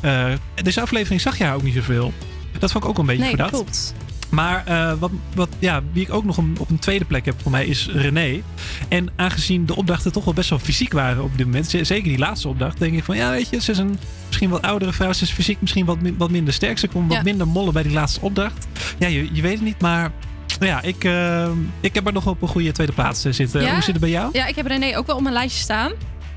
deze 0.62 0.80
aflevering 0.80 1.20
zag 1.20 1.38
je 1.38 1.44
haar 1.44 1.54
ook 1.54 1.62
niet 1.62 1.74
zoveel. 1.74 2.12
Dat 2.58 2.72
vond 2.72 2.84
ik 2.84 2.90
ook 2.90 2.98
een 2.98 3.06
beetje 3.06 3.20
Nee, 3.22 3.30
verdacht. 3.30 3.50
klopt. 3.52 3.94
Maar 4.32 4.66
eh, 4.66 4.92
wat, 4.98 5.10
wat, 5.34 5.48
ja, 5.58 5.82
wie 5.92 6.02
ik 6.02 6.12
ook 6.12 6.24
nog 6.24 6.38
op 6.38 6.70
een 6.70 6.78
tweede 6.78 7.04
plek 7.04 7.24
heb 7.24 7.34
voor 7.42 7.50
mij 7.50 7.66
is 7.66 7.88
René. 7.92 8.42
En 8.88 9.08
aangezien 9.16 9.66
de 9.66 9.76
opdrachten 9.76 10.12
toch 10.12 10.24
wel 10.24 10.34
best 10.34 10.50
wel 10.50 10.58
fysiek 10.58 10.92
waren 10.92 11.22
op 11.22 11.36
dit 11.36 11.46
moment. 11.46 11.68
Zeker 11.68 12.02
die 12.02 12.18
laatste 12.18 12.48
opdracht. 12.48 12.78
Denk 12.78 12.94
ik 12.94 13.04
van 13.04 13.16
ja 13.16 13.30
weet 13.30 13.50
je, 13.50 13.60
ze 13.60 13.70
is 13.70 13.78
een 13.78 13.98
misschien 14.26 14.50
wat 14.50 14.62
oudere 14.62 14.92
vrouw. 14.92 15.12
Ze 15.12 15.24
is 15.24 15.30
fysiek 15.30 15.60
misschien 15.60 15.84
wat, 15.84 15.98
wat 16.18 16.30
minder 16.30 16.54
sterk. 16.54 16.78
Ze 16.78 16.88
kon 16.88 17.08
wat 17.08 17.22
minder 17.22 17.48
mollen 17.48 17.72
bij 17.72 17.82
die 17.82 17.92
laatste 17.92 18.20
opdracht. 18.20 18.66
Ja, 18.98 19.06
je, 19.06 19.28
je 19.32 19.42
weet 19.42 19.54
het 19.54 19.62
niet. 19.62 19.80
Maar 19.80 20.12
ja, 20.60 20.82
ik, 20.82 21.04
eh, 21.04 21.50
ik 21.80 21.94
heb 21.94 22.06
er 22.06 22.12
nog 22.12 22.26
op 22.26 22.42
een 22.42 22.48
goede 22.48 22.72
tweede 22.72 22.92
plaats 22.92 23.24
eh, 23.24 23.32
zitten. 23.32 23.62
Ja? 23.62 23.72
Hoe 23.72 23.82
zit 23.82 23.92
het 23.92 24.00
bij 24.00 24.10
jou? 24.10 24.28
Ja, 24.32 24.46
ik 24.46 24.56
heb 24.56 24.66
René 24.66 24.96
ook 24.96 25.06
wel 25.06 25.16
op 25.16 25.22
mijn 25.22 25.34
lijstje 25.34 25.62
staan. 25.62 25.92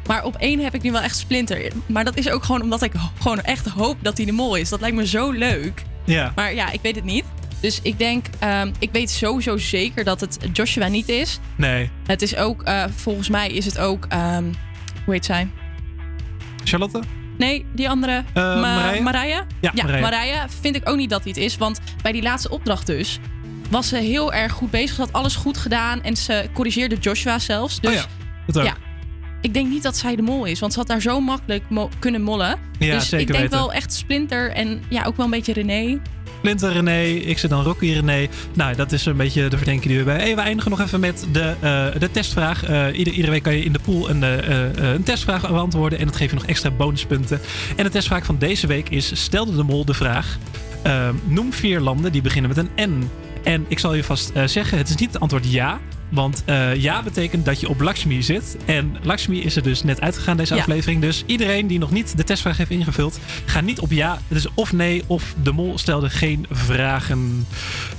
Maar 0.07 0.23
op 0.23 0.35
één 0.35 0.59
heb 0.59 0.73
ik 0.73 0.81
nu 0.81 0.91
wel 0.91 1.01
echt 1.01 1.17
Splinter. 1.17 1.71
Maar 1.85 2.03
dat 2.03 2.17
is 2.17 2.29
ook 2.29 2.43
gewoon 2.43 2.61
omdat 2.61 2.81
ik 2.81 2.91
gewoon 3.19 3.41
echt 3.41 3.67
hoop 3.67 3.97
dat 4.01 4.17
hij 4.17 4.25
de 4.25 4.31
mol 4.31 4.55
is. 4.55 4.69
Dat 4.69 4.79
lijkt 4.79 4.95
me 4.95 5.07
zo 5.07 5.31
leuk. 5.31 5.83
Ja. 6.03 6.31
Maar 6.35 6.53
ja, 6.53 6.71
ik 6.71 6.79
weet 6.81 6.95
het 6.95 7.03
niet. 7.03 7.23
Dus 7.65 7.79
ik 7.81 7.97
denk, 7.99 8.25
ehm, 8.39 8.71
ik 8.79 8.89
weet 8.91 9.09
sowieso 9.09 9.57
zeker 9.57 10.03
dat 10.03 10.19
het 10.21 10.37
Joshua 10.53 10.87
niet 10.87 11.09
is. 11.09 11.39
Nee. 11.55 11.89
Het 12.05 12.21
is 12.21 12.35
ook, 12.35 12.63
eh, 12.63 12.83
volgens 12.95 13.29
mij 13.29 13.47
is 13.49 13.65
het 13.65 13.77
ook, 13.79 14.05
ehm, 14.09 14.43
hoe 15.05 15.13
heet 15.13 15.25
zij? 15.25 15.47
Charlotte? 16.63 16.99
Nee, 17.37 17.65
die 17.73 17.89
andere. 17.89 18.23
Eh, 18.33 18.43
Ma- 18.43 18.59
Marije? 18.61 19.01
Marije? 19.01 19.43
Ja, 19.61 19.71
Marije. 19.75 20.01
Marije 20.01 20.45
vind 20.61 20.75
ik 20.75 20.89
ook 20.89 20.97
niet 20.97 21.09
dat 21.09 21.23
hij 21.23 21.31
het 21.35 21.41
is. 21.43 21.57
Want 21.57 21.79
bij 22.01 22.11
die 22.11 22.21
laatste 22.21 22.49
opdracht 22.49 22.85
dus 22.87 23.19
was 23.69 23.87
ze 23.87 23.97
heel 23.97 24.33
erg 24.33 24.51
goed 24.51 24.71
bezig. 24.71 24.95
Ze 24.95 25.01
had 25.01 25.13
alles 25.13 25.35
goed 25.35 25.57
gedaan. 25.57 26.01
En 26.03 26.17
ze 26.17 26.49
corrigeerde 26.53 26.95
Joshua 26.95 27.39
zelfs. 27.39 27.79
Dus 27.79 27.89
oh 27.89 27.95
ja, 27.95 28.05
dat 28.45 28.57
ook. 28.57 28.65
ja, 28.65 28.75
ik 29.41 29.53
denk 29.53 29.69
niet 29.69 29.83
dat 29.83 29.97
zij 29.97 30.15
de 30.15 30.21
mol 30.21 30.45
is. 30.45 30.59
Want 30.59 30.73
ze 30.73 30.79
had 30.79 30.87
daar 30.87 31.01
zo 31.01 31.19
makkelijk 31.19 31.63
mo- 31.69 31.89
kunnen 31.99 32.21
mollen. 32.21 32.59
Ja, 32.79 32.93
dus 32.93 33.03
zeker 33.09 33.19
ik 33.19 33.27
denk 33.27 33.39
weten. 33.39 33.57
wel 33.57 33.73
echt 33.73 33.93
Splinter. 33.93 34.51
En 34.51 34.83
ja, 34.89 35.03
ook 35.03 35.15
wel 35.15 35.25
een 35.25 35.31
beetje 35.31 35.53
René. 35.53 36.01
Splinter 36.45 36.71
René, 36.71 37.03
ik 37.03 37.37
zit 37.37 37.49
dan 37.49 37.63
Rocky 37.63 37.91
René. 37.91 38.27
Nou, 38.53 38.75
dat 38.75 38.91
is 38.91 39.05
een 39.05 39.17
beetje 39.17 39.47
de 39.47 39.57
verdenking 39.57 39.93
die 39.93 40.03
we 40.03 40.11
hebben. 40.11 40.35
We 40.35 40.41
eindigen 40.41 40.71
nog 40.71 40.79
even 40.79 40.99
met 40.99 41.27
de, 41.31 41.53
eh, 41.59 41.99
de 41.99 42.11
testvraag. 42.11 42.63
Eh, 42.63 42.97
ieder, 42.97 43.13
iedere 43.13 43.31
week 43.31 43.43
kan 43.43 43.55
je 43.55 43.63
in 43.63 43.73
de 43.73 43.79
pool 43.79 44.09
een, 44.09 44.23
eh, 44.23 44.93
een 44.93 45.03
testvraag 45.03 45.41
beantwoorden. 45.41 45.99
En 45.99 46.05
dat 46.05 46.15
geeft 46.15 46.29
je 46.29 46.35
nog 46.35 46.45
extra 46.45 46.71
bonuspunten. 46.71 47.39
En 47.75 47.83
de 47.83 47.89
testvraag 47.89 48.25
van 48.25 48.37
deze 48.37 48.67
week 48.67 48.89
is... 48.89 49.23
Stelde 49.23 49.55
de 49.55 49.63
mol 49.63 49.85
de 49.85 49.93
vraag... 49.93 50.37
noem 51.23 51.53
vier 51.53 51.79
landen 51.79 52.11
die 52.11 52.21
beginnen 52.21 52.51
met 52.55 52.65
een 52.75 52.89
N. 52.89 53.09
En 53.43 53.65
ik 53.67 53.79
zal 53.79 53.93
je 53.93 54.03
vast 54.03 54.31
zeggen, 54.45 54.77
het 54.77 54.89
is 54.89 54.95
niet 54.95 55.13
het 55.13 55.21
antwoord 55.21 55.51
ja. 55.51 55.79
Want 56.09 56.43
eh, 56.45 56.75
ja 56.75 57.03
betekent 57.03 57.45
dat 57.45 57.59
je 57.59 57.69
op 57.69 57.81
Lakshmi 57.81 58.23
zit. 58.23 58.57
En 58.65 58.97
Lakshmi 59.01 59.41
is 59.43 59.55
er 59.55 59.63
dus 59.63 59.83
net 59.83 60.01
uitgegaan 60.01 60.37
deze 60.37 60.53
Ja. 60.55 60.59
aflevering. 60.61 61.01
Dus 61.01 61.23
iedereen 61.25 61.67
die 61.67 61.79
nog 61.79 61.91
niet 61.91 62.17
de 62.17 62.23
testvraag 62.23 62.57
heeft 62.57 62.69
ingevuld, 62.69 63.19
ga 63.45 63.61
niet 63.61 63.79
op 63.79 63.91
ja. 63.91 64.19
Het 64.27 64.37
is 64.37 64.47
of 64.53 64.73
nee 64.73 65.03
of 65.07 65.35
de 65.43 65.51
mol 65.51 65.77
stelde 65.77 66.09
geen 66.09 66.45
vragen. 66.51 67.45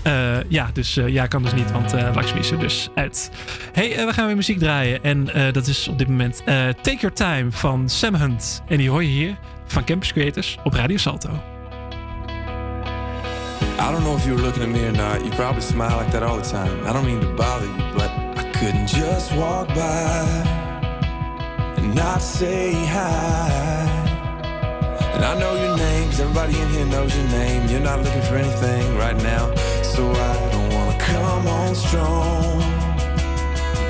Eh, 0.03 0.37
ja, 0.49 0.71
dus 0.73 0.97
eh, 0.97 1.09
ja 1.09 1.27
kan 1.27 1.43
dus 1.43 1.55
niet, 1.55 1.73
want 1.73 1.93
Lakshmi 1.93 2.39
is 2.41 2.51
er 2.51 2.59
dus 2.59 2.89
uit. 2.95 3.31
hey, 3.73 4.07
we 4.07 4.13
gaan 4.13 4.27
weer 4.27 4.37
muziek 4.37 4.59
draaien. 4.59 5.05
En 5.05 5.29
dat 5.53 5.67
is 5.67 5.89
op 5.89 5.99
dit 5.99 6.09
moment 6.09 6.43
Take 6.83 6.97
Your 7.01 7.13
Time 7.15 7.47
van 7.51 7.89
Sam 7.89 8.15
Hunt. 8.15 8.63
En 8.69 8.77
die 8.77 8.91
hoor 8.91 9.03
je 9.03 9.09
hier 9.09 9.37
van 9.67 9.85
Campus 9.85 10.13
Creators 10.13 10.57
op 10.65 10.73
Radio 10.73 10.97
Salto. 10.97 11.56
I 13.79 13.93
don't 13.93 14.05
know 14.05 14.17
if 14.17 14.27
you 14.27 14.35
were 14.35 14.41
looking 14.41 14.63
at 14.63 14.69
me 14.69 14.85
or 14.87 14.93
not. 14.93 15.25
You 15.25 15.31
probably 15.33 15.63
smile 15.63 15.97
like 15.97 16.11
that 16.13 16.23
all 16.23 16.37
the 16.37 16.43
time. 16.43 16.87
I 16.87 16.93
don't 16.93 17.05
mean 17.05 17.21
to 17.21 17.33
bother 17.35 17.67
you, 17.67 17.85
but 17.95 18.11
I 18.37 18.51
couldn't 18.53 18.87
just 18.87 19.33
walk 19.35 19.69
by 19.69 20.25
and 21.77 21.95
not 21.95 22.21
say 22.23 22.73
hi. 22.87 23.51
And 25.15 25.25
I 25.25 25.39
know 25.39 25.55
your 25.55 25.77
name, 25.77 26.11
'cause 26.11 26.21
everybody 26.21 26.61
in 26.61 26.69
here 26.71 26.87
knows 26.87 27.15
your 27.17 27.29
name. 27.29 27.69
You're 27.69 27.81
not 27.81 28.03
looking 28.03 28.23
for 28.23 28.37
anything 28.37 28.99
right 28.99 29.17
now, 29.23 29.51
so 29.83 30.11
I 30.11 30.35
don't 30.53 30.71
wanna 30.75 30.99
come 30.99 31.47
on 31.47 31.75
strong. 31.75 32.63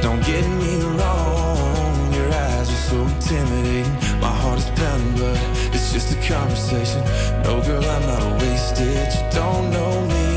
Don't 0.02 0.22
get 0.24 0.46
me 0.62 0.74
wrong, 0.96 2.12
your 2.12 2.28
eyes 2.28 2.68
are 2.70 2.84
so 2.90 2.96
intimidating. 3.14 3.96
My 4.20 4.32
heart 4.40 4.58
is 4.58 4.70
pounding, 4.76 5.14
but 5.20 5.38
it's 5.76 5.92
just 5.92 6.10
a 6.16 6.20
conversation. 6.26 7.02
No, 7.44 7.60
girl, 7.62 7.84
I'm 7.84 8.06
not 8.06 8.40
wasted. 8.40 9.08
You 9.16 9.24
don't 9.30 9.70
know 9.70 9.94
me, 10.14 10.32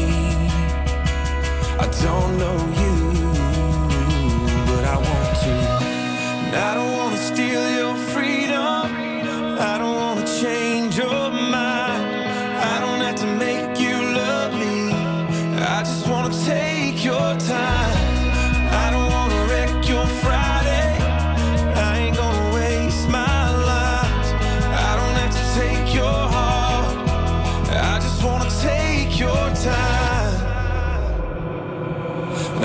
I 1.80 1.88
don't 2.06 2.32
know 2.44 2.57
you, 2.82 2.95
but 4.70 4.84
I 4.94 4.98
want 5.07 5.32
to. 5.44 5.56
And 6.44 6.56
I 6.56 6.74
don't 6.76 6.94
wanna 6.98 7.18
steal 7.18 7.64
your 7.78 7.89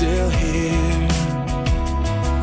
still 0.00 0.30
here. 0.30 1.08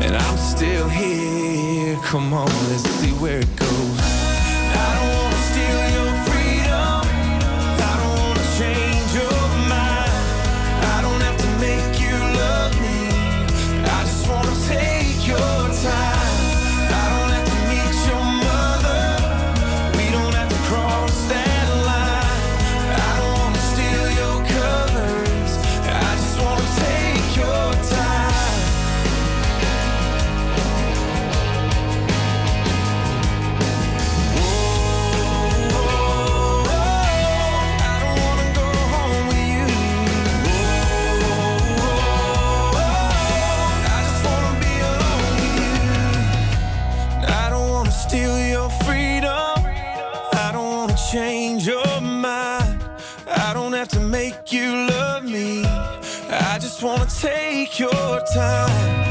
And 0.00 0.14
I'm 0.14 0.36
still 0.36 0.88
here. 0.88 1.96
Come 2.04 2.32
on, 2.32 2.46
let's 2.70 2.88
see 3.00 3.10
where 3.14 3.40
it 3.40 3.56
goes. 3.56 3.98
I 3.98 4.94
don't 5.00 5.27
your 57.78 58.20
time. 58.34 59.07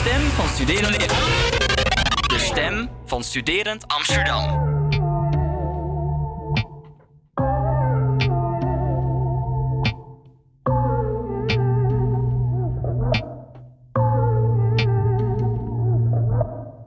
Stem 0.00 0.20
van 0.20 0.48
studerend... 0.48 0.98
De 2.26 2.38
stem 2.38 2.88
van 3.06 3.24
studerend 3.24 3.86
Amsterdam. 3.86 4.68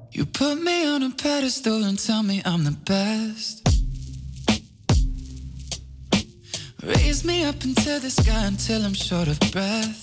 You 0.09 0.25
put 0.25 0.63
me 0.63 0.87
on 0.87 1.03
a 1.03 1.09
pedestal 1.15 1.83
and 1.83 2.05
tell 2.05 2.23
me 2.23 2.41
I'm 2.45 2.63
the 2.63 2.77
best. 2.83 3.61
Raise 6.75 7.25
me 7.25 7.47
up 7.47 7.63
into 7.63 7.99
the 7.99 8.09
sky 8.09 8.45
until 8.45 8.83
I'm 8.83 8.95
short 8.95 9.27
of 9.27 9.37
breath. 9.51 10.02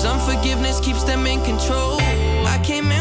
Cause 0.00 0.12
unforgiveness 0.12 0.80
keeps 0.80 1.04
them 1.04 1.26
in 1.26 1.44
control. 1.44 1.98
I 2.00 2.58
came 2.64 2.90
in 2.90 2.99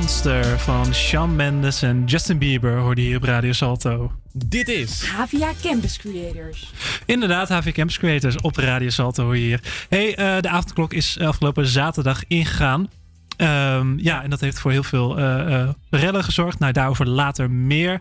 Monster 0.00 0.58
van 0.58 0.94
Shawn 0.94 1.36
Mendes 1.36 1.82
en 1.82 2.04
Justin 2.04 2.38
Bieber 2.38 2.78
hoorde 2.78 3.00
hier 3.00 3.16
op 3.16 3.22
Radio 3.22 3.52
Salto. 3.52 4.12
Dit 4.32 4.68
is 4.68 5.06
Havia 5.06 5.52
Campus 5.62 5.98
Creators. 5.98 6.72
Inderdaad, 7.06 7.48
HV 7.48 7.72
Campus 7.72 7.98
Creators 7.98 8.36
op 8.40 8.56
Radio 8.56 8.88
Salto 8.88 9.24
hoor 9.24 9.36
je 9.36 9.44
hier. 9.44 9.60
Hey, 9.88 10.16
eh, 10.16 10.40
de 10.40 10.48
avondklok 10.48 10.92
is 10.92 11.18
afgelopen 11.18 11.66
zaterdag 11.66 12.24
ingegaan. 12.26 12.90
Ehm, 13.36 13.98
ja, 13.98 14.22
en 14.22 14.30
dat 14.30 14.40
heeft 14.40 14.58
voor 14.58 14.70
heel 14.70 14.82
veel 14.82 15.18
eh, 15.18 15.68
rellen 15.90 16.24
gezorgd. 16.24 16.58
Nou, 16.58 16.72
daarover 16.72 17.08
later 17.08 17.50
meer. 17.50 18.00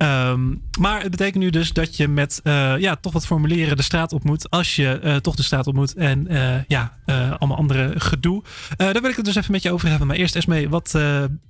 Ehm, 0.00 0.54
maar 0.78 1.02
het 1.02 1.10
betekent 1.10 1.42
nu 1.42 1.50
dus 1.50 1.72
dat 1.72 1.96
je 1.96 2.08
met 2.08 2.40
eh, 2.42 2.74
ja, 2.78 2.96
toch 2.96 3.12
wat 3.12 3.26
formulieren 3.26 3.76
de 3.76 3.82
straat 3.82 4.12
op 4.12 4.24
moet. 4.24 4.50
Als 4.50 4.76
je 4.76 4.98
eh, 4.98 5.16
toch 5.16 5.34
de 5.34 5.42
straat 5.42 5.66
op 5.66 5.74
moet. 5.74 5.94
En 5.94 6.26
eh, 6.26 6.64
ja, 6.68 6.98
allemaal 7.38 7.56
andere 7.56 7.92
gedoe. 8.00 8.42
Daar 8.76 9.00
wil 9.00 9.10
ik 9.10 9.16
het 9.16 9.24
dus 9.24 9.34
even 9.34 9.52
met 9.52 9.62
je 9.62 9.72
over 9.72 9.88
hebben. 9.88 10.06
Maar 10.06 10.16
eerst 10.16 10.36
Esmee, 10.36 10.68
wat 10.68 10.98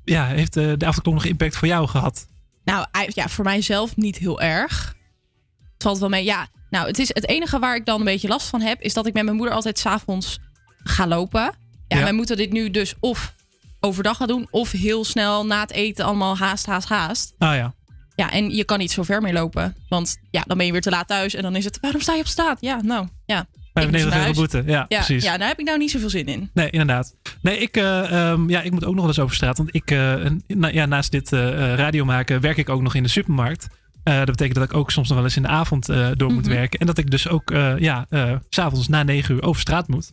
ja, 0.05 0.27
heeft 0.27 0.53
de 0.53 0.77
avondklok 0.79 1.15
nog 1.15 1.25
impact 1.25 1.57
voor 1.57 1.69
jou 1.69 1.89
gehad? 1.89 2.27
Nou, 2.65 2.87
ja, 3.07 3.29
voor 3.29 3.45
mijzelf 3.45 3.97
niet 3.97 4.17
heel 4.19 4.41
erg. 4.41 4.95
Het 5.73 5.83
valt 5.83 5.99
wel 5.99 6.09
mee. 6.09 6.25
Ja, 6.25 6.49
nou, 6.71 6.87
het, 6.87 6.99
is 6.99 7.09
het 7.09 7.29
enige 7.29 7.59
waar 7.59 7.77
ik 7.77 7.87
dan 7.87 7.99
een 7.99 8.05
beetje 8.05 8.29
last 8.29 8.49
van 8.49 8.61
heb, 8.61 8.81
is 8.81 8.95
dat 8.95 9.07
ik 9.07 9.15
met 9.15 9.25
mijn 9.25 9.37
moeder 9.37 9.55
altijd 9.55 9.79
s'avonds 9.79 10.39
ga 10.79 11.07
lopen. 11.07 11.41
Ja, 11.41 11.97
Ja. 11.97 12.03
wij 12.03 12.13
moeten 12.13 12.37
dit 12.37 12.53
nu 12.53 12.71
dus 12.71 12.95
of 13.01 13.35
overdag 13.81 14.17
gaan 14.17 14.29
doen, 14.29 14.49
of 14.51 14.71
heel 14.71 15.05
snel 15.05 15.47
na 15.47 15.61
het 15.61 15.73
eten 15.73 16.05
allemaal 16.05 16.37
haast, 16.37 16.67
haast, 16.67 16.89
haast. 16.89 17.35
Ah 17.39 17.55
ja. 17.55 17.75
Ja, 18.21 18.31
en 18.33 18.51
je 18.51 18.65
kan 18.65 18.79
niet 18.79 18.91
zo 18.93 19.03
ver 19.03 19.23
meer 19.23 19.33
lopen. 19.33 19.75
Want 19.89 20.17
ja, 20.31 20.43
dan 20.47 20.57
ben 20.57 20.67
je 20.67 20.73
weer 20.73 20.81
te 20.81 20.91
laat 20.91 21.09
thuis 21.09 21.35
en 21.35 21.43
dan 21.43 21.57
is 21.57 21.65
het, 21.65 21.79
waarom 21.81 22.01
sta 22.01 22.15
je 22.15 22.21
op 22.21 22.27
straat? 22.27 22.59
Ja, 22.61 22.81
nou, 22.83 23.07
ja. 23.27 23.41
Ik 23.41 23.47
moet 23.87 24.01
95 24.01 24.11
naar 24.11 24.21
euro 24.27 24.33
boete. 24.41 24.63
Ja, 24.67 24.85
ja, 24.89 24.97
precies. 25.05 25.25
Ja, 25.25 25.39
daar 25.39 25.49
heb 25.49 25.59
ik 25.59 25.65
nou 25.67 25.79
niet 25.79 25.91
zoveel 25.91 26.11
zin 26.11 26.27
in. 26.27 26.51
Nee, 26.55 26.71
inderdaad. 26.71 27.15
Nee, 27.43 27.59
ik, 27.59 27.77
eh, 27.77 28.31
ehm, 28.31 28.51
ja, 28.51 28.61
ik 28.63 28.71
moet 28.73 28.85
ook 28.85 28.91
nog 28.93 29.01
wel 29.01 29.09
eens 29.09 29.19
over 29.19 29.35
straat. 29.37 29.57
Want 29.59 29.75
ik, 29.75 29.91
na- 30.47 30.69
ja, 30.69 30.87
naast 30.87 31.11
dit 31.11 31.33
eh, 31.33 31.75
radio 31.75 32.05
maken, 32.05 32.41
werk 32.41 32.57
ik 32.57 32.69
ook 32.69 32.83
nog 32.83 32.95
in 32.95 33.03
de 33.03 33.09
supermarkt. 33.09 33.67
Dat 34.03 34.25
betekent 34.25 34.55
dat 34.59 34.65
ik 34.71 34.75
ook 34.75 34.91
soms 34.91 35.09
nog 35.09 35.17
wel 35.17 35.27
eens 35.27 35.37
in 35.37 35.43
de 35.43 35.49
avond 35.49 35.87
door 36.17 36.33
moet 36.33 36.45
Mhm. 36.47 36.55
werken. 36.55 36.79
En 36.81 36.87
dat 36.87 36.99
ik 36.99 37.11
dus 37.11 37.29
ook 37.29 37.51
ja, 37.79 38.07
s 38.11 38.57
s'avonds 38.57 38.89
na 38.89 39.03
9 39.03 39.35
uur 39.35 39.43
over 39.43 39.61
straat 39.61 39.89
moet. 39.89 40.13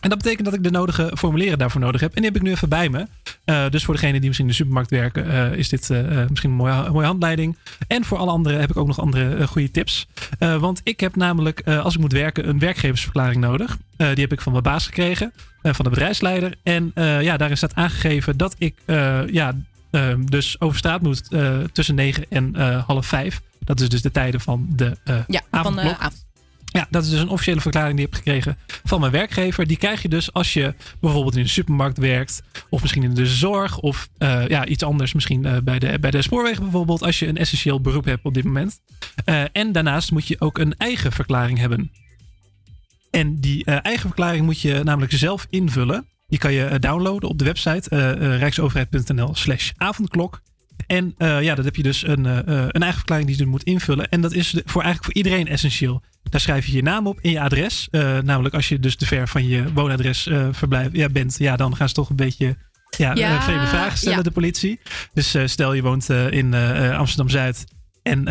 En 0.00 0.08
dat 0.08 0.18
betekent 0.18 0.44
dat 0.44 0.54
ik 0.54 0.62
de 0.62 0.70
nodige 0.70 1.12
formulieren 1.14 1.58
daarvoor 1.58 1.80
nodig 1.80 2.00
heb. 2.00 2.14
En 2.14 2.22
die 2.22 2.30
heb 2.30 2.40
ik 2.40 2.46
nu 2.46 2.50
even 2.50 2.68
bij 2.68 2.88
me. 2.88 3.06
Eh, 3.44 3.68
dus 3.70 3.84
voor 3.84 3.94
degenen 3.94 4.16
die 4.20 4.26
misschien 4.26 4.46
in 4.46 4.50
de 4.50 4.56
supermarkt 4.56 4.90
werken, 4.90 5.30
eh, 5.30 5.58
is 5.58 5.68
dit 5.68 5.90
eh, 5.90 5.98
misschien 6.28 6.50
een 6.50 6.56
mooie, 6.56 6.72
een 6.72 6.92
mooie 6.92 7.06
handleiding. 7.06 7.56
En 7.86 8.04
voor 8.04 8.18
alle 8.18 8.30
anderen 8.30 8.60
heb 8.60 8.70
ik 8.70 8.76
ook 8.76 8.86
nog 8.86 9.00
andere 9.00 9.46
goede 9.46 9.70
tips. 9.70 10.06
Want 10.38 10.80
ik 10.84 11.00
heb 11.00 11.16
namelijk, 11.16 11.68
als 11.68 11.94
ik 11.94 12.00
moet 12.00 12.12
werken, 12.12 12.48
een 12.48 12.58
werkgeversverklaring 12.58 13.40
nodig. 13.40 13.78
Die 13.96 14.06
heb 14.06 14.32
ik 14.32 14.40
van 14.40 14.52
mijn 14.52 14.64
baas 14.64 14.86
gekregen, 14.86 15.32
van 15.62 15.84
de 15.84 15.90
bedrijfsleider. 15.90 16.54
En 16.62 16.92
ja, 17.20 17.36
daarin 17.36 17.56
staat 17.56 17.74
aangegeven 17.74 18.36
dat 18.36 18.54
ik 18.58 18.74
ja, 19.30 19.54
eh, 19.90 20.14
dus 20.24 20.60
over 20.60 20.78
straat 20.78 21.02
moet 21.02 21.28
tussen 21.72 21.94
9 21.94 22.24
en 22.28 22.54
half 22.86 23.06
5. 23.06 23.40
Dat 23.58 23.80
is 23.80 23.88
dus 23.88 24.02
de 24.02 24.10
tijden 24.10 24.40
van 24.40 24.66
de 24.76 24.96
Ja, 25.26 25.42
van 25.50 25.76
de 25.76 25.96
avond. 25.98 26.28
Ja, 26.72 26.86
dat 26.90 27.04
is 27.04 27.10
dus 27.10 27.20
een 27.20 27.28
officiële 27.28 27.60
verklaring 27.60 27.96
die 27.96 28.06
ik 28.06 28.12
heb 28.12 28.22
gekregen 28.22 28.58
van 28.84 29.00
mijn 29.00 29.12
werkgever. 29.12 29.66
Die 29.66 29.76
krijg 29.76 30.02
je 30.02 30.08
dus 30.08 30.32
als 30.32 30.52
je 30.52 30.74
bijvoorbeeld 31.00 31.36
in 31.36 31.42
de 31.42 31.48
supermarkt 31.48 31.98
werkt. 31.98 32.42
Of 32.68 32.80
misschien 32.80 33.02
in 33.02 33.14
de 33.14 33.26
zorg. 33.26 33.78
Of 33.78 34.08
eh, 34.18 34.48
ja, 34.48 34.66
iets 34.66 34.84
anders. 34.84 35.12
Misschien 35.12 35.44
eh, 35.44 35.56
bij, 35.64 35.78
de, 35.78 35.98
bij 36.00 36.10
de 36.10 36.22
spoorwegen 36.22 36.62
bijvoorbeeld. 36.62 37.02
Als 37.02 37.18
je 37.18 37.26
een 37.26 37.36
essentieel 37.36 37.80
beroep 37.80 38.04
hebt 38.04 38.24
op 38.24 38.34
dit 38.34 38.44
moment. 38.44 38.80
Eh, 39.24 39.42
en 39.52 39.72
daarnaast 39.72 40.10
moet 40.10 40.26
je 40.26 40.40
ook 40.40 40.58
een 40.58 40.74
eigen 40.76 41.12
verklaring 41.12 41.58
hebben. 41.58 41.90
En 43.10 43.40
die 43.40 43.64
eigen 43.64 44.06
verklaring 44.06 44.44
moet 44.44 44.60
je 44.60 44.80
namelijk 44.84 45.12
zelf 45.12 45.46
invullen. 45.50 46.06
Die 46.28 46.38
kan 46.38 46.52
je 46.52 46.78
downloaden 46.78 47.28
op 47.28 47.38
de 47.38 47.44
website 47.44 48.14
rijksoverheid.nl 48.36 49.34
slash 49.34 49.70
avondklok. 49.76 50.40
En 50.86 51.14
ja, 51.18 51.54
dat 51.54 51.64
heb 51.64 51.76
je 51.76 51.82
dus 51.82 52.06
een, 52.06 52.24
een 52.24 52.82
eigen 52.82 52.94
verklaring 52.94 53.28
die 53.28 53.38
je 53.38 53.46
moet 53.46 53.62
invullen. 53.62 54.08
En 54.08 54.20
dat 54.20 54.32
is 54.32 54.54
voor 54.64 54.82
eigenlijk 54.82 55.04
voor 55.04 55.14
iedereen 55.14 55.48
essentieel. 55.48 56.02
Daar 56.30 56.40
schrijf 56.40 56.66
je 56.66 56.72
je 56.72 56.82
naam 56.82 57.06
op 57.06 57.18
en 57.18 57.30
je 57.30 57.40
adres. 57.40 57.88
Eh, 57.90 58.18
namelijk 58.18 58.54
als 58.54 58.68
je 58.68 58.80
dus 58.80 58.96
te 58.96 59.06
ver 59.06 59.28
van 59.28 59.48
je 59.48 59.72
woonadres 59.72 60.28
verblijf, 60.50 60.88
ja, 60.92 61.08
bent, 61.08 61.38
ja, 61.38 61.56
dan 61.56 61.76
gaan 61.76 61.88
ze 61.88 61.94
toch 61.94 62.10
een 62.10 62.16
beetje 62.16 62.56
ja, 62.96 63.14
Ja, 63.14 63.36
eh, 63.36 63.42
vreemde 63.42 63.66
vragen 63.66 63.98
stellen, 63.98 64.16
ja. 64.16 64.22
de 64.22 64.30
politie. 64.30 64.80
Dus 65.12 65.36
stel 65.44 65.72
je 65.72 65.82
woont 65.82 66.08
in 66.08 66.54
eh, 66.54 66.98
Amsterdam-Zuid 66.98 67.64
en 68.02 68.24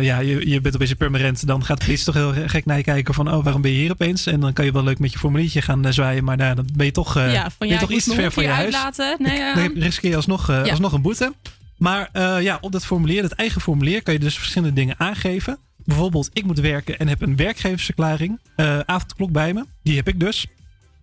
ja, 0.00 0.18
je, 0.18 0.48
je 0.48 0.60
bent 0.60 0.74
opeens 0.74 0.92
permanent, 0.94 1.46
dan 1.46 1.64
gaat 1.64 1.78
de 1.78 1.84
politie 1.84 2.04
toch 2.04 2.14
heel 2.14 2.32
gek 2.46 2.64
naar 2.64 2.76
je 2.76 2.82
kijken 2.82 3.14
van, 3.14 3.32
oh, 3.32 3.44
waarom 3.44 3.62
ben 3.62 3.70
je 3.70 3.76
hier 3.76 3.90
opeens? 3.90 4.26
En 4.26 4.40
dan 4.40 4.52
kan 4.52 4.64
je 4.64 4.72
wel 4.72 4.84
leuk 4.84 4.98
met 4.98 5.12
je 5.12 5.18
formuliertje 5.18 5.62
gaan 5.62 5.92
zwaaien, 5.92 6.24
maar 6.24 6.36
nou, 6.36 6.54
dan 6.54 6.68
ben 6.74 6.86
je 6.86 6.92
toch, 6.92 7.14
ja, 7.14 7.50
van 7.58 7.68
je 7.68 7.76
toch 7.76 7.90
iets 7.90 8.04
te 8.04 8.14
ver 8.14 8.32
van 8.32 8.42
je 8.42 8.48
huis. 8.48 8.76
Nee. 9.18 9.54
Dan 9.54 9.82
riskeer 9.82 10.10
je 10.10 10.16
alsnog, 10.16 10.50
alsnog 10.50 10.92
een 10.92 11.02
boete. 11.02 11.32
Maar 11.78 12.08
ja, 12.42 12.58
op 12.60 12.72
dat 12.72 12.86
formulier, 12.86 13.22
dat 13.22 13.32
eigen 13.32 13.60
formulier, 13.60 14.02
kan 14.02 14.14
je 14.14 14.20
dus 14.20 14.38
verschillende 14.38 14.74
dingen 14.74 14.94
aangeven. 14.98 15.58
Bijvoorbeeld, 15.84 16.30
ik 16.32 16.44
moet 16.44 16.60
werken 16.60 16.98
en 16.98 17.08
heb 17.08 17.22
een 17.22 17.36
werkgeversverklaring. 17.36 18.38
eh 18.56 18.78
avondklok 18.78 19.32
bij 19.32 19.52
me. 19.52 19.64
Die 19.82 19.96
heb 19.96 20.08
ik 20.08 20.20
dus. 20.20 20.46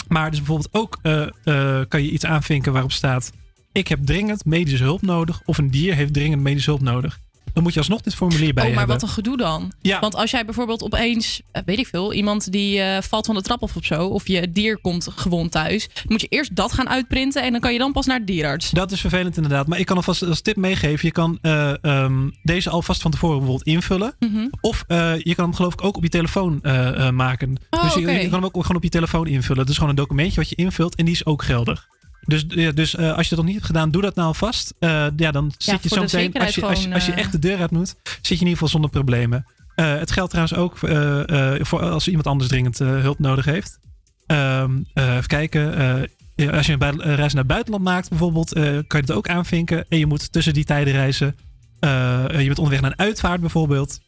Maar 0.08 0.30
dus 0.30 0.40
bijvoorbeeld 0.40 0.74
ook 0.74 1.00
eh, 1.02 1.22
eh, 1.44 1.86
kan 1.88 2.04
je 2.04 2.12
iets 2.12 2.26
aanvinken 2.26 2.74
waarop 2.74 2.92
staat... 2.92 3.32
ik 3.72 3.88
heb 3.88 4.06
dringend 4.06 4.46
medische 4.46 4.84
hulp 4.84 5.02
nodig. 5.02 5.42
Of 5.46 5.58
een 5.58 5.72
dier 5.72 5.96
heeft 5.96 6.14
dringend 6.14 6.42
medische 6.42 6.70
hulp 6.70 6.82
nodig. 6.82 7.20
Dan 7.54 7.64
moet 7.64 7.74
je 7.74 7.80
alsnog 7.80 8.02
dit 8.02 8.16
formulier 8.16 8.54
bij 8.54 8.64
Oh, 8.64 8.70
maar 8.70 8.78
hebben. 8.78 8.96
wat 9.00 9.08
een 9.08 9.14
gedoe 9.14 9.38
dan. 9.38 9.72
Ja. 9.82 10.00
Want 10.00 10.16
als 10.16 10.32
jij 10.32 10.46
bijvoorbeeld 10.46 10.84
opeens, 10.84 11.42
eh, 11.52 11.62
weet 11.66 11.80
ik 11.80 11.88
veel, 11.88 12.14
iemand 12.14 12.52
die 12.52 12.80
eh, 12.82 13.02
valt 13.02 13.26
van 13.26 13.36
de 13.36 13.42
trap 13.42 13.62
of, 13.62 13.76
of 13.76 13.86
zo, 13.86 14.08
of 14.08 14.28
je 14.28 14.52
dier 14.52 14.78
komt 14.78 15.08
gewond 15.16 15.52
thuis, 15.52 15.88
dan 15.94 16.04
moet 16.08 16.22
je 16.22 16.28
eerst 16.28 16.56
dat 16.56 16.74
gaan 16.74 16.90
uitprinten 16.90 17.44
en 17.44 17.52
dan 17.52 17.62
kan 17.62 17.74
je 17.74 17.80
dan 17.80 17.92
pas 17.92 18.06
naar 18.06 18.20
de 18.20 18.26
dierarts. 18.26 18.70
Dat 18.70 18.92
is 18.92 19.02
vervelend 19.02 19.36
inderdaad. 19.36 19.68
Maar 19.68 19.80
ik 19.80 19.86
kan 19.86 19.96
alvast 19.96 20.24
als 20.24 20.42
tip 20.42 20.56
meegeven. 20.56 21.06
Je 21.06 21.12
kan 21.12 21.38
eh, 21.42 21.84
ehm, 21.84 22.30
deze 22.44 22.70
alvast 22.70 23.02
van 23.02 23.12
tevoren 23.12 23.38
bijvoorbeeld 23.38 23.68
invullen. 23.68 24.14
Mhm. 24.20 24.48
Of 24.62 24.84
je 25.18 25.34
kan 25.36 25.46
hem 25.46 25.54
geloof 25.56 25.74
ik 25.74 25.84
ook 25.84 25.98
op 25.98 26.04
je 26.04 26.10
telefoon 26.10 26.60
maken. 27.14 27.58
Oh, 27.70 27.84
dus 27.84 27.94
je, 27.94 28.00
je 28.00 28.30
kan 28.30 28.34
hem 28.34 28.44
ook 28.44 28.62
gewoon 28.62 28.76
op 28.76 28.84
je 28.84 28.90
telefoon 28.90 29.28
invullen. 29.28 29.60
Het 29.62 29.70
is 29.70 29.76
gewoon 29.76 29.90
een 29.90 29.96
documentje 29.96 30.36
wat 30.40 30.50
je 30.50 30.56
invult 30.56 30.96
en 30.96 31.06
die 31.06 31.14
is 31.14 31.26
ook 31.26 31.44
geldig. 31.44 31.88
Dus, 32.22 32.48
dus 32.48 32.96
eh, 32.96 33.14
als 33.18 33.30
je 33.30 33.36
dat 33.36 33.38
nog 33.38 33.46
niet 33.46 33.54
hebt 33.56 33.66
gedaan, 33.66 33.92
doe 33.92 34.02
dat 34.02 34.16
nou 34.16 34.28
alvast. 34.28 34.74
Eh, 34.80 35.06
ja, 35.16 35.32
dan 35.32 35.54
zit 35.58 35.84
je 35.84 35.90
zo 35.90 36.02
meteen, 36.02 36.34
als 36.34 36.56
je, 36.56 36.62
als, 36.66 36.78
je, 36.78 36.82
gewoon, 36.82 36.94
als 36.94 37.06
je 37.06 37.12
eh, 37.12 37.18
echt 37.18 37.32
de 37.32 37.40
deur 37.40 37.60
uit 37.60 37.72
moet, 37.72 37.96
zit 38.04 38.20
je 38.22 38.34
in 38.34 38.40
ieder 38.40 38.52
geval 38.54 38.68
zonder 38.68 38.90
problemen. 38.90 39.46
Het 39.76 40.12
geldt 40.12 40.32
trouwens 40.32 40.58
ook 40.58 40.78
voor 41.68 41.82
als 41.82 42.08
iemand 42.08 42.28
anders 42.28 42.50
dringend 42.50 42.78
hulp 42.80 43.20
nodig 43.20 43.46
heeft. 43.46 43.80
Ehm, 44.26 44.80
eh, 44.94 45.16
even 45.16 45.28
kijken. 45.28 45.76
als 46.52 46.66
je 46.66 46.76
een 46.80 47.02
reis 47.02 47.34
naar 47.34 47.44
het 47.44 47.48
buitenland 47.48 47.84
maakt, 47.84 48.10
bijvoorbeeld, 48.10 48.54
kan 48.54 49.00
je 49.00 49.06
dat 49.06 49.12
ook 49.12 49.30
aanvinken. 49.30 49.86
En 49.90 49.98
je 49.98 50.06
moet 50.06 50.32
tussen 50.32 50.54
die 50.54 50.64
tijden 50.64 50.94
reizen. 50.94 51.36
Je 51.82 52.44
bent 52.46 52.58
onderweg 52.58 52.82
naar 52.82 52.92
een 52.92 53.00
uitvaart, 53.00 53.42
bijvoorbeeld. 53.42 54.00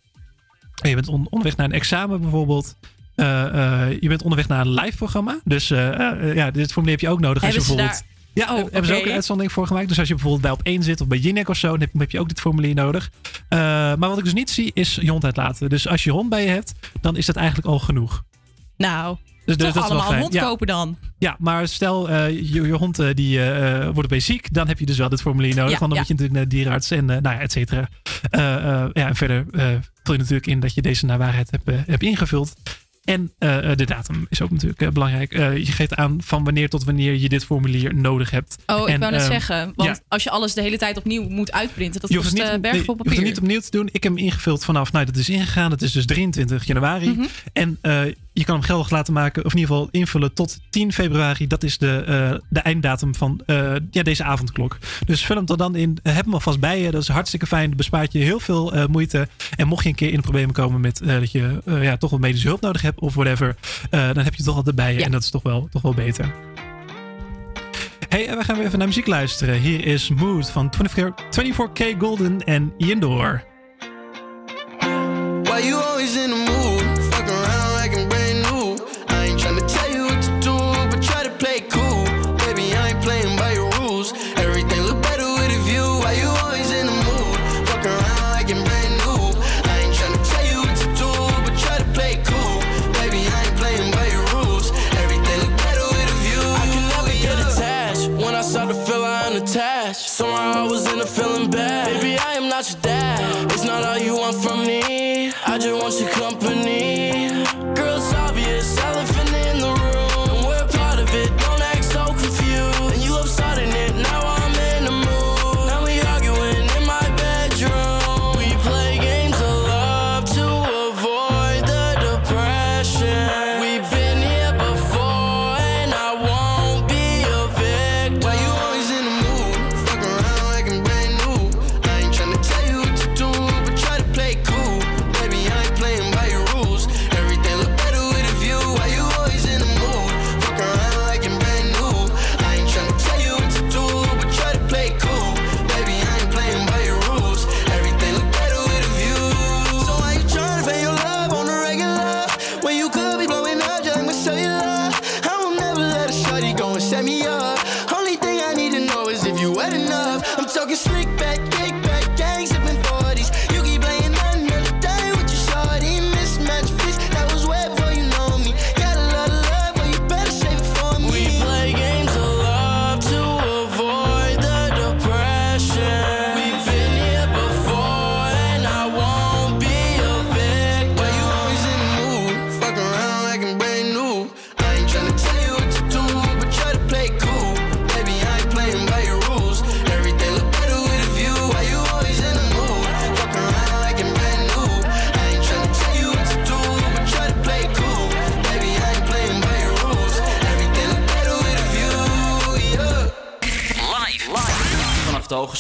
En 0.82 0.90
je 0.90 0.96
bent 0.96 1.08
on- 1.08 1.28
onderweg 1.30 1.56
naar 1.58 1.66
een 1.66 1.72
examen, 1.74 2.22
bijvoorbeeld. 2.22 2.76
Eh, 3.16 3.46
eh, 3.46 4.02
je 4.02 4.08
bent 4.08 4.22
onderweg 4.22 4.48
naar 4.48 4.62
een 4.62 4.74
live 4.74 4.98
programma. 4.98 5.40
Dus 5.44 5.72
eh, 5.72 6.36
ja, 6.36 6.52
dit 6.52 6.72
formulier 6.72 6.98
heb 6.98 7.08
je 7.08 7.14
ook 7.14 7.20
nodig. 7.20 7.44
als 7.44 7.52
je 7.52 7.58
bijvoorbeeld. 7.58 8.04
Ja, 8.34 8.56
Oh, 8.56 8.64
hebben 8.72 8.86
ze 8.86 8.96
ook 8.96 9.06
een 9.06 9.12
uitzondering 9.12 9.54
voor 9.54 9.68
gemaakt. 9.68 9.88
Dus 9.88 10.00
als 10.00 10.08
je 10.08 10.14
bijvoorbeeld 10.14 10.44
bij 10.44 10.52
op 10.52 10.62
één 10.64 10.84
zit 10.84 11.02
of 11.02 11.08
bij 11.08 11.18
Jinek 11.18 11.50
of 11.50 11.58
zo, 11.58 11.68
dan 11.70 11.80
heb, 11.80 11.90
heb 11.98 12.12
je 12.12 12.20
ook 12.20 12.28
dit 12.28 12.40
formulier 12.40 12.76
nodig. 12.76 13.10
Maar 13.50 13.98
wat 13.98 14.18
ik 14.18 14.24
dus 14.24 14.34
niet 14.34 14.50
zie, 14.50 14.72
is 14.74 14.96
je 15.02 15.10
hond 15.12 15.24
uitlaten. 15.26 15.70
Dus 15.70 15.88
als 15.88 16.04
je 16.04 16.12
hond 16.12 16.30
bij 16.30 16.44
je 16.44 16.50
hebt, 16.50 16.74
dan 17.02 17.18
is 17.18 17.26
dat 17.26 17.36
eigenlijk 17.36 17.68
al 17.68 17.80
genoeg. 17.80 18.24
Nou, 18.78 19.18
Dus, 19.46 19.58
toch 19.58 19.72
dat 19.72 19.84
allemaal 19.84 20.16
hond 20.16 20.34
Ja. 20.34 20.44
kopen 20.44 20.68
dan. 20.68 20.98
Ja, 21.18 21.36
maar 21.40 21.68
stel 21.68 22.12
je, 22.12 22.52
je 22.52 22.72
hond 22.74 23.00
eh, 23.00 23.08
die 23.14 23.40
wordt 23.84 24.04
opeens 24.04 24.26
ziek, 24.26 24.54
dan 24.54 24.68
heb 24.68 24.80
je 24.80 24.86
dus 24.86 24.98
wel 24.98 25.10
dit 25.10 25.22
formulier 25.22 25.56
nodig. 25.56 25.72
Ja, 25.72 25.80
want 25.80 25.92
dan 25.92 25.94
ja. 25.94 25.98
moet 25.98 26.08
je 26.08 26.14
natuurlijk 26.14 26.40
naar 26.40 26.48
dierenarts 26.48 26.92
en 26.92 27.04
uh, 27.10 27.18
nou 27.18 27.36
ja, 27.36 27.40
et 27.40 27.52
cetera. 27.52 27.90
Ja, 28.32 29.08
en 29.08 29.16
verder 29.16 29.46
vul 30.04 30.14
je 30.14 30.20
natuurlijk 30.20 30.48
in 30.48 30.60
dat 30.60 30.74
je 30.74 30.82
deze 30.82 31.06
naar 31.06 31.18
waarheid 31.18 31.52
hebt, 31.52 31.88
hebt 31.88 32.04
ingevuld. 32.04 32.56
En 33.04 33.32
eh, 33.38 33.72
eh, 33.72 33.78
de 33.78 33.86
datum 33.86 34.26
is 34.30 34.42
ook 34.42 34.52
natuurlijk 34.52 34.82
eh, 34.82 34.90
belangrijk. 34.90 35.34
Je 35.34 35.72
geeft 35.72 35.96
aan 35.96 36.18
van 36.22 36.44
wanneer 36.44 36.70
tot 36.70 36.84
wanneer 36.84 37.16
je 37.16 37.30
dit 37.30 37.46
formulier 37.46 37.96
nodig 37.96 38.30
hebt. 38.30 38.56
Oh, 38.66 38.90
ik 38.90 38.98
wou 38.98 39.12
net 39.12 39.22
ehm, 39.22 39.32
zeggen. 39.32 39.74
Want 39.76 39.90
ja. 39.90 40.04
als 40.08 40.24
je 40.24 40.30
alles 40.30 40.54
de 40.54 40.62
hele 40.62 40.78
tijd 40.78 40.98
opnieuw 40.98 41.30
moet 41.30 41.52
uitprinten, 41.52 42.02
dat 42.02 42.16
kost 42.16 42.34
niet, 42.34 42.62
berg 42.62 42.62
nee, 42.62 42.72
vol 42.72 42.80
je 42.80 42.86
hoeft 42.86 42.88
het 42.88 43.08
papier. 43.08 43.24
niet 43.24 43.38
opnieuw 43.38 43.60
te 43.60 43.72
doen. 43.72 43.90
Ik 43.92 44.04
heb 44.04 44.16
hem 44.16 44.26
ingevuld 44.26 44.66
vanaf, 44.66 44.92
nou 44.92 45.06
dat 45.06 45.16
is 45.16 45.30
ingegaan. 45.30 45.72
Het 45.72 45.82
is 45.82 45.92
dus 45.92 46.06
23 46.06 46.66
januari. 46.66 47.10
Mhm. 47.10 47.26
En 47.54 47.78
je 48.34 48.44
kan 48.46 48.56
hem 48.56 48.64
geldig 48.64 48.90
laten 48.90 49.14
maken, 49.14 49.46
of 49.46 49.52
in 49.54 49.60
ieder 49.60 49.76
geval 49.76 49.90
invullen 49.92 50.34
tot 50.34 50.60
10 50.70 50.94
februari. 50.94 51.48
Dat 51.48 51.64
is 51.64 51.78
de, 51.78 52.42
de 52.50 52.60
einddatum 52.60 53.16
van 53.16 53.42
ja, 53.92 54.04
deze 54.04 54.24
avondklok. 54.24 54.78
Dus 55.06 55.26
vul 55.26 55.36
hem 55.36 55.46
er 55.48 55.58
dan 55.58 55.76
in. 55.76 55.98
Heb 56.04 56.26
hem 56.26 56.34
alvast 56.34 56.60
bij 56.60 56.82
je. 56.82 56.92
Dat 56.92 57.02
is 57.02 57.08
hartstikke 57.08 57.48
fijn. 57.48 57.68
Dat 57.68 57.78
bespaart 57.78 58.12
je 58.12 58.20
heel 58.20 58.40
veel 58.40 58.88
moeite. 58.90 59.28
En 59.56 59.68
mocht 59.68 59.84
je 59.84 59.90
een 59.90 59.96
keer 59.96 60.10
in 60.10 60.16
de 60.16 60.22
problemen 60.22 60.54
komen 60.54 60.82
met 60.82 61.02
dat 61.06 61.32
je 61.32 61.62
ja, 61.66 61.98
toch 61.98 62.10
wat 62.10 62.20
medische 62.20 62.48
hulp 62.48 62.62
nodig 62.62 62.82
hebt 62.82 62.93
of 62.96 63.14
whatever. 63.14 63.56
eh, 63.90 64.00
dan 64.00 64.24
heb 64.24 64.32
je 64.32 64.38
het 64.38 64.46
toch 64.46 64.56
altijd 64.56 64.76
bij 64.76 64.94
je. 64.94 65.04
En 65.04 65.12
dat 65.12 65.22
is 65.22 65.30
toch 65.30 65.44
wel, 65.44 65.68
toch 65.72 65.82
wel 65.82 65.94
beter. 65.94 66.32
Hey, 68.10 68.28
en 68.28 68.38
we 68.38 68.44
gaan 68.44 68.56
weer 68.56 68.66
even 68.66 68.78
naar 68.78 68.88
muziek 68.88 69.08
luisteren. 69.08 69.60
Hier 69.60 69.86
is 69.86 70.10
Mood 70.10 70.52
van 70.52 70.74
24, 70.74 71.26
24K 71.30 72.00
Golden 72.00 72.40
en 72.44 72.74
Ian 72.78 73.53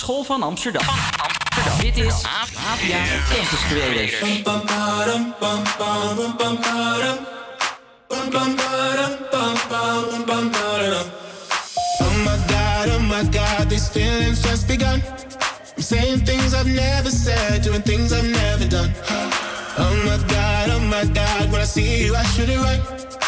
Hogeschool 0.04 0.24
van 0.24 0.44
Amsterdam. 0.44 0.86
Dit 1.82 1.98
is 1.98 2.14
AVA 2.14 3.04
Campus 3.30 3.64
Creators. 3.70 4.22
Oh 4.22 4.28
my 12.24 12.38
god, 12.48 12.90
oh 12.90 13.00
my 13.00 13.24
god, 13.30 13.70
these 13.70 13.90
feelings 13.92 14.42
just 14.42 14.68
begun. 14.68 15.02
I'm 15.76 15.84
saying 15.84 16.26
things 16.26 16.54
I've 16.54 16.68
never 16.68 17.10
said, 17.10 17.64
doing 17.64 17.84
things 17.84 18.12
I've 18.12 18.30
never 18.30 18.68
done. 18.68 18.94
Oh 19.78 19.96
my 20.06 20.18
god, 20.28 20.70
oh 20.70 20.80
my 20.80 21.06
god, 21.06 21.52
when 21.52 21.62
I 21.62 21.66
see 21.66 22.06
you, 22.06 22.16
I 22.16 22.24
should 22.24 22.50
it 22.50 22.60
right. 22.60 23.12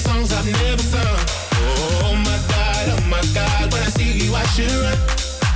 Songs 0.00 0.32
I've 0.32 0.46
never 0.46 0.82
sung. 0.82 1.20
Oh 2.02 2.14
my 2.16 2.38
god, 2.48 2.84
oh 2.94 3.02
my 3.08 3.22
god, 3.36 3.72
when 3.72 3.82
I 3.82 3.90
see 3.92 4.10
you 4.20 4.34
I 4.34 4.44
should 4.54 4.72
run. 4.82 4.98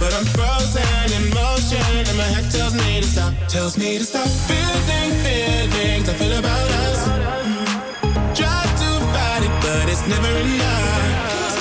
But 0.01 0.13
I'm 0.13 0.27
frozen 0.37 1.07
in 1.17 1.25
motion, 1.33 1.81
and 2.11 2.17
my 2.19 2.29
tells 2.51 2.75
me 2.75 3.01
to 3.01 3.07
stop, 3.07 3.33
tells 3.49 3.79
me 3.79 3.99
to 3.99 4.05
stop. 4.05 4.29
Feeling 4.49 5.11
feelings 5.25 6.09
I 6.09 6.15
feel 6.21 6.37
about 6.39 6.69
us. 6.85 7.01
Try 8.39 8.63
to 8.83 8.91
fight 9.15 9.43
it, 9.49 9.55
but 9.65 9.85
it's 9.89 10.05
never 10.07 10.33
enough. 10.45 11.55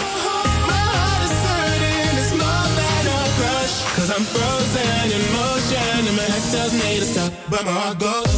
My 0.67 0.83
heart 0.91 1.21
is 1.27 1.35
hurting, 1.47 2.15
it's 2.19 2.33
more 2.41 2.67
than 2.79 3.03
a 3.15 3.19
crush. 3.39 3.75
Cause 3.95 4.09
I'm 4.15 4.25
frozen 4.35 5.05
in 5.15 5.23
motion, 5.39 5.99
and 6.09 6.17
my 6.19 6.27
head 6.33 6.45
tells 6.51 6.73
me 6.73 6.99
to 6.99 7.05
stop, 7.05 7.31
but 7.49 7.63
my 7.65 7.71
heart 7.71 7.99
goes. 7.99 8.32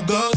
I. 0.00 0.27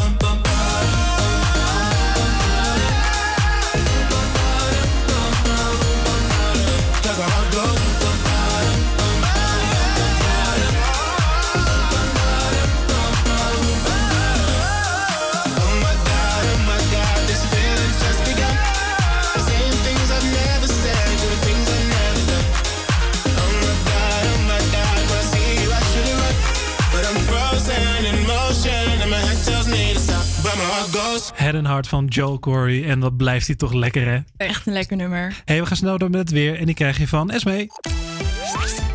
Head 31.52 31.64
and 31.64 31.73
Heart 31.73 31.88
van 31.88 32.06
Joel 32.06 32.40
Corey. 32.40 32.86
En 32.86 32.99
wat 32.99 33.18
blijft 33.18 33.48
hij 33.48 33.56
toch 33.56 33.73
lekker, 33.73 34.07
hè? 34.07 34.19
Echt 34.38 34.68
een 34.68 34.73
lekker 34.73 34.98
nummer. 34.98 35.41
hey, 35.45 35.60
we 35.60 35.65
gaan 35.65 35.78
snel 35.78 35.98
door 35.98 36.10
met 36.10 36.19
het 36.19 36.30
weer. 36.32 36.60
En 36.60 36.65
die 36.65 36.76
krijg 36.76 36.98
je 36.98 37.07
van 37.07 37.32
Esme. 37.32 37.69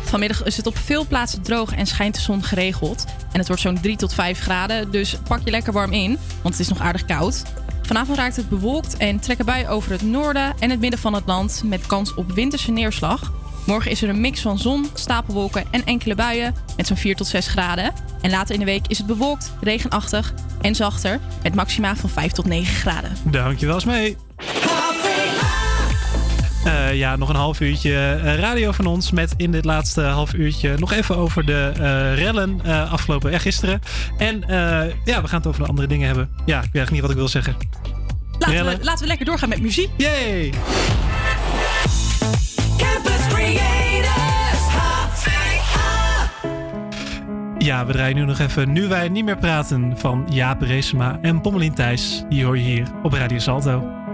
Vanmiddag 0.03 0.43
is 0.43 0.57
het 0.57 0.67
op 0.67 0.77
veel 0.77 1.05
plaatsen 1.05 1.41
droog 1.41 1.75
en 1.75 1.85
schijnt 1.85 2.15
de 2.15 2.21
zon 2.21 2.43
geregeld. 2.43 3.05
En 3.31 3.39
het 3.39 3.47
wordt 3.47 3.61
zo'n 3.61 3.81
3 3.81 3.95
tot 3.95 4.13
5 4.13 4.39
graden, 4.39 4.91
dus 4.91 5.17
pak 5.27 5.41
je 5.43 5.51
lekker 5.51 5.73
warm 5.73 5.93
in, 5.93 6.17
want 6.41 6.57
het 6.57 6.59
is 6.59 6.67
nog 6.67 6.79
aardig 6.79 7.05
koud. 7.05 7.43
Vanavond 7.81 8.17
raakt 8.17 8.35
het 8.35 8.49
bewolkt 8.49 8.97
en 8.97 9.19
trekken 9.19 9.45
buien 9.45 9.69
over 9.69 9.91
het 9.91 10.01
noorden 10.01 10.53
en 10.59 10.69
het 10.69 10.79
midden 10.79 10.99
van 10.99 11.13
het 11.13 11.25
land 11.25 11.61
met 11.65 11.85
kans 11.85 12.13
op 12.13 12.31
winterse 12.31 12.71
neerslag. 12.71 13.31
Morgen 13.67 13.91
is 13.91 14.01
er 14.01 14.09
een 14.09 14.21
mix 14.21 14.41
van 14.41 14.57
zon, 14.57 14.85
stapelwolken 14.93 15.65
en 15.71 15.85
enkele 15.85 16.15
buien 16.15 16.55
met 16.77 16.87
zo'n 16.87 16.97
4 16.97 17.15
tot 17.15 17.27
6 17.27 17.47
graden. 17.47 17.93
En 18.21 18.29
later 18.29 18.53
in 18.53 18.59
de 18.59 18.65
week 18.65 18.87
is 18.87 18.97
het 18.97 19.07
bewolkt, 19.07 19.53
regenachtig 19.61 20.33
en 20.61 20.75
zachter 20.75 21.19
met 21.43 21.55
maxima 21.55 21.95
van 21.95 22.09
5 22.09 22.31
tot 22.31 22.45
9 22.45 22.75
graden. 22.75 23.11
Dankjewel, 23.23 23.81
mee. 23.85 24.17
Uh, 26.65 26.89
eh, 26.89 26.95
ja, 26.95 27.15
nog 27.15 27.29
een 27.29 27.35
half 27.35 27.59
uurtje 27.59 28.19
eh, 28.23 28.39
radio 28.39 28.71
van 28.71 28.85
ons. 28.85 29.11
Met 29.11 29.33
in 29.37 29.51
dit 29.51 29.65
laatste 29.65 30.01
half 30.01 30.33
uurtje 30.33 30.77
nog 30.77 30.91
even 30.91 31.17
over 31.17 31.45
de 31.45 31.71
eh, 31.75 32.15
rellen 32.15 32.61
afgelopen 32.89 33.31
eh, 33.31 33.39
gisteren. 33.39 33.81
En 34.17 34.43
ja, 35.05 35.21
we 35.21 35.27
gaan 35.27 35.37
het 35.37 35.47
over 35.47 35.61
de 35.61 35.67
andere 35.67 35.87
dingen 35.87 36.07
hebben. 36.07 36.29
Ja, 36.45 36.61
ik 36.61 36.69
weet 36.71 36.81
echt 36.81 36.91
niet 36.91 37.01
wat 37.01 37.09
ik 37.09 37.15
wil 37.15 37.27
zeggen. 37.27 37.55
Laten, 38.39 38.65
we, 38.65 38.77
laten 38.81 39.01
we 39.01 39.07
lekker 39.07 39.25
doorgaan 39.25 39.49
met 39.49 39.61
muziek. 39.61 39.89
Yay! 39.97 40.53
Campus 42.77 43.26
ja, 47.67 47.85
we 47.85 47.93
draaien 47.93 48.15
nu 48.15 48.25
nog 48.25 48.39
even 48.39 48.71
Nu 48.71 48.87
Wij 48.87 49.09
Niet 49.09 49.25
Meer 49.25 49.37
Praten 49.37 49.97
van 49.97 50.25
Jaap 50.29 50.61
Reesema 50.61 51.17
en 51.21 51.41
Pommelien 51.41 51.73
Thijs. 51.73 52.23
Die 52.29 52.45
hoor 52.45 52.57
je 52.57 52.63
hier 52.63 52.87
op 53.03 53.13
Radio 53.13 53.39
Salto. 53.39 54.06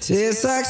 Tastes 0.00 0.44
like 0.44 0.64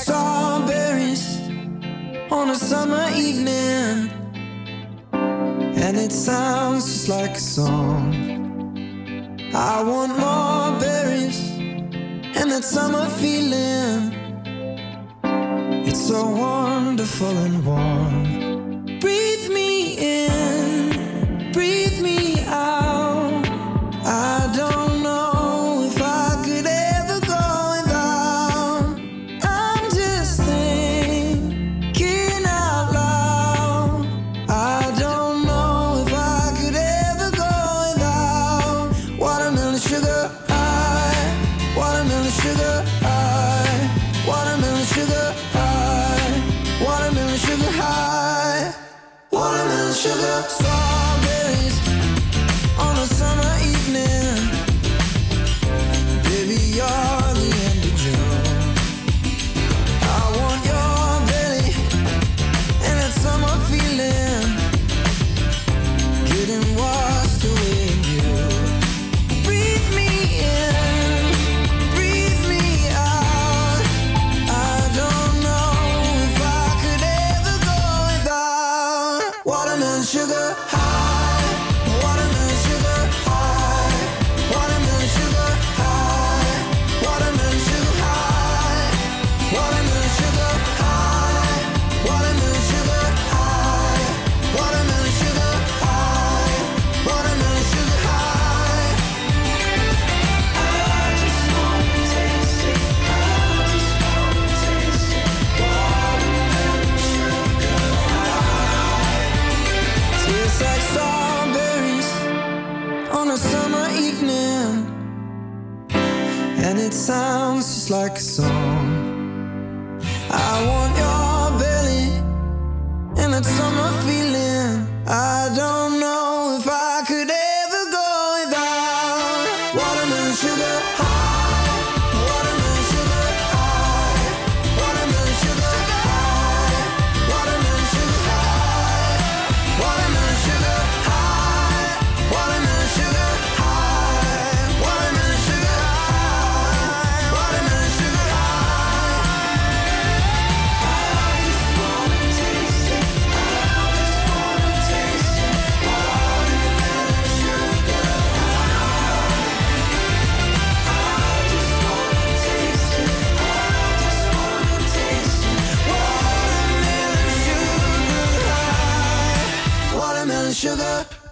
it 116.80 116.94
sounds 116.94 117.74
just 117.74 117.90
like 117.90 118.12
a 118.12 118.20
song. 118.20 120.00
I 120.30 120.66
want 120.66 120.96
your 120.96 121.09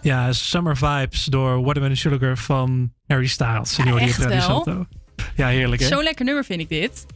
Ja, 0.08 0.32
Summer 0.32 0.76
Vibes 0.76 1.24
door 1.24 1.62
Watermelon 1.64 1.96
Sugar 1.96 2.36
van 2.36 2.92
Harry 3.06 3.26
Styles. 3.26 3.76
Je 3.76 3.94
echt 4.00 4.16
wel. 4.16 4.86
Ja, 5.36 5.46
heerlijk 5.46 5.80
hè? 5.82 5.86
Zo'n 5.88 6.02
lekker 6.02 6.24
nummer 6.24 6.44
vind 6.44 6.60
ik 6.60 6.68
dit. 6.68 7.06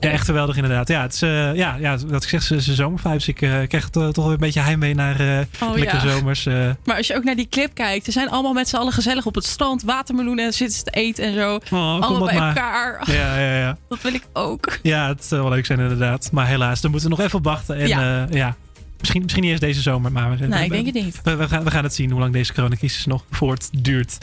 Ja, 0.00 0.10
echt 0.10 0.24
geweldig 0.24 0.56
inderdaad. 0.56 0.88
Ja, 0.88 1.02
het 1.02 1.14
is, 1.14 1.22
eh, 1.22 1.54
ja, 1.54 1.76
ja, 1.80 1.98
wat 2.06 2.22
ik 2.22 2.28
zeg, 2.28 2.42
ze 2.42 2.60
zomervibes. 2.60 3.28
Ik 3.28 3.42
eh, 3.42 3.50
krijg 3.68 3.88
toch, 3.88 4.12
toch 4.12 4.24
weer 4.24 4.32
een 4.32 4.38
beetje 4.38 4.60
heimwee 4.60 4.94
naar 4.94 5.46
Oh, 5.62 5.74
lekkere 5.74 6.06
ja. 6.06 6.12
zomers. 6.12 6.44
Maar 6.84 6.96
als 6.96 7.06
je 7.06 7.16
ook 7.16 7.24
naar 7.24 7.36
die 7.36 7.48
clip 7.48 7.74
kijkt, 7.74 8.04
ze 8.04 8.12
zijn 8.12 8.30
allemaal 8.30 8.52
met 8.52 8.68
z'n 8.68 8.76
allen 8.76 8.92
gezellig 8.92 9.26
op 9.26 9.34
het 9.34 9.44
strand, 9.44 9.82
watermeloenen 9.82 10.52
zitten 10.52 10.84
te 10.84 10.90
eten 10.90 11.24
en 11.24 11.34
zo. 11.34 11.54
Oh, 11.54 12.00
allemaal 12.02 12.24
bij 12.24 12.34
maar. 12.38 12.48
elkaar. 12.56 13.02
Ja, 13.10 13.38
ja, 13.38 13.56
ja. 13.58 13.76
Dat 13.88 14.02
wil 14.02 14.14
ik 14.14 14.24
ook. 14.32 14.78
Ja, 14.82 15.08
het 15.08 15.24
zou 15.24 15.42
wel 15.42 15.50
leuk 15.50 15.66
zijn 15.66 15.78
inderdaad. 15.80 16.28
Maar 16.32 16.46
helaas, 16.46 16.80
daar 16.80 16.90
moeten 16.90 17.08
we 17.10 17.16
nog 17.16 17.24
even 17.24 17.38
op 17.38 17.44
wachten. 17.44 17.76
En 17.76 17.88
Ja. 17.88 18.00
ja, 18.00 18.26
ja 18.30 18.56
misschien, 19.02 19.22
misschien 19.22 19.42
niet 19.42 19.52
eens 19.52 19.60
deze 19.60 19.80
zomer. 19.80 20.12
Maar 20.12 20.30
we, 20.38 20.46
Nee, 20.46 20.58
we- 20.58 20.64
ik 20.64 20.70
denk 20.70 20.86
het 20.86 21.04
niet. 21.04 21.20
We, 21.24 21.36
we 21.36 21.48
gaan, 21.48 21.64
we 21.64 21.70
gaan 21.70 21.84
het 21.84 21.94
zien 21.94 22.10
hoe 22.10 22.20
lang 22.20 22.32
deze 22.32 22.52
coronacrisis 22.52 23.06
nog 23.06 23.24
voortduurt. 23.30 24.18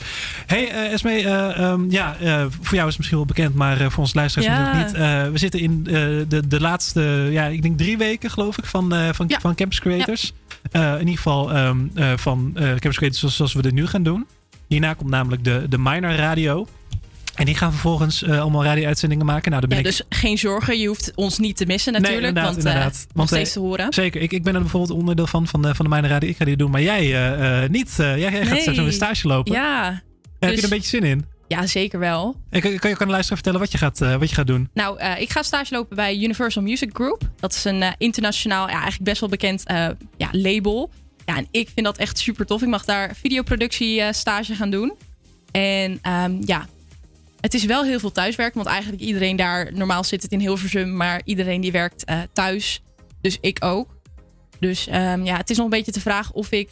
Hey 0.46 0.70
eh 0.72 0.94
Esme, 0.94 1.12
eh, 1.12 1.60
ehm, 1.60 1.92
ja, 1.92 2.16
eh, 2.20 2.46
voor 2.62 2.76
jou 2.76 2.88
is 2.88 2.88
het 2.88 2.98
misschien 2.98 3.18
wel 3.18 3.26
bekend, 3.26 3.56
maar 3.56 3.80
eh, 3.82 3.90
voor 3.90 4.04
ons 4.04 4.14
luisteraars 4.14 4.76
Ja. 4.76 4.84
niet. 4.84 4.94
Eh, 4.94 5.32
we 5.32 5.38
zitten 5.38 5.60
in 5.60 5.82
eh, 5.88 5.94
de, 6.28 6.48
de 6.48 6.60
laatste, 6.62 7.28
ja, 7.32 7.46
ik 7.46 7.62
denk 7.62 7.78
drie 7.78 7.98
weken 7.98 8.32
geloof 8.32 8.58
ik, 8.58 8.66
van, 8.66 8.94
eh, 8.94 9.10
van, 9.14 9.32
van 9.42 9.56
Campus 9.56 9.80
Creators. 9.80 10.34
Eh, 10.72 10.92
in 10.94 11.00
ieder 11.00 11.16
geval 11.16 11.52
ehm, 11.54 11.78
eh, 11.96 12.12
van 12.16 12.52
eh, 12.56 12.64
Campus 12.68 12.96
Creators 12.98 13.20
zoals, 13.20 13.36
zoals 13.36 13.54
we 13.54 13.62
dit 13.62 13.74
nu 13.74 13.88
gaan 13.88 14.04
doen. 14.04 14.26
Hierna 14.68 14.94
komt 14.94 15.10
namelijk 15.10 15.44
de, 15.44 15.66
de 15.70 15.78
Minor 15.78 16.16
Radio. 16.16 16.68
En 17.40 17.46
die 17.46 17.56
gaan 17.56 17.72
vervolgens 17.72 18.24
eh, 18.24 18.42
allemaal 18.42 18.64
radio-uitzendingen 18.64 19.26
maken. 19.26 19.52
Nou, 19.52 19.60
daar 19.68 19.70
ben 19.70 19.80
Ja, 19.84 19.90
ik 19.90 19.98
dus 20.08 20.20
geen 20.20 20.38
zorgen, 20.38 20.80
je 20.80 20.88
hoeft 20.88 21.12
ons 21.16 21.38
niet 21.38 21.58
te 21.58 21.66
missen 21.66 21.94
natuurlijk. 21.94 22.18
inderdaad, 22.28 22.44
want, 22.54 22.58
inderdaad. 22.66 22.94
eh, 22.94 23.00
nog 23.00 23.08
Want, 23.14 23.30
steeds 23.30 23.50
eh, 23.50 23.56
te 23.56 23.60
horen. 23.60 23.94
Zeker, 23.94 24.22
ik, 24.22 24.32
ik 24.32 24.44
ben 24.44 24.56
er 24.56 24.62
bijvoorbeeld 24.62 25.00
onderdeel 25.00 25.28
van, 25.28 25.48
van 25.48 25.62
de, 25.62 25.76
van 25.76 25.86
de 25.86 25.92
Mijne 25.92 26.08
Radio. 26.08 26.30
Ik 26.30 26.38
ga 26.38 26.46
die 26.46 26.58
doen, 26.58 26.72
maar 26.72 26.82
jij 26.82 27.00
eh, 27.02 27.64
eh, 27.64 27.70
niet. 27.70 27.90
Eh, 28.00 28.06
jij, 28.18 28.18
jij 28.18 28.32
gaat 28.44 28.50
Nee. 28.52 28.62
straks 28.62 28.78
een 28.78 28.94
stage 28.94 29.28
lopen. 29.28 29.54
Ja. 29.54 29.88
En 29.90 29.94
Heb 30.40 30.50
je 30.50 30.56
dus- 30.56 30.58
er 30.58 30.64
een 30.64 30.70
beetje 30.78 30.90
zin 30.98 31.04
in? 31.04 31.26
Ja, 31.48 31.68
zeker 31.68 32.00
wel. 32.00 32.36
En 32.50 32.62
kan, 32.62 32.78
kan 32.78 32.90
je 32.90 32.96
kan 32.96 33.06
de 33.06 33.12
luisteraar 33.12 33.42
vertellen 33.42 33.60
wat 33.60 33.72
je 33.72 33.78
gaat, 33.78 34.02
eh, 34.02 34.16
wat 34.16 34.30
je 34.30 34.36
gaat 34.36 34.48
doen? 34.48 34.70
Nou, 34.74 35.00
eh, 35.00 35.22
ik 35.22 35.30
ga 35.30 35.44
stage 35.44 35.74
lopen 35.74 35.96
bij 35.96 36.16
Universal 36.18 36.62
Music 36.64 36.90
Group. 36.94 37.22
Dat 37.40 37.54
is 37.54 37.64
een 37.64 37.82
eh, 37.82 37.92
internationaal, 37.98 38.66
ja, 38.68 38.74
eigenlijk 38.74 39.04
best 39.04 39.20
wel 39.20 39.30
bekend 39.30 39.64
eh, 39.66 39.88
ja, 40.18 40.30
label. 40.32 40.90
Ja, 41.26 41.38
en 41.38 41.48
ik 41.52 41.70
vind 41.74 41.86
dat 41.86 41.98
echt 41.98 42.20
super 42.20 42.46
tof. 42.46 42.62
Ik 42.62 42.68
mag 42.68 42.86
daar 42.86 43.16
videoproductie 43.22 44.02
eh, 44.02 44.14
stage 44.14 44.56
gaan 44.56 44.70
doen. 44.70 44.94
En 45.52 46.00
ehm, 46.02 46.34
ja, 46.46 46.66
het 47.40 47.54
is 47.54 47.66
wel 47.66 47.84
heel 47.84 48.00
veel 48.00 48.12
thuiswerk. 48.12 48.54
Want 48.54 48.68
eigenlijk 48.68 49.02
iedereen 49.02 49.36
daar, 49.36 49.74
normaal 49.74 50.04
zit 50.04 50.22
het 50.22 50.32
in 50.32 50.40
Hilversum, 50.40 50.96
maar 50.96 51.22
iedereen 51.26 51.62
die 51.62 51.72
werkt 51.72 52.04
eh, 52.04 52.18
thuis. 52.34 52.82
Dus 53.22 53.38
ik 53.42 53.64
ook. 53.64 53.98
Dus 54.60 54.88
ehm, 54.88 55.26
ja, 55.26 55.38
het 55.38 55.50
is 55.50 55.56
nog 55.58 55.66
een 55.66 55.72
beetje 55.72 55.92
te 55.92 56.02
vragen 56.02 56.36
of 56.36 56.52
ik 56.52 56.70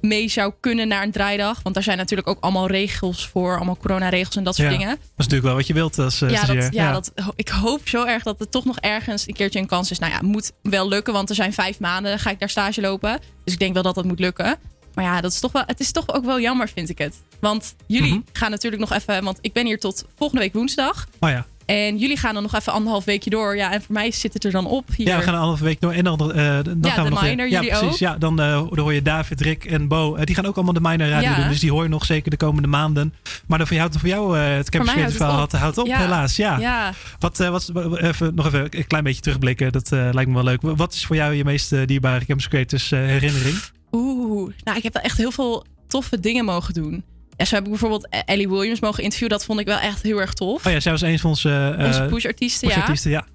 mee 0.00 0.28
zou 0.28 0.52
kunnen 0.60 0.88
naar 0.88 1.02
een 1.02 1.10
draaidag. 1.10 1.62
Want 1.62 1.74
daar 1.74 1.84
zijn 1.84 1.96
natuurlijk 1.96 2.28
ook 2.28 2.40
allemaal 2.40 2.66
regels 2.66 3.26
voor. 3.26 3.56
Allemaal 3.56 3.76
coronaregels 3.76 4.36
en 4.36 4.44
dat 4.44 4.54
soort 4.54 4.70
Ja, 4.70 4.76
dingen. 4.76 4.94
Dat 4.94 4.98
is 5.00 5.14
natuurlijk 5.16 5.44
wel 5.44 5.54
wat 5.54 5.66
je 5.66 5.74
wilt 5.74 5.98
als 5.98 6.20
eh, 6.20 6.30
Ja, 6.30 6.44
dat, 6.44 6.72
ja, 6.72 6.92
Dat, 6.92 7.12
ik 7.36 7.48
hoop 7.48 7.88
zo 7.88 8.04
erg 8.04 8.22
dat 8.22 8.38
het 8.38 8.50
toch 8.50 8.64
nog 8.64 8.78
ergens 8.78 9.28
een 9.28 9.34
keertje 9.34 9.58
een 9.58 9.66
kans 9.66 9.90
is. 9.90 9.98
Nou 9.98 10.12
ja, 10.12 10.22
moet 10.22 10.52
wel 10.62 10.88
lukken, 10.88 11.12
want 11.12 11.28
er 11.28 11.34
zijn 11.34 11.52
vijf 11.52 11.80
maanden 11.80 12.18
ga 12.18 12.30
ik 12.30 12.38
daar 12.38 12.50
stage 12.50 12.80
lopen. 12.80 13.20
Dus 13.44 13.52
ik 13.52 13.58
denk 13.58 13.74
wel 13.74 13.82
dat 13.82 13.94
dat 13.94 14.04
moet 14.04 14.20
lukken. 14.20 14.58
Maar 14.98 15.06
ja, 15.06 15.20
dat 15.20 15.32
is 15.32 15.40
toch 15.40 15.52
wel, 15.52 15.62
het 15.66 15.80
is 15.80 15.92
toch 15.92 16.08
ook 16.14 16.24
wel 16.24 16.40
jammer, 16.40 16.68
vind 16.74 16.88
ik 16.88 16.98
het. 16.98 17.14
Want 17.40 17.74
jullie 17.86 18.10
Mhm. 18.12 18.20
gaan 18.32 18.50
natuurlijk 18.50 18.82
nog 18.82 18.92
even, 18.92 19.24
want 19.24 19.38
ik 19.40 19.52
ben 19.52 19.66
hier 19.66 19.78
tot 19.78 20.04
volgende 20.16 20.42
week 20.42 20.52
woensdag. 20.52 21.06
Oh 21.20 21.30
ja. 21.30 21.46
En 21.66 21.96
jullie 21.98 22.16
gaan 22.16 22.34
dan 22.34 22.42
nog 22.42 22.54
even 22.54 22.72
anderhalf 22.72 23.04
weekje 23.04 23.30
door. 23.30 23.56
Ja, 23.56 23.72
en 23.72 23.82
voor 23.82 23.92
mij 23.94 24.10
zit 24.10 24.32
het 24.32 24.44
er 24.44 24.50
dan 24.50 24.66
op 24.66 24.84
hier. 24.96 25.06
Ja, 25.06 25.16
we 25.16 25.22
gaan 25.22 25.28
een 25.34 25.38
anderhalve 25.40 25.64
week 25.64 25.80
door. 25.80 25.92
En 25.92 26.04
dan, 26.04 26.20
eh, 26.20 26.26
dan 26.64 26.78
Ja, 26.80 26.90
gaan 26.90 27.04
we 27.04 27.08
de 27.08 27.14
nog... 27.14 27.22
minor, 27.22 27.48
ja, 27.48 27.52
jullie 27.60 27.68
precies. 27.68 27.88
ook? 27.92 27.96
Ja, 27.98 28.16
dan, 28.18 28.40
eh, 28.40 28.52
dan 28.52 28.78
hoor 28.78 28.92
je 28.92 29.02
David, 29.02 29.40
Rick 29.40 29.64
en 29.64 29.88
Bo. 29.88 30.14
eh, 30.14 30.24
die 30.24 30.34
gaan 30.34 30.46
ook 30.46 30.54
allemaal 30.56 30.74
de 30.74 30.80
minor 30.80 31.08
radio 31.08 31.28
Ja. 31.30 31.36
doen. 31.36 31.48
Dus 31.48 31.60
die 31.60 31.70
hoor 31.72 31.82
je 31.82 31.88
nog 31.88 32.04
zeker 32.04 32.30
de 32.30 32.36
komende 32.36 32.68
maanden. 32.68 33.14
Maar 33.46 33.58
dan 33.58 33.66
voor 33.66 33.76
jou, 33.76 33.90
voor 33.98 34.08
jou 34.08 34.38
het 34.38 34.70
Campus 34.70 34.94
mij 34.94 35.02
houdt 35.18 35.52
houdt, 35.52 35.78
op. 35.78 35.86
Ja. 35.86 35.98
helaas. 35.98 36.36
Ja. 36.36 36.58
Ja. 36.58 36.92
Wat, 37.18 37.36
wat, 37.36 37.70
even, 38.00 38.34
nog 38.34 38.46
even 38.46 38.66
een 38.70 38.86
klein 38.86 39.04
beetje 39.04 39.20
terugblikken. 39.22 39.72
Dat 39.72 39.90
lijkt 39.90 40.26
me 40.26 40.34
wel 40.34 40.44
leuk. 40.44 40.60
Wat 40.62 40.92
is 40.94 41.06
voor 41.06 41.16
jou 41.16 41.34
je 41.34 41.44
meest 41.44 41.86
dierbare 41.86 42.24
Campus 42.26 42.48
Creators 42.48 42.90
herinnering? 42.90 43.56
Oeh, 43.92 44.52
nou, 44.64 44.76
ik 44.76 44.82
heb 44.82 44.92
wel 44.94 45.02
echt 45.02 45.16
heel 45.18 45.30
veel 45.30 45.64
toffe 45.86 46.20
dingen 46.20 46.44
mogen 46.44 46.74
doen. 46.74 47.04
Ja, 47.36 47.44
zo 47.44 47.54
heb 47.54 47.64
ik 47.64 47.70
bijvoorbeeld 47.70 48.08
Ellie 48.24 48.48
Williams 48.48 48.80
mogen 48.80 49.02
interviewen. 49.02 49.36
Dat 49.36 49.44
vond 49.46 49.60
ik 49.60 49.66
wel 49.66 49.78
echt 49.78 50.02
heel 50.02 50.18
erg 50.20 50.32
tof. 50.32 50.66
Oh 50.66 50.72
ja, 50.72 50.80
zij 50.80 50.92
was 50.92 51.00
een 51.00 51.18
van 51.18 51.30
onze... 51.30 51.74
eh, 51.78 51.86
Onze 51.86 52.06
push-artiesten, 52.10 52.68
ja. 52.68 52.74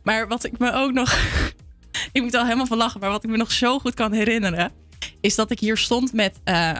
Maar 0.04 0.28
wat 0.28 0.44
ik 0.44 0.58
me 0.58 0.74
ook 0.74 0.92
nog... 0.92 1.18
ik 2.12 2.22
moet 2.22 2.34
al 2.36 2.44
helemaal 2.44 2.66
van 2.66 2.78
lachen. 2.78 3.00
Maar 3.00 3.10
wat 3.10 3.24
ik 3.24 3.30
me 3.30 3.38
nog 3.38 3.52
zo 3.52 3.80
goed 3.80 3.94
kan 3.94 4.12
herinneren... 4.14 4.72
is 5.22 5.36
dat 5.36 5.52
ik 5.52 5.60
hier 5.60 5.78
stond 5.78 6.14
met, 6.14 6.40
eh, 6.44 6.72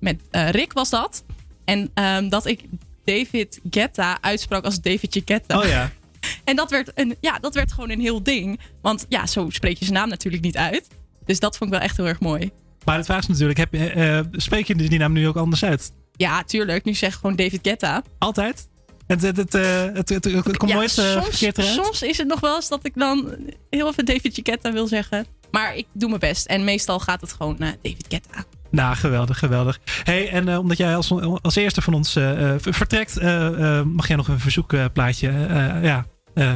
met 0.00 0.20
eh, 0.30 0.50
Rick, 0.50 0.72
was 0.72 0.90
dat. 0.90 1.24
En 1.64 1.90
ehm, 1.94 2.28
dat 2.28 2.46
ik 2.46 2.64
David 3.04 3.60
Guetta 3.70 4.18
uitsprak 4.20 4.64
als 4.64 4.80
David 4.80 5.22
Guetta. 5.24 5.58
Oh 5.58 5.64
ja. 5.66 5.90
En 6.44 6.56
dat 6.56 6.70
werd, 6.70 6.90
een, 6.94 7.16
ja, 7.20 7.38
dat 7.38 7.54
werd 7.54 7.72
gewoon 7.72 7.90
een 7.90 8.00
heel 8.00 8.22
ding. 8.22 8.60
Want 8.82 9.06
ja, 9.08 9.26
zo 9.26 9.50
spreek 9.50 9.78
je 9.78 9.84
zijn 9.84 9.96
naam 9.96 10.08
natuurlijk 10.08 10.42
niet 10.42 10.56
uit. 10.56 10.86
Dus 11.24 11.40
dat 11.40 11.56
vond 11.56 11.70
ik 11.72 11.76
wel 11.76 11.86
echt 11.86 11.96
heel 11.96 12.06
erg 12.06 12.20
mooi. 12.20 12.50
Maar 12.84 12.96
het 12.96 13.06
vraag 13.06 13.20
is 13.22 13.26
natuurlijk, 13.26 13.58
heb, 13.58 13.72
je, 13.72 13.90
eh, 13.90 14.20
spreek 14.32 14.66
je 14.66 14.74
die 14.74 14.98
naam 14.98 15.12
nu 15.12 15.28
ook 15.28 15.36
anders 15.36 15.64
uit? 15.64 15.92
Ja, 16.12 16.42
tuurlijk. 16.42 16.84
Nu 16.84 16.94
zeg 16.94 17.12
ik 17.14 17.18
gewoon 17.20 17.36
David 17.36 17.58
Guetta. 17.62 18.02
Altijd? 18.18 18.68
Het, 19.06 19.22
het, 19.22 19.36
het, 19.36 19.54
eh, 19.54 19.84
het, 19.92 20.08
het, 20.08 20.24
het 20.24 20.56
komt 20.56 20.70
Ja, 20.70 20.76
nooit 20.76 20.98
eh, 20.98 21.12
soms, 21.12 21.24
verkeerd 21.28 21.58
eruit? 21.58 21.74
soms 21.74 22.02
is 22.02 22.18
het 22.18 22.26
nog 22.28 22.40
wel 22.40 22.54
eens 22.56 22.68
dat 22.68 22.86
ik 22.86 22.92
dan 22.94 23.36
heel 23.70 23.88
even 23.88 24.04
David 24.04 24.40
Guetta 24.42 24.72
wil 24.72 24.86
zeggen. 24.86 25.26
Maar 25.50 25.76
ik 25.76 25.86
doe 25.92 26.08
mijn 26.08 26.20
best. 26.20 26.46
En 26.46 26.64
meestal 26.64 26.98
gaat 27.00 27.20
het 27.20 27.32
gewoon 27.32 27.58
eh, 27.58 27.68
David 27.82 28.06
Guetta. 28.08 28.44
Nou, 28.70 28.96
geweldig, 28.96 29.38
geweldig. 29.38 29.78
Hey, 30.04 30.28
en 30.30 30.48
eh, 30.48 30.58
omdat 30.58 30.76
jij 30.76 30.96
als, 30.96 31.10
als 31.42 31.56
eerste 31.56 31.82
van 31.82 31.94
ons 31.94 32.16
eh, 32.16 32.50
eh, 32.54 32.60
vertrekt, 32.60 33.16
eh, 33.18 33.78
eh, 33.78 33.84
mag 33.86 34.06
jij 34.08 34.16
nog 34.16 34.28
een 34.28 34.40
verzoekplaatje? 34.40 35.28
eh, 35.28 35.82
ja, 35.82 36.06
eh, 36.34 36.52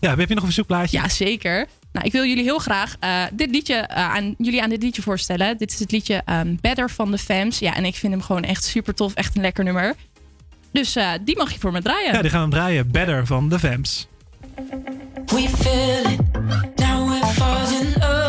ja, 0.00 0.16
heb 0.16 0.18
je 0.28 0.34
nog 0.34 0.38
een 0.38 0.44
verzoekplaatje? 0.44 0.96
Ja, 0.98 1.08
zeker. 1.08 1.66
Nou, 1.92 2.06
ik 2.06 2.12
wil 2.12 2.24
jullie 2.24 2.44
heel 2.44 2.58
graag 2.58 2.96
eh, 3.00 3.22
dit 3.32 3.50
liedje 3.50 3.74
eh, 3.74 4.14
aan 4.14 4.34
jullie 4.38 4.62
aan 4.62 4.70
dit 4.70 4.82
liedje 4.82 5.02
voorstellen. 5.02 5.58
Dit 5.58 5.72
is 5.72 5.78
het 5.78 5.92
liedje 5.92 6.22
ehm, 6.24 6.54
Better 6.60 6.90
van 6.90 7.10
de 7.10 7.18
Fams. 7.18 7.58
Ja, 7.58 7.74
en 7.74 7.84
ik 7.84 7.94
vind 7.94 8.12
hem 8.12 8.22
gewoon 8.22 8.42
echt 8.42 8.64
super 8.64 8.94
tof. 8.94 9.14
Echt 9.14 9.36
een 9.36 9.42
lekker 9.42 9.64
nummer. 9.64 9.94
Dus 10.72 10.96
eh, 10.96 11.10
die 11.24 11.36
mag 11.36 11.52
je 11.52 11.58
voor 11.58 11.72
me 11.72 11.82
draaien. 11.82 12.12
Ja, 12.12 12.22
die 12.22 12.30
gaan 12.30 12.44
we 12.44 12.50
draaien. 12.54 12.90
Better 12.90 13.26
van 13.26 13.48
de 13.48 13.58
Vamps. 13.58 14.08
We 15.26 15.48
feel 15.58 16.12
it, 16.12 16.20
now 16.76 17.08
we're 17.08 17.26
falling. 17.26 18.19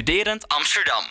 Studerend 0.00 0.44
Amsterdam. 0.48 1.04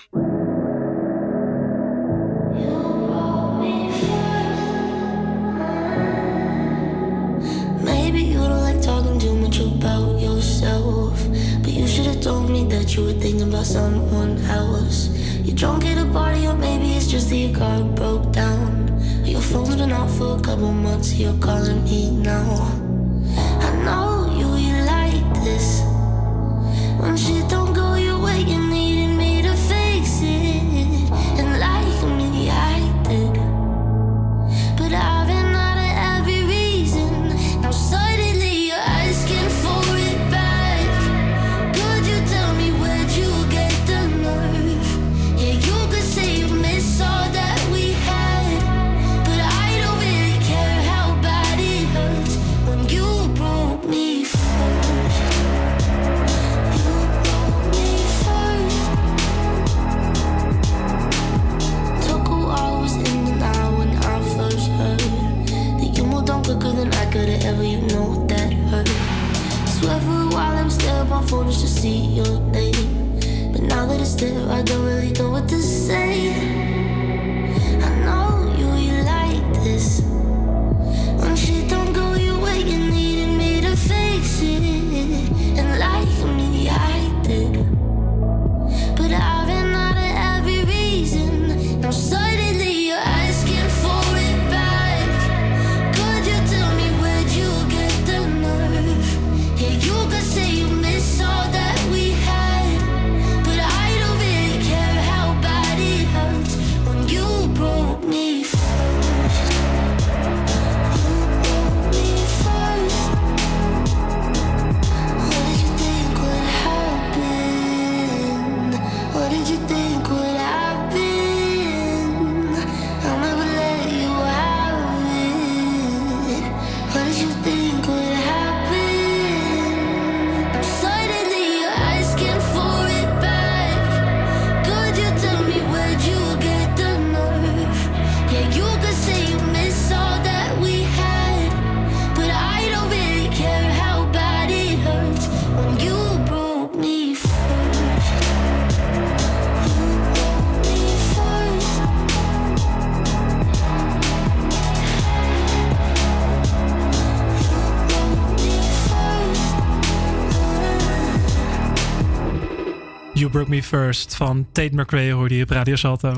Broke 163.40 163.56
Me 163.56 163.64
First 163.64 164.16
van 164.16 164.48
Tate 164.52 164.76
McRae 164.76 165.12
hoorde 165.12 165.36
je 165.36 165.44
op 165.44 165.50
Radio 165.50 165.76
Salto. 165.76 166.16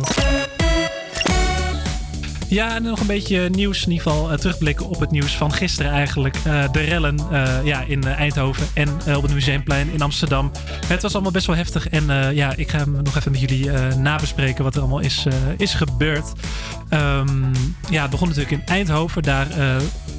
Ja, 2.48 2.76
en 2.76 2.84
nog 2.84 2.99
een 2.99 3.07
beetje 3.07 3.49
nieuws. 3.49 3.85
In 3.85 3.91
ieder 3.91 4.07
geval 4.07 4.31
eh, 4.31 4.38
terugblikken 4.38 4.89
op 4.89 4.99
het 4.99 5.11
nieuws 5.11 5.38
van 5.38 5.53
gisteren 5.53 5.91
eigenlijk. 5.91 6.35
Eh, 6.35 6.72
de 6.72 6.80
rellen 6.80 7.19
eh, 7.31 7.57
ja, 7.64 7.81
in 7.81 8.03
Eindhoven 8.03 8.68
en 8.73 9.15
op 9.15 9.22
het 9.22 9.34
Museumplein 9.34 9.89
in 9.93 10.02
Amsterdam. 10.02 10.52
Het 10.88 11.02
was 11.02 11.14
allemaal 11.14 11.31
best 11.31 11.45
wel 11.45 11.56
heftig. 11.56 11.89
En 11.89 12.34
ja, 12.35 12.53
ik 12.56 12.69
ga 12.69 12.77
hem 12.77 12.91
nog 13.03 13.15
even 13.15 13.31
met 13.31 13.41
jullie 13.41 13.72
nabespreken 13.98 14.64
wat 14.64 14.76
er 14.76 14.81
allemaal 14.81 14.99
is, 14.99 15.26
is 15.57 15.73
gebeurd. 15.73 16.31
Ehm, 16.89 17.53
ja, 17.89 18.02
het 18.02 18.11
begon 18.11 18.27
natuurlijk 18.27 18.61
in 18.61 18.65
Eindhoven. 18.65 19.23
Daar 19.23 19.48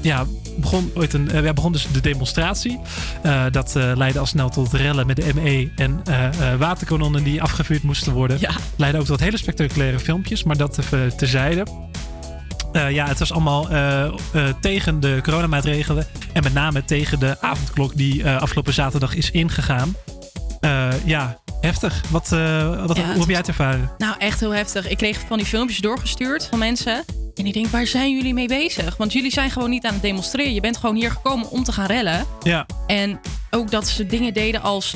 ja, 0.01 0.27
begon, 0.57 0.91
ooit 0.95 1.13
een, 1.13 1.31
eh, 1.31 1.45
ja, 1.45 1.53
begon 1.53 1.73
dus 1.73 1.87
de 1.93 2.01
demonstratie. 2.01 2.81
Eh, 3.23 3.45
dat 3.51 3.77
eh, 3.77 3.93
leidde 3.95 4.19
al 4.19 4.27
snel 4.27 4.49
tot 4.49 4.73
rellen 4.73 5.07
met 5.07 5.17
de 5.17 5.35
ME 5.35 5.71
en 5.77 6.03
waterkanonnen 6.59 7.25
die 7.25 7.43
afgevuurd 7.43 7.83
moesten 7.83 8.13
worden. 8.13 8.39
Leidde 8.77 8.99
ook 8.99 9.05
tot 9.05 9.21
hele 9.21 9.37
spectaculaire 9.37 9.99
filmpjes, 9.99 10.43
maar 10.43 10.57
dat 10.57 10.79
even 10.79 11.17
terzijde. 11.17 11.67
Ja, 12.73 13.07
het 13.07 13.19
was 13.19 13.33
allemaal 13.33 13.69
tegen 14.61 15.01
de 15.01 15.19
coronamaatregelen. 15.23 16.07
En 16.33 16.43
met 16.43 16.55
name 16.55 16.85
tegen 16.85 17.19
de 17.19 17.41
avondklok 17.41 17.97
die 17.97 18.29
afgelopen 18.29 18.73
zaterdag 18.73 19.15
is 19.15 19.31
ingegaan. 19.31 19.97
Ja, 21.05 21.41
heftig. 21.61 22.03
Wat, 22.11 22.29
wat, 22.29 22.97
Ja, 22.97 23.05
hoe 23.05 23.19
heb 23.19 23.29
jij 23.29 23.37
het 23.37 23.49
ervaren? 23.49 23.91
Nou, 23.99 24.15
echt 24.19 24.41
heel 24.41 24.55
heftig. 24.55 24.89
Ik 24.89 24.97
kreeg 24.97 25.21
van 25.29 25.37
die 25.37 25.47
filmpjes 25.47 25.79
doorgestuurd 25.79 26.47
van 26.51 26.59
mensen. 26.59 27.05
En 27.35 27.47
ik 27.47 27.53
denk, 27.53 27.67
waar 27.67 27.87
zijn 27.87 28.15
jullie 28.17 28.35
mee 28.35 28.49
bezig? 28.49 28.97
Want 28.97 29.13
jullie 29.13 29.31
zijn 29.33 29.51
gewoon 29.51 29.71
niet 29.71 29.87
aan 29.87 29.93
het 29.93 30.03
demonstreren. 30.03 30.55
Je 30.55 30.61
bent 30.61 30.77
gewoon 30.77 30.95
hier 30.97 31.11
gekomen 31.11 31.51
om 31.51 31.65
te 31.65 31.73
gaan 31.73 31.87
rellen. 31.87 32.27
Ja. 32.43 32.67
En 32.87 33.21
ook 33.51 33.71
dat 33.71 33.89
ze 33.89 34.07
dingen 34.07 34.33
deden 34.35 34.63
als 34.63 34.95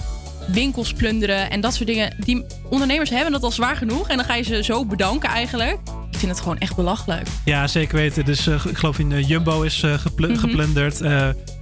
winkels 0.49 0.93
plunderen 0.93 1.51
en 1.51 1.61
dat 1.61 1.75
soort 1.75 1.87
dingen. 1.89 2.15
Die 2.25 2.45
ondernemers 2.71 3.11
hebben 3.11 3.33
dat 3.33 3.43
al 3.43 3.51
zwaar 3.51 3.77
genoeg. 3.77 4.09
En 4.09 4.17
dan 4.17 4.25
ga 4.27 4.35
je 4.35 4.43
ze 4.43 4.63
zo 4.65 4.85
bedanken 4.85 5.29
eigenlijk. 5.29 5.79
Ik 6.11 6.19
vind 6.19 6.31
het 6.33 6.41
gewoon 6.41 6.59
echt 6.59 6.77
belachelijk. 6.77 7.27
Ja, 7.45 7.67
zeker 7.67 7.97
weten. 7.97 8.25
Dus 8.25 8.47
eh, 8.47 8.65
ik 8.67 8.77
geloof 8.77 8.99
in 8.99 9.13
eh, 9.13 9.29
Jumbo 9.29 9.63
is 9.63 9.83
eh, 9.83 9.95
gepl- 9.95 10.27
Mhm. 10.27 10.37
geplunderd. 10.39 11.01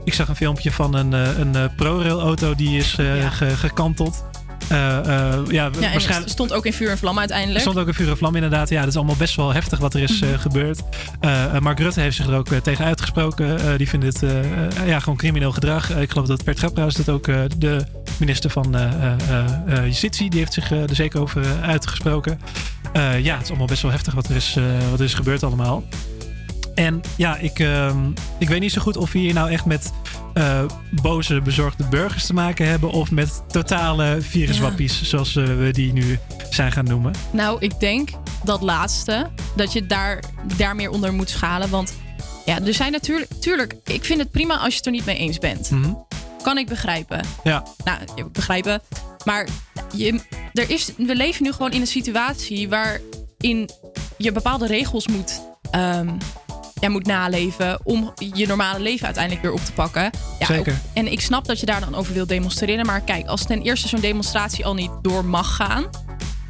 Ik 0.04 0.14
zag 0.14 0.28
een 0.28 0.36
filmpje 0.36 0.72
van 0.72 0.94
een, 0.94 1.12
een 1.12 1.54
eh, 1.56 1.64
ProRail 1.76 2.20
auto 2.20 2.54
die 2.54 2.78
is 2.78 2.92
ge- 2.92 3.54
gekanteld. 3.56 4.24
Eh, 4.68 4.76
ja, 4.78 5.42
Ja, 5.48 5.70
waarschijnlijk... 5.70 6.30
stond 6.30 6.52
ook 6.52 6.66
in 6.66 6.72
vuur 6.72 6.90
en 6.90 6.98
vlam 6.98 7.18
uiteindelijk. 7.18 7.60
stond 7.60 7.78
ook 7.78 7.86
een 7.86 7.94
vuur 7.94 8.08
en 8.08 8.16
vlam 8.16 8.34
inderdaad. 8.34 8.68
Ja, 8.68 8.80
dat 8.80 8.88
is 8.88 8.96
allemaal 8.96 9.16
best 9.16 9.36
wel 9.36 9.52
heftig 9.52 9.78
wat 9.78 9.94
er 9.94 10.00
is 10.02 10.20
Mhm. 10.20 10.32
eh, 10.32 10.38
gebeurd. 10.40 10.80
Mark 11.60 11.78
Rutte 11.78 12.00
heeft 12.00 12.16
zich 12.16 12.26
er 12.26 12.34
ook 12.34 12.48
tegen 12.48 12.84
uitgesproken. 12.84 13.78
Die 13.78 13.88
vindt 13.88 14.06
het 14.06 14.22
ja, 14.86 14.98
gewoon 15.00 15.18
crimineel 15.18 15.52
gedrag. 15.52 15.90
Ik 15.96 16.10
geloof 16.10 16.26
dat 16.26 16.44
Bert 16.44 16.58
Grapperhaus 16.58 16.94
dat 16.94 17.08
ook 17.08 17.24
de 17.58 17.84
minister 18.18 18.50
van 18.50 18.76
Justitie, 19.84 20.30
die 20.30 20.38
heeft 20.38 20.52
zich 20.52 20.70
er 20.70 20.94
zeker 20.94 21.20
over 21.20 21.42
uitgesproken. 21.62 22.40
Ja, 23.22 23.34
het 23.34 23.42
is 23.42 23.48
allemaal 23.48 23.66
best 23.66 23.82
wel 23.82 23.90
heftig 23.90 24.14
wat 24.14 24.28
er 24.28 24.36
is, 24.36 24.56
wat 24.90 24.98
er 24.98 25.04
is 25.04 25.14
gebeurd 25.14 25.42
allemaal. 25.42 25.82
En 26.74 27.00
ja, 27.16 27.36
ik, 27.36 27.58
ehm, 27.58 27.98
ik 28.38 28.48
weet 28.48 28.60
niet 28.60 28.72
zo 28.72 28.80
goed 28.80 28.96
of 28.96 29.12
we 29.12 29.18
hier 29.18 29.34
nou 29.34 29.50
echt 29.50 29.64
met 29.64 29.92
eh, 30.34 30.64
boze, 31.02 31.40
bezorgde 31.40 31.84
burgers 31.84 32.26
te 32.26 32.34
maken 32.34 32.66
hebben. 32.66 32.90
Of 32.90 33.10
met 33.10 33.42
totale 33.48 34.16
viruswappies, 34.20 35.02
zoals 35.02 35.36
eh, 35.36 35.44
we 35.44 35.70
die 35.72 35.92
nu 35.92 36.18
zijn 36.50 36.72
gaan 36.72 36.84
noemen. 36.84 37.12
Nou, 37.30 37.56
ik 37.60 37.80
denk 37.80 38.08
dat 38.44 38.62
laatste, 38.62 39.30
dat 39.56 39.72
je 39.72 39.86
daar, 39.86 40.22
daar 40.56 40.76
meer 40.76 40.90
onder 40.90 41.12
moet 41.12 41.30
schalen. 41.30 41.70
Want 41.70 41.94
ja, 42.44 42.60
er 42.60 42.74
zijn 42.74 42.92
natuurlijk, 42.92 43.30
tuurlijk, 43.40 43.74
ik 43.84 44.04
vind 44.04 44.20
het 44.20 44.30
prima 44.30 44.56
als 44.56 44.70
je 44.70 44.76
het 44.76 44.86
er 44.86 44.92
niet 44.92 45.04
mee 45.04 45.16
eens 45.16 45.38
bent. 45.38 45.70
Mhm. 45.70 45.92
Kan 46.42 46.58
ik 46.58 46.66
begrijpen. 46.66 47.24
Ja. 47.44 47.62
Nou, 47.84 48.28
begrijpen. 48.32 48.82
Maar 49.24 49.48
je, 49.96 50.20
er 50.52 50.70
is, 50.70 50.92
we 50.96 51.16
leven 51.16 51.42
nu 51.42 51.52
gewoon 51.52 51.72
in 51.72 51.80
een 51.80 51.86
situatie 51.86 52.68
waarin 52.68 53.70
je 54.18 54.32
bepaalde 54.32 54.66
regels 54.66 55.08
moet, 55.08 55.42
ehm, 55.70 56.08
ja, 56.84 56.90
moet 56.90 57.06
naleven 57.06 57.78
om 57.84 58.12
je 58.34 58.46
normale 58.46 58.80
leven 58.80 59.04
uiteindelijk 59.04 59.44
weer 59.44 59.52
op 59.54 59.64
te 59.64 59.72
pakken. 59.72 60.10
Ja, 60.38 60.46
Zeker. 60.46 60.72
ook- 60.72 60.78
en 60.94 61.12
ik 61.12 61.20
snap 61.20 61.44
dat 61.46 61.60
je 61.60 61.66
daar 61.66 61.80
dan 61.80 61.94
over 61.94 62.14
wilt 62.14 62.28
demonstreren. 62.28 62.86
Maar 62.86 63.00
kijk, 63.00 63.26
als 63.26 63.46
ten 63.46 63.62
eerste 63.62 63.88
zo'n 63.88 64.00
demonstratie 64.00 64.64
al 64.66 64.74
niet 64.74 64.90
door 65.02 65.24
mag 65.24 65.56
gaan. 65.56 65.86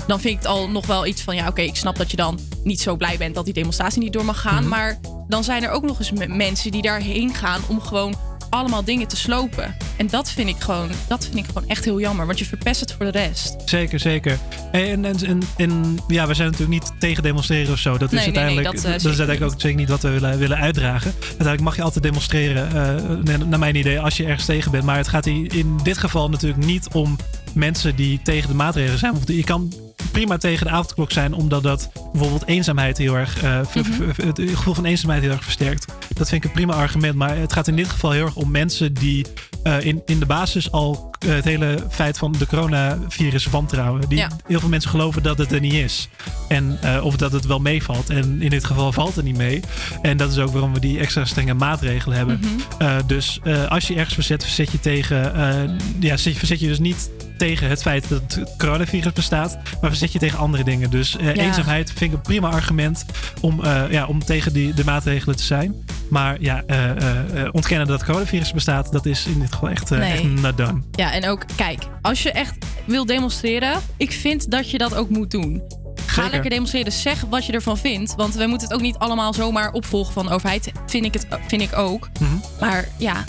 Dan 0.06 0.20
vind 0.20 0.32
ik 0.34 0.38
het 0.38 0.46
al 0.48 0.68
nog 0.70 0.86
wel 0.86 1.06
iets 1.06 1.22
van, 1.22 1.36
ja 1.36 1.48
oké, 1.48 1.60
ik 1.62 1.76
snap 1.76 1.96
dat 1.96 2.10
je 2.10 2.16
dan 2.16 2.38
niet 2.64 2.80
zo 2.80 2.96
blij 2.96 3.16
bent 3.18 3.34
dat 3.34 3.44
die 3.44 3.54
demonstratie 3.54 4.02
niet 4.02 4.12
door 4.12 4.24
mag 4.24 4.40
gaan. 4.40 4.60
Mhm. 4.60 4.68
Maar 4.68 4.98
dan 5.28 5.44
zijn 5.44 5.62
er 5.62 5.70
ook 5.70 5.82
nog 5.82 5.98
eens 5.98 6.12
me- 6.12 6.26
mensen 6.26 6.70
die 6.70 6.82
daarheen 6.82 7.34
gaan 7.34 7.60
om 7.68 7.80
gewoon 7.80 8.14
allemaal 8.54 8.84
dingen 8.84 9.08
te 9.08 9.16
slopen. 9.16 9.76
En 9.96 10.06
dat 10.06 10.30
vind 10.30 10.48
ik 10.48 10.56
gewoon, 10.58 10.90
dat 11.08 11.24
vind 11.24 11.36
ik 11.36 11.44
gewoon 11.44 11.68
echt 11.68 11.84
heel 11.84 12.00
jammer. 12.00 12.26
Want 12.26 12.38
je 12.38 12.44
verpest 12.44 12.80
het 12.80 12.92
voor 12.92 13.12
de 13.12 13.18
rest. 13.18 13.56
Zeker, 13.64 14.00
zeker. 14.00 14.38
En, 14.72 15.04
en, 15.04 15.16
en, 15.26 15.40
en 15.56 15.98
ja, 16.08 16.26
we 16.26 16.34
zijn 16.34 16.50
natuurlijk 16.50 16.82
niet 16.82 16.92
tegen 16.98 17.22
demonstreren 17.22 17.72
of 17.72 17.78
zo. 17.78 17.98
Dat 17.98 18.12
is 18.12 18.18
Nee, 18.18 18.30
nee, 18.30 18.34
nee, 18.34 18.44
uiteindelijk, 18.44 18.74
dat, 18.76 18.84
eh, 18.84 18.90
dat 18.90 19.12
is 19.12 19.18
uiteindelijk 19.18 19.52
ook 19.54 19.60
zeker 19.60 19.78
niet 19.78 19.88
wat 19.88 20.02
we 20.02 20.10
willen, 20.10 20.38
willen 20.38 20.56
uitdragen. 20.56 21.14
Uiteindelijk 21.20 21.60
mag 21.60 21.76
je 21.76 21.82
altijd 21.82 22.04
demonstreren, 22.04 22.66
eh, 22.68 23.36
naar- 23.46 23.58
mijn 23.58 23.74
idee, 23.76 24.00
als 24.00 24.16
je 24.16 24.24
ergens 24.24 24.44
tegen 24.46 24.70
bent. 24.70 24.84
Maar 24.84 24.96
het 24.96 25.08
gaat 25.08 25.24
hier 25.24 25.54
in 25.54 25.78
dit 25.82 25.98
geval 25.98 26.30
natuurlijk 26.30 26.64
niet 26.64 26.88
om 26.92 27.16
mensen 27.54 27.96
die 27.96 28.20
tegen 28.22 28.48
de 28.48 28.54
maatregelen 28.54 28.98
zijn. 28.98 29.12
Of 29.12 29.22
je 29.26 29.44
kan 29.44 29.72
prima 30.12 30.36
tegen 30.36 30.66
de 30.66 30.72
avondklok 30.72 31.12
zijn, 31.12 31.32
omdat 31.32 31.62
dat 31.62 31.90
bijvoorbeeld 32.12 32.46
eenzaamheid 32.46 32.98
heel 32.98 33.14
erg, 33.16 33.42
eh, 33.42 33.60
Mhm. 33.74 34.02
het 34.26 34.40
gevoel 34.44 34.74
van 34.74 34.84
eenzaamheid 34.84 35.22
heel 35.22 35.30
erg 35.30 35.44
versterkt. 35.44 35.84
Dat 36.14 36.28
vind 36.28 36.44
ik 36.44 36.48
een 36.50 36.54
prima 36.56 36.74
argument. 36.74 37.14
Maar 37.14 37.36
het 37.36 37.52
gaat 37.52 37.68
in 37.68 37.76
dit 37.76 37.88
geval 37.88 38.10
heel 38.10 38.24
erg 38.24 38.36
om 38.36 38.50
mensen 38.50 38.94
die 38.94 39.26
eh, 39.62 39.84
in, 39.84 40.02
in 40.06 40.18
de 40.18 40.26
basis 40.26 40.70
al 40.72 41.13
het 41.26 41.44
hele 41.44 41.76
feit 41.90 42.18
van 42.18 42.32
de 42.38 42.46
coronavirus 42.46 43.46
wantrouwen. 43.46 44.08
Die 44.08 44.18
Ja. 44.18 44.28
heel 44.46 44.60
veel 44.60 44.68
mensen 44.68 44.90
geloven 44.90 45.22
dat 45.22 45.38
het 45.38 45.52
er 45.52 45.60
niet 45.60 45.72
is. 45.72 46.08
En, 46.48 46.78
eh, 46.80 47.04
of 47.04 47.16
dat 47.16 47.32
het 47.32 47.46
wel 47.46 47.58
meevalt. 47.60 48.10
En 48.10 48.42
in 48.42 48.50
dit 48.50 48.64
geval 48.64 48.92
valt 48.92 49.16
het 49.16 49.24
niet 49.24 49.36
mee. 49.36 49.60
En 50.02 50.16
dat 50.16 50.30
is 50.30 50.38
ook 50.38 50.52
waarom 50.52 50.72
we 50.74 50.80
die 50.80 50.98
extra 50.98 51.24
strenge 51.24 51.54
maatregelen 51.54 52.16
hebben. 52.16 52.40
Mhm. 52.40 52.48
Eh, 52.82 52.96
dus 53.06 53.40
eh, 53.42 53.64
als 53.66 53.86
je 53.88 53.94
ergens 53.94 54.14
verzet, 54.14 54.42
verzet 54.42 54.70
je 54.72 54.80
tegen. 54.80 55.34
eh, 55.34 55.70
ja, 56.00 56.16
verzet 56.18 56.60
je 56.60 56.66
dus 56.66 56.78
niet 56.78 57.10
tegen 57.38 57.68
het 57.68 57.82
feit 57.82 58.08
dat 58.08 58.20
het 58.34 58.54
coronavirus 58.58 59.12
bestaat, 59.12 59.58
maar 59.80 59.90
verzet 59.90 60.12
je 60.12 60.18
tegen 60.18 60.38
andere 60.38 60.64
dingen. 60.64 60.90
Dus 60.90 61.16
eh, 61.16 61.34
Ja. 61.34 61.42
eenzaamheid 61.42 61.88
vind 61.96 62.10
ik 62.10 62.16
een 62.16 62.22
prima 62.22 62.48
argument 62.48 63.04
om, 63.40 63.64
eh, 63.64 63.82
ja, 63.90 64.06
om 64.06 64.24
tegen 64.24 64.52
die, 64.52 64.74
de 64.74 64.84
maatregelen 64.84 65.36
te 65.36 65.42
zijn. 65.42 65.74
Maar 66.10 66.36
ja, 66.40 66.62
eh, 66.66 66.90
eh, 66.90 66.96
eh, 67.42 67.48
ontkennen 67.52 67.86
dat 67.86 67.96
het 68.00 68.06
coronavirus 68.08 68.52
bestaat, 68.52 68.92
dat 68.92 69.06
is 69.06 69.26
in 69.26 69.40
dit 69.40 69.52
geval 69.52 69.68
echt, 69.70 69.90
eh, 69.90 69.98
Nee. 69.98 70.12
echt 70.12 70.22
not 70.24 70.56
done. 70.56 70.80
Ja, 70.92 71.13
en 71.14 71.28
ook, 71.28 71.44
kijk, 71.56 71.82
als 72.02 72.22
je 72.22 72.32
echt 72.32 72.56
wil 72.86 73.06
demonstreren, 73.06 73.80
ik 73.96 74.12
vind 74.12 74.50
dat 74.50 74.70
je 74.70 74.78
dat 74.78 74.94
ook 74.94 75.08
moet 75.08 75.30
doen. 75.30 75.62
Ga 75.96 76.14
Zeker. 76.14 76.30
lekker 76.30 76.50
demonstreren, 76.50 76.92
zeg 76.92 77.20
wat 77.20 77.46
je 77.46 77.52
ervan 77.52 77.78
vindt. 77.78 78.14
Want 78.14 78.34
we 78.34 78.46
moeten 78.46 78.68
het 78.68 78.76
ook 78.76 78.82
niet 78.82 78.96
allemaal 78.96 79.34
zomaar 79.34 79.72
opvolgen 79.72 80.12
van 80.12 80.26
de 80.26 80.32
overheid. 80.32 80.72
Vind 80.86 81.04
ik, 81.04 81.14
het, 81.14 81.26
vind 81.46 81.62
ik 81.62 81.76
ook. 81.76 82.08
Mhm. 82.20 82.34
Maar 82.60 82.88
ja, 82.98 83.24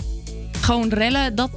gewoon 0.61 0.89
rellen, 0.89 1.35
dat, 1.35 1.49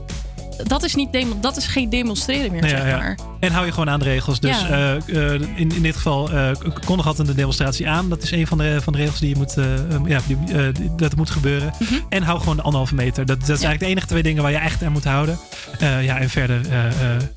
dat, 0.66 0.82
is, 0.82 0.94
niet 0.94 1.12
demo- 1.12 1.39
dat 1.40 1.56
is 1.56 1.66
geen 1.66 1.90
demonstreren 1.90 2.51
meer, 2.52 2.62
Ja, 2.62 2.68
zeg 2.68 2.86
ja. 2.86 2.97
maar. 2.97 3.18
En 3.40 3.52
hou 3.52 3.66
je 3.66 3.70
gewoon 3.72 3.90
aan 3.90 3.98
de 3.98 4.05
regels. 4.05 4.40
Dus 4.40 4.60
Ja. 4.60 4.68
eh, 5.06 5.32
eh, 5.35 5.40
in, 5.55 5.72
in 5.74 5.82
dit 5.82 5.97
geval 5.97 6.30
eh 6.30 6.51
kondig 6.85 7.06
altijd 7.06 7.28
een 7.28 7.35
demonstratie 7.36 7.89
aan. 7.89 8.09
Dat 8.09 8.22
is 8.22 8.30
een 8.30 8.47
van 8.47 8.59
de, 8.59 8.78
van 8.82 8.93
de 8.93 8.98
regels 8.98 9.18
die 9.20 9.28
je 9.28 9.36
moet, 9.36 9.56
eh, 9.56 9.64
ja, 10.06 10.20
die, 10.26 10.36
die- 10.72 10.94
dat 10.97 11.16
moet 11.16 11.30
gebeuren. 11.30 11.72
Mhm. 11.78 11.94
En 12.09 12.22
hou 12.22 12.39
gewoon 12.39 12.56
de 12.56 12.62
anderhalve 12.62 12.94
meter. 12.94 13.26
Dat, 13.26 13.39
dat 13.40 13.43
is 13.48 13.48
eigenlijk 13.48 13.80
de 13.80 13.86
enige 13.86 14.06
twee 14.06 14.22
dingen 14.22 14.43
waar 14.43 14.52
je 14.52 14.59
echt 14.59 14.82
aan 14.82 14.93
moet 14.93 15.05
houden. 15.05 15.39
Ja, 15.78 16.18
en 16.18 16.30
verder, 16.30 16.60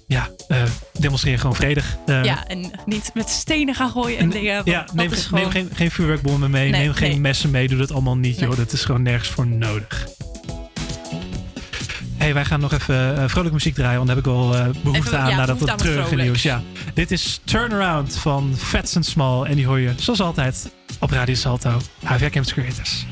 ja, 0.07 0.30
demonstreer 0.99 1.39
gewoon 1.39 1.56
vredig. 1.56 1.98
Ja, 2.06 2.48
en 2.48 2.72
niet 2.85 3.11
met 3.14 3.30
stenen 3.30 3.76
gaan 3.76 3.89
gooien 3.91 4.18
en 4.18 4.30
dingen. 4.30 4.61
ja, 4.65 4.85
neem, 4.93 5.11
geen, 5.49 5.69
geen 5.73 5.91
vuurwerkbommen 5.91 6.52
mee. 6.52 6.69
Nee, 6.72 6.81
neem 6.81 6.93
geen 6.93 7.10
nee. 7.10 7.19
messen 7.19 7.52
mee. 7.52 7.68
Doe 7.68 7.77
dat 7.77 7.91
allemaal 7.91 8.18
niet, 8.18 8.39
Nee. 8.39 8.49
joh. 8.49 8.57
Dat 8.57 8.72
is 8.73 8.85
gewoon 8.85 9.02
nergens 9.02 9.30
voor 9.30 9.48
nodig. 9.48 10.07
Hey, 12.22 12.34
wij 12.34 12.45
gaan 12.45 12.60
nog 12.60 12.73
even 12.73 13.18
eh, 13.18 13.23
vrolijke 13.27 13.53
muziek 13.53 13.73
draaien. 13.73 13.95
Want 13.95 14.07
daar 14.07 14.15
heb 14.15 14.26
ik 14.26 14.31
wel 14.31 14.56
eh, 14.56 14.65
behoefte 14.84 15.07
Even, 15.07 15.19
aan 15.19 15.30
ja, 15.30 15.35
na 15.35 15.45
dat 15.45 15.57
behoefte 15.57 15.72
aan 15.72 15.77
wat 15.77 15.88
treurige 15.88 16.15
nieuws. 16.15 16.41
Ja. 16.41 16.61
Dit 16.93 17.11
is 17.11 17.41
Turnaround 17.43 18.18
van 18.18 18.53
Fats 18.57 18.95
and 18.95 19.06
Small. 19.06 19.43
En 19.43 19.56
die 19.56 19.65
hoor 19.65 19.80
je 19.80 19.93
zoals 19.98 20.22
altijd 20.22 20.72
op 20.99 21.11
Radio 21.11 21.35
Salto. 21.35 21.81
HVA 22.03 22.30
Campus 22.30 22.53
Creators. 22.53 23.06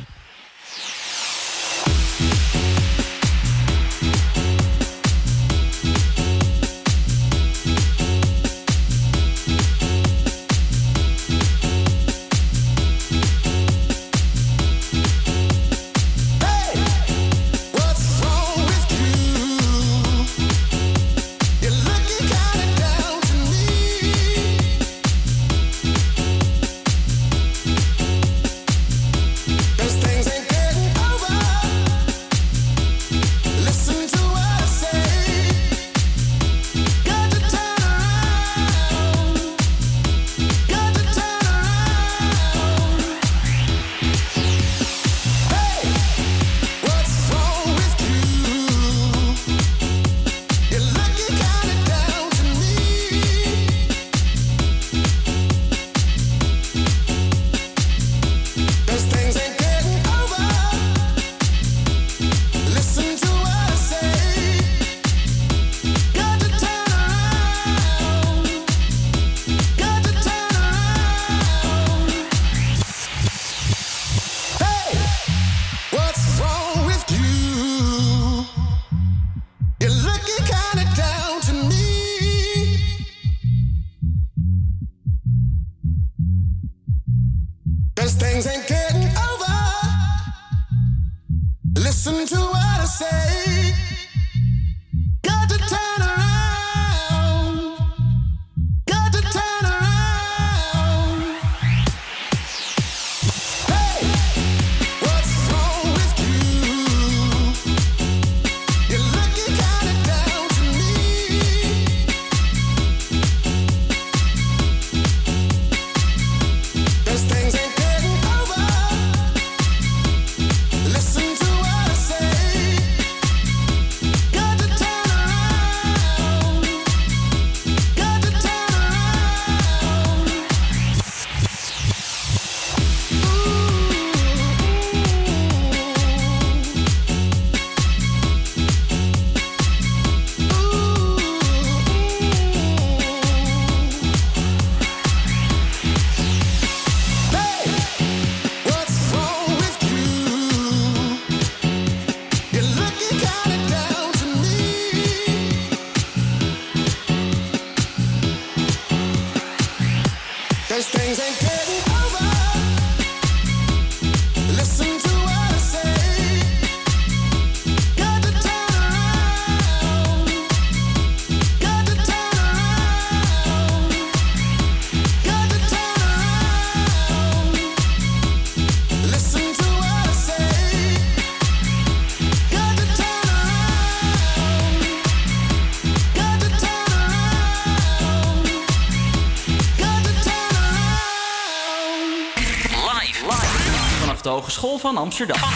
De 194.81 194.87
Hogeschool 194.87 194.93
van 194.93 194.97
Amsterdam. 194.97 195.49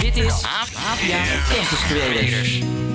Dit 0.00 0.16
is 0.16 0.32
AVA 0.32 0.96
Campus 1.54 1.80
Creators. 1.88 2.93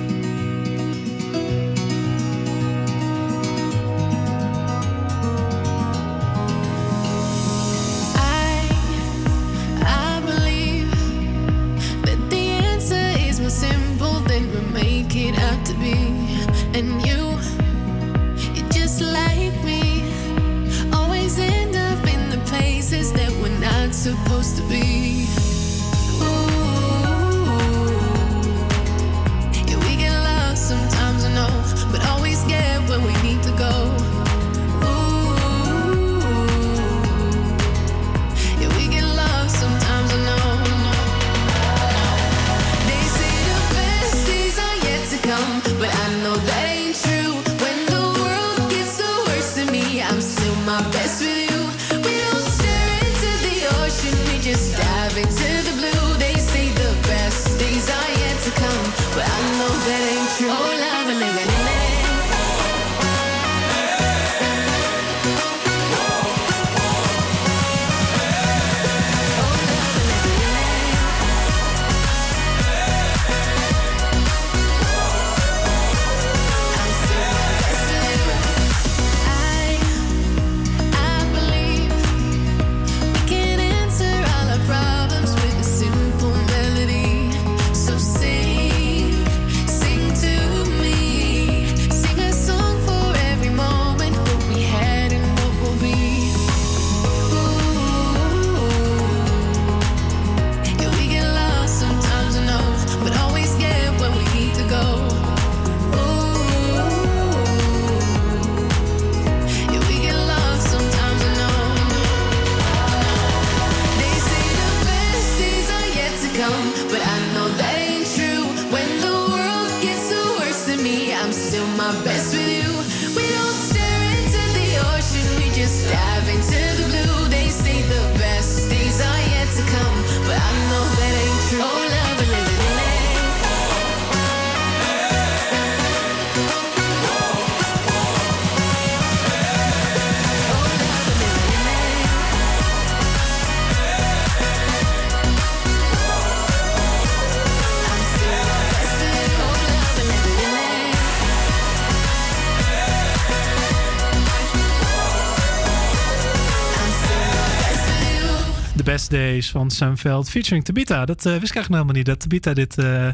Days 159.10 159.50
van 159.50 159.70
Sam 159.70 159.98
Veld 159.98 160.30
featuring 160.30 160.64
Tabita. 160.64 161.04
Dat 161.04 161.18
eh, 161.18 161.24
wist 161.24 161.50
ik 161.50 161.56
eigenlijk 161.56 161.68
helemaal 161.68 161.94
niet, 161.94 162.06
dat 162.06 162.20
Tabita 162.20 162.54
dit 162.54 162.78
eh, 162.78 163.08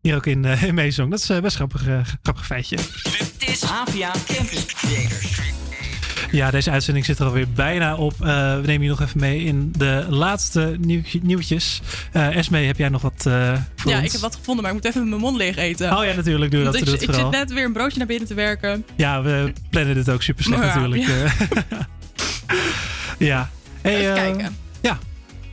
hier 0.00 0.16
ook 0.16 0.26
in, 0.26 0.44
eh, 0.44 0.62
in 0.62 0.74
meezong. 0.84 1.10
Dat 1.10 1.18
is 1.20 1.30
eh, 1.30 1.40
best 1.40 1.56
grappig, 1.56 1.86
eh, 1.86 2.00
grappig 2.22 2.46
feitje. 2.46 2.76
Dit 2.76 3.48
is 3.48 3.60
Campus 4.26 4.66
Creators. 4.66 5.40
Ja, 6.30 6.50
deze 6.50 6.70
uitzending 6.70 7.04
zit 7.04 7.18
er 7.18 7.26
alweer 7.26 7.48
bijna 7.50 7.94
op. 7.96 8.12
Eh, 8.12 8.54
we 8.54 8.62
nemen 8.66 8.82
je 8.82 8.88
nog 8.88 9.00
even 9.00 9.20
mee 9.20 9.44
in 9.44 9.72
de 9.78 10.06
laatste 10.08 10.76
nieuw, 10.80 11.02
nieuwtjes. 11.22 11.80
Eh 12.12 12.36
Esme, 12.36 12.58
heb 12.58 12.78
jij 12.78 12.88
nog 12.88 13.02
wat 13.02 13.26
eh 13.26 13.52
voor 13.76 13.90
Ja, 13.90 13.96
ons? 13.96 14.06
ik 14.06 14.12
heb 14.12 14.20
wat 14.20 14.34
gevonden, 14.34 14.62
maar 14.64 14.74
ik 14.74 14.82
moet 14.82 14.90
even 14.94 15.08
mijn 15.08 15.20
mond 15.20 15.36
leeg 15.36 15.56
eten. 15.56 15.96
Oh 15.98 16.04
ja, 16.04 16.14
natuurlijk. 16.14 16.50
Doe 16.50 16.62
dat, 16.64 16.72
doe 16.72 16.94
ik, 16.94 17.02
vooral. 17.04 17.32
zit 17.32 17.40
net 17.40 17.52
weer 17.52 17.64
een 17.64 17.72
broodje 17.72 17.98
naar 17.98 18.06
binnen 18.06 18.28
te 18.28 18.34
werken. 18.34 18.84
Ja, 18.96 19.22
we 19.22 19.52
plannen 19.70 19.94
dit 19.94 20.08
ook 20.10 20.22
super 20.22 20.44
slecht 20.44 20.62
Ja, 20.62 20.66
natuurlijk. 20.78 21.02
ja. 21.06 21.24
eh. 21.66 21.78
ja. 23.28 23.50
Hey, 23.82 23.96
Even 24.00 24.14
kijken. 24.14 24.56
Ja. 24.80 24.98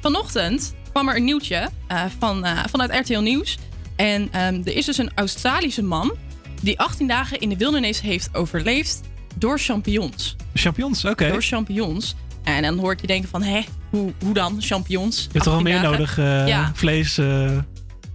Vanochtend 0.03 0.75
kwam 0.91 1.09
er 1.09 1.15
een 1.15 1.23
nieuwtje 1.23 1.69
eh, 1.87 2.03
van, 2.19 2.45
eh, 2.45 2.59
vanuit 2.69 2.91
RTL 2.91 3.19
Nieuws. 3.19 3.57
En 3.95 4.27
ehm, 4.31 4.61
er 4.65 4.75
is 4.75 4.85
dus 4.85 4.97
een 4.97 5.11
Australische 5.15 5.83
man 5.83 6.13
die 6.61 6.79
18 6.79 7.07
dagen 7.07 7.39
in 7.39 7.49
de 7.49 7.57
wildernis 7.57 8.01
heeft 8.01 8.35
overleefd 8.35 9.01
door 9.35 9.59
champignons. 9.59 10.35
Champignons, 10.53 11.05
oké. 11.05 11.27
Door 11.27 11.41
champignons. 11.41 12.15
En 12.43 12.61
dan 12.61 12.77
hoor 12.77 12.91
ik 12.91 13.01
je 13.01 13.07
denken 13.07 13.29
van, 13.29 13.43
hè, 13.43 13.61
hoe, 13.89 14.13
hoe 14.23 14.33
dan 14.33 14.61
champignons? 14.61 15.17
Je 15.17 15.29
hebt 15.31 15.43
toch 15.43 15.53
wel 15.53 15.53
18 15.53 15.73
meer 15.73 15.81
dagen? 15.81 15.91
nodig? 15.91 16.17
eh, 16.17 16.47
ja, 16.47 16.71
Vlees, 16.73 17.19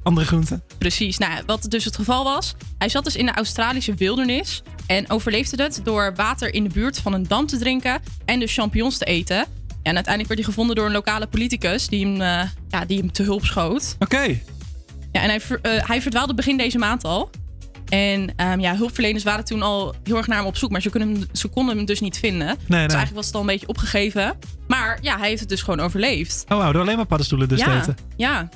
andere 0.03 0.27
groenten? 0.27 0.63
Precies. 0.79 1.19
Nou, 1.19 1.43
wat 1.47 1.67
dus 1.69 1.85
het 1.85 1.97
geval 1.97 2.25
was, 2.25 2.55
hij 2.79 2.89
zat 2.89 3.05
dus 3.05 3.17
in 3.17 3.27
de 3.27 3.33
Australische 3.33 3.95
wildernis 3.95 4.63
en 4.87 5.11
overleefde 5.11 5.63
het 5.63 5.81
door 5.85 6.13
water 6.17 6.55
in 6.55 6.65
de 6.65 6.71
buurt 6.71 6.99
van 6.99 7.13
een 7.13 7.27
dam 7.29 7.47
te 7.47 7.59
drinken 7.59 8.01
en 8.25 8.41
dus 8.41 8.55
champignons 8.55 8.99
te 8.99 9.05
eten. 9.05 9.47
En 9.89 9.95
uiteindelijk 9.95 10.35
werd 10.35 10.41
hij 10.41 10.49
gevonden 10.49 10.77
door 10.77 10.87
een 10.87 10.93
lokale 10.93 11.27
politicus 11.27 11.89
die 11.89 12.07
hem, 12.07 12.21
eh, 12.21 12.51
ja, 12.69 12.85
die 12.85 12.99
hem 12.99 13.13
te 13.13 13.23
hulp 13.23 13.45
schoot. 13.45 13.97
Oké. 13.99 14.41
Ja, 15.13 15.21
en 15.23 15.29
hij, 15.29 15.41
eh, 15.63 15.89
hij 15.89 16.03
verdwaalde 16.03 16.35
begin 16.35 16.57
deze 16.57 16.79
maand 16.79 17.05
al. 17.05 17.31
En 17.89 18.33
ehm, 18.37 18.61
ja, 18.61 18.77
hulpverleners 18.77 19.25
waren 19.25 19.45
toen 19.45 19.63
al 19.63 19.95
heel 20.05 20.17
erg 20.17 20.27
naar 20.27 20.39
hem 20.39 20.47
op 20.47 20.57
zoek, 20.57 20.71
maar 20.71 20.83
ze, 20.83 20.91
hem, 20.93 21.25
ze 21.33 21.49
konden 21.49 21.77
hem 21.77 21.87
dus 21.87 22.01
niet 22.01 22.19
vinden. 22.19 22.49
dus 22.49 22.69
nee. 22.69 22.79
eigenlijk 22.79 23.15
was 23.15 23.27
het 23.27 23.35
al 23.35 23.41
een 23.41 23.47
beetje 23.47 23.69
opgegeven. 23.69 24.39
Maar 24.67 24.99
ja, 25.01 25.19
hij 25.19 25.29
heeft 25.29 25.41
het 25.41 25.49
dus 25.49 25.63
gewoon 25.63 25.81
overleefd. 25.81 26.45
Oh, 26.49 26.59
wauw, 26.59 26.73
door 26.73 26.83
alleen 26.83 26.97
maar 26.97 27.07
paddenstoelen 27.07 27.49
dus 27.49 27.61
ja, 27.61 27.81
eten. 27.81 27.97
ja. 28.17 28.49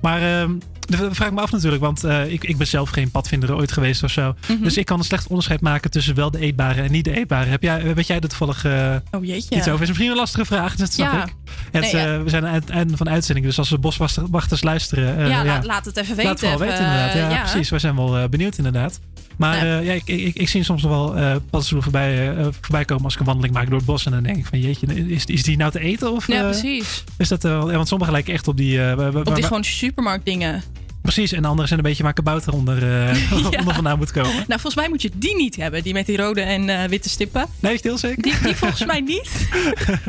Maar 0.00 0.40
ehm, 0.40 0.52
dat 0.80 1.00
vraag 1.10 1.28
ik 1.28 1.34
me 1.34 1.40
af 1.40 1.50
natuurlijk, 1.52 1.82
want 1.82 2.04
eh, 2.04 2.32
ik, 2.32 2.44
ik 2.44 2.56
ben 2.56 2.66
zelf 2.66 2.90
geen 2.90 3.10
padvinder 3.10 3.54
ooit 3.56 3.72
geweest 3.72 4.02
of 4.02 4.10
zo. 4.10 4.34
Mhm. 4.48 4.62
Dus 4.62 4.76
ik 4.76 4.84
kan 4.86 4.98
een 4.98 5.04
slecht 5.04 5.26
onderscheid 5.26 5.60
maken 5.60 5.90
tussen 5.90 6.14
wel 6.14 6.30
de 6.30 6.38
eetbare 6.38 6.82
en 6.82 6.92
niet 6.92 7.04
de 7.04 7.16
eetbare. 7.16 7.50
Heb 7.50 7.62
jij, 7.62 7.94
weet 7.94 8.06
jij 8.06 8.20
er 8.20 8.28
toevallig 8.28 8.64
eh, 8.64 8.94
Oh 9.10 9.24
jeetje. 9.24 9.56
iets 9.56 9.68
over? 9.68 9.82
Is 9.82 9.88
misschien 9.88 10.10
een 10.10 10.16
lastige 10.16 10.44
vraag, 10.44 10.76
dat 10.76 10.92
snap 10.92 11.12
Ja. 11.12 11.22
ik. 11.24 11.34
Het, 11.70 11.82
Nee, 11.82 11.90
eh, 11.92 12.02
ja. 12.02 12.22
we 12.22 12.30
zijn 12.30 12.46
aan 12.46 12.54
het 12.54 12.70
einde 12.70 12.96
van 12.96 13.06
de 13.06 13.12
uitzending, 13.12 13.46
dus 13.46 13.58
als 13.58 13.68
de 13.68 13.78
boswachters 13.78 14.62
luisteren... 14.62 15.16
eh, 15.18 15.28
ja, 15.28 15.44
laat, 15.44 15.64
laat 15.64 15.84
het 15.84 15.96
even 15.96 16.16
weten. 16.16 16.30
Laat 16.30 16.40
het 16.40 16.48
wel 16.50 16.58
weten 16.58 16.84
inderdaad. 16.84 17.14
Ja, 17.14 17.30
ja. 17.30 17.40
precies. 17.40 17.68
Wij 17.70 17.78
zijn 17.78 17.96
wel 17.96 18.18
eh, 18.18 18.28
benieuwd 18.28 18.56
inderdaad. 18.56 19.00
Maar 19.38 19.66
Ja. 19.66 19.78
eh, 19.78 19.86
ja, 19.86 19.92
ik, 19.92 20.02
ik, 20.06 20.34
ik 20.34 20.48
zie 20.48 20.62
soms 20.64 20.82
nog 20.82 20.90
wel 20.90 21.10
paddenstoelen 21.40 21.82
voorbij, 21.82 22.36
eh, 22.36 22.46
voorbij 22.60 22.84
komen 22.84 23.04
als 23.04 23.14
ik 23.14 23.20
een 23.20 23.26
wandeling 23.26 23.54
maak 23.54 23.66
door 23.68 23.76
het 23.76 23.84
bos. 23.86 24.06
En 24.06 24.12
dan 24.12 24.22
denk 24.22 24.36
ik 24.36 24.46
van 24.46 24.60
jeetje, 24.60 24.86
is, 25.08 25.24
is 25.24 25.42
die 25.42 25.56
nou 25.56 25.70
te 25.70 25.80
eten? 25.80 26.12
Of, 26.12 26.26
Ja, 26.26 26.42
precies. 26.42 27.04
Is 27.18 27.28
dat, 27.28 27.42
ja, 27.42 27.58
want 27.58 27.88
sommige 27.88 28.10
lijken 28.10 28.32
echt 28.32 28.48
op 28.48 28.56
die... 28.56 28.80
Op 28.96 29.12
die 29.14 29.22
waar- 29.24 29.42
gewoon 29.42 29.64
supermarktdingen. 29.64 30.62
Precies, 31.02 31.32
en 31.32 31.42
de 31.42 31.48
andere 31.48 31.66
zijn 31.68 31.78
een 31.80 31.84
beetje 31.84 32.02
waar 32.02 32.12
kabouter 32.12 32.52
onder, 32.52 33.06
eh, 33.08 33.32
onder 33.58 33.74
vandaan 33.74 33.98
moet 33.98 34.12
komen. 34.12 34.32
Nou, 34.32 34.46
volgens 34.46 34.74
mij 34.74 34.88
moet 34.88 35.02
je 35.02 35.10
die 35.14 35.36
niet 35.36 35.56
hebben. 35.56 35.82
Die 35.82 35.92
met 35.92 36.06
die 36.06 36.16
rode 36.16 36.40
en 36.40 36.88
witte 36.88 37.08
stippen. 37.08 37.44
Nee, 37.60 37.72
is 37.72 37.78
het 37.78 37.86
heel 37.86 37.98
zeker? 37.98 38.22
Die, 38.22 38.34
die 38.42 38.54
volgens 38.56 38.84
mij 38.84 39.00
niet. 39.00 39.48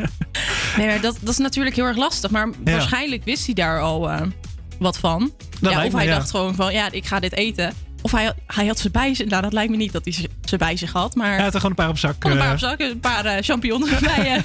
nee, 0.77 0.87
maar 0.87 1.01
dat, 1.01 1.17
dat 1.21 1.29
is 1.29 1.37
natuurlijk 1.37 1.75
heel 1.75 1.85
erg 1.85 1.97
lastig. 1.97 2.29
Maar 2.31 2.47
Ja. 2.65 2.71
waarschijnlijk 2.71 3.23
wist 3.23 3.45
hij 3.45 3.53
daar 3.55 3.81
al 3.81 4.09
wat 4.79 4.97
van. 4.97 5.31
Dat 5.59 5.71
ja, 5.71 5.85
of 5.85 5.91
me, 5.91 5.97
hij 5.97 6.07
ja. 6.07 6.15
dacht 6.17 6.29
gewoon 6.29 6.55
van, 6.55 6.73
ja, 6.73 6.91
ik 6.91 7.05
ga 7.05 7.19
dit 7.19 7.33
eten. 7.33 7.73
Of 8.01 8.11
hij, 8.11 8.33
hij 8.47 8.65
had 8.67 8.79
ze 8.79 8.89
bij 8.91 9.13
zich. 9.15 9.27
Nou, 9.27 9.41
dat 9.41 9.53
lijkt 9.53 9.71
me 9.71 9.77
niet 9.77 9.91
dat 9.91 10.03
hij 10.03 10.13
ze- 10.13 10.29
ze 10.45 10.57
bij 10.57 10.77
zich 10.77 10.91
had. 10.91 11.15
Maar 11.15 11.37
Ja, 11.37 11.43
het 11.43 11.53
er 11.53 11.59
gewoon 11.61 11.69
een 11.69 11.75
paar 11.83 11.89
op 11.89 11.97
zak. 11.97 12.23
een 12.23 12.37
paar 12.37 12.45
eh. 12.47 12.51
op 12.51 12.59
zak. 12.59 12.79
Een 12.79 12.99
paar 12.99 13.25
eh, 13.25 13.43
champignons 13.43 13.91
erbij. 14.01 14.35
eh. 14.35 14.41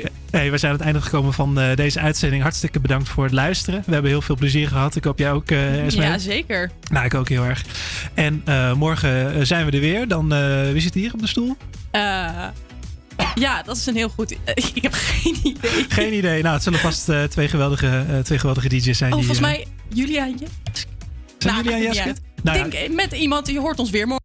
Hey, 0.30 0.50
we 0.50 0.58
zijn 0.58 0.72
aan 0.72 0.76
het 0.78 0.86
einde 0.86 1.00
gekomen 1.02 1.32
van 1.32 1.58
deze 1.74 2.00
uitzending. 2.00 2.42
Hartstikke 2.42 2.80
bedankt 2.80 3.08
voor 3.08 3.24
het 3.24 3.32
luisteren. 3.32 3.82
We 3.86 3.92
hebben 3.92 4.10
heel 4.10 4.22
veel 4.22 4.36
plezier 4.36 4.68
gehad. 4.68 4.96
Ik 4.96 5.04
hoop 5.04 5.18
jij 5.18 5.32
ook, 5.32 5.50
eh 5.50 5.84
Esme. 5.84 6.02
Ja, 6.02 6.18
zeker. 6.18 6.70
Nou, 6.90 7.04
ik 7.04 7.14
ook 7.14 7.28
heel 7.28 7.44
erg. 7.44 7.64
En 8.14 8.42
morgen 8.76 9.46
zijn 9.46 9.66
we 9.66 9.70
er 9.72 9.80
weer. 9.80 10.08
Dan, 10.08 10.28
wie 10.72 10.80
zit 10.80 10.94
hier 10.94 11.12
op 11.14 11.20
de 11.20 11.26
stoel? 11.26 11.56
Eh, 11.90 12.00
ja, 13.34 13.62
dat 13.62 13.76
is 13.76 13.86
een 13.86 13.96
heel 13.96 14.08
goed... 14.08 14.30
ik 14.74 14.82
heb 14.82 14.92
geen 14.94 15.36
idee. 15.42 15.84
Geen 15.88 16.14
idee. 16.14 16.42
Nou, 16.42 16.54
het 16.54 16.62
zullen 16.62 16.78
vast 16.78 17.10
twee, 17.28 17.48
geweldige, 17.48 18.20
twee 18.24 18.38
geweldige 18.38 18.68
DJ's 18.68 18.98
zijn. 18.98 19.12
Oh, 19.12 19.18
die, 19.18 19.26
volgens 19.26 19.46
mij 19.46 19.66
Julia 19.88 20.24
en 20.26 20.36
Jes- 20.38 20.86
Zijn 21.38 21.54
Nou, 21.54 21.64
Julia 21.76 22.04
en 22.04 22.16
Nou 22.42 22.58
ja. 22.58 22.62
Denk, 22.62 22.74
eh, 22.74 22.94
met 22.94 23.12
iemand, 23.12 23.48
je 23.48 23.60
hoort 23.60 23.78
ons 23.78 23.90
weer 23.90 24.06
morgen. 24.06 24.16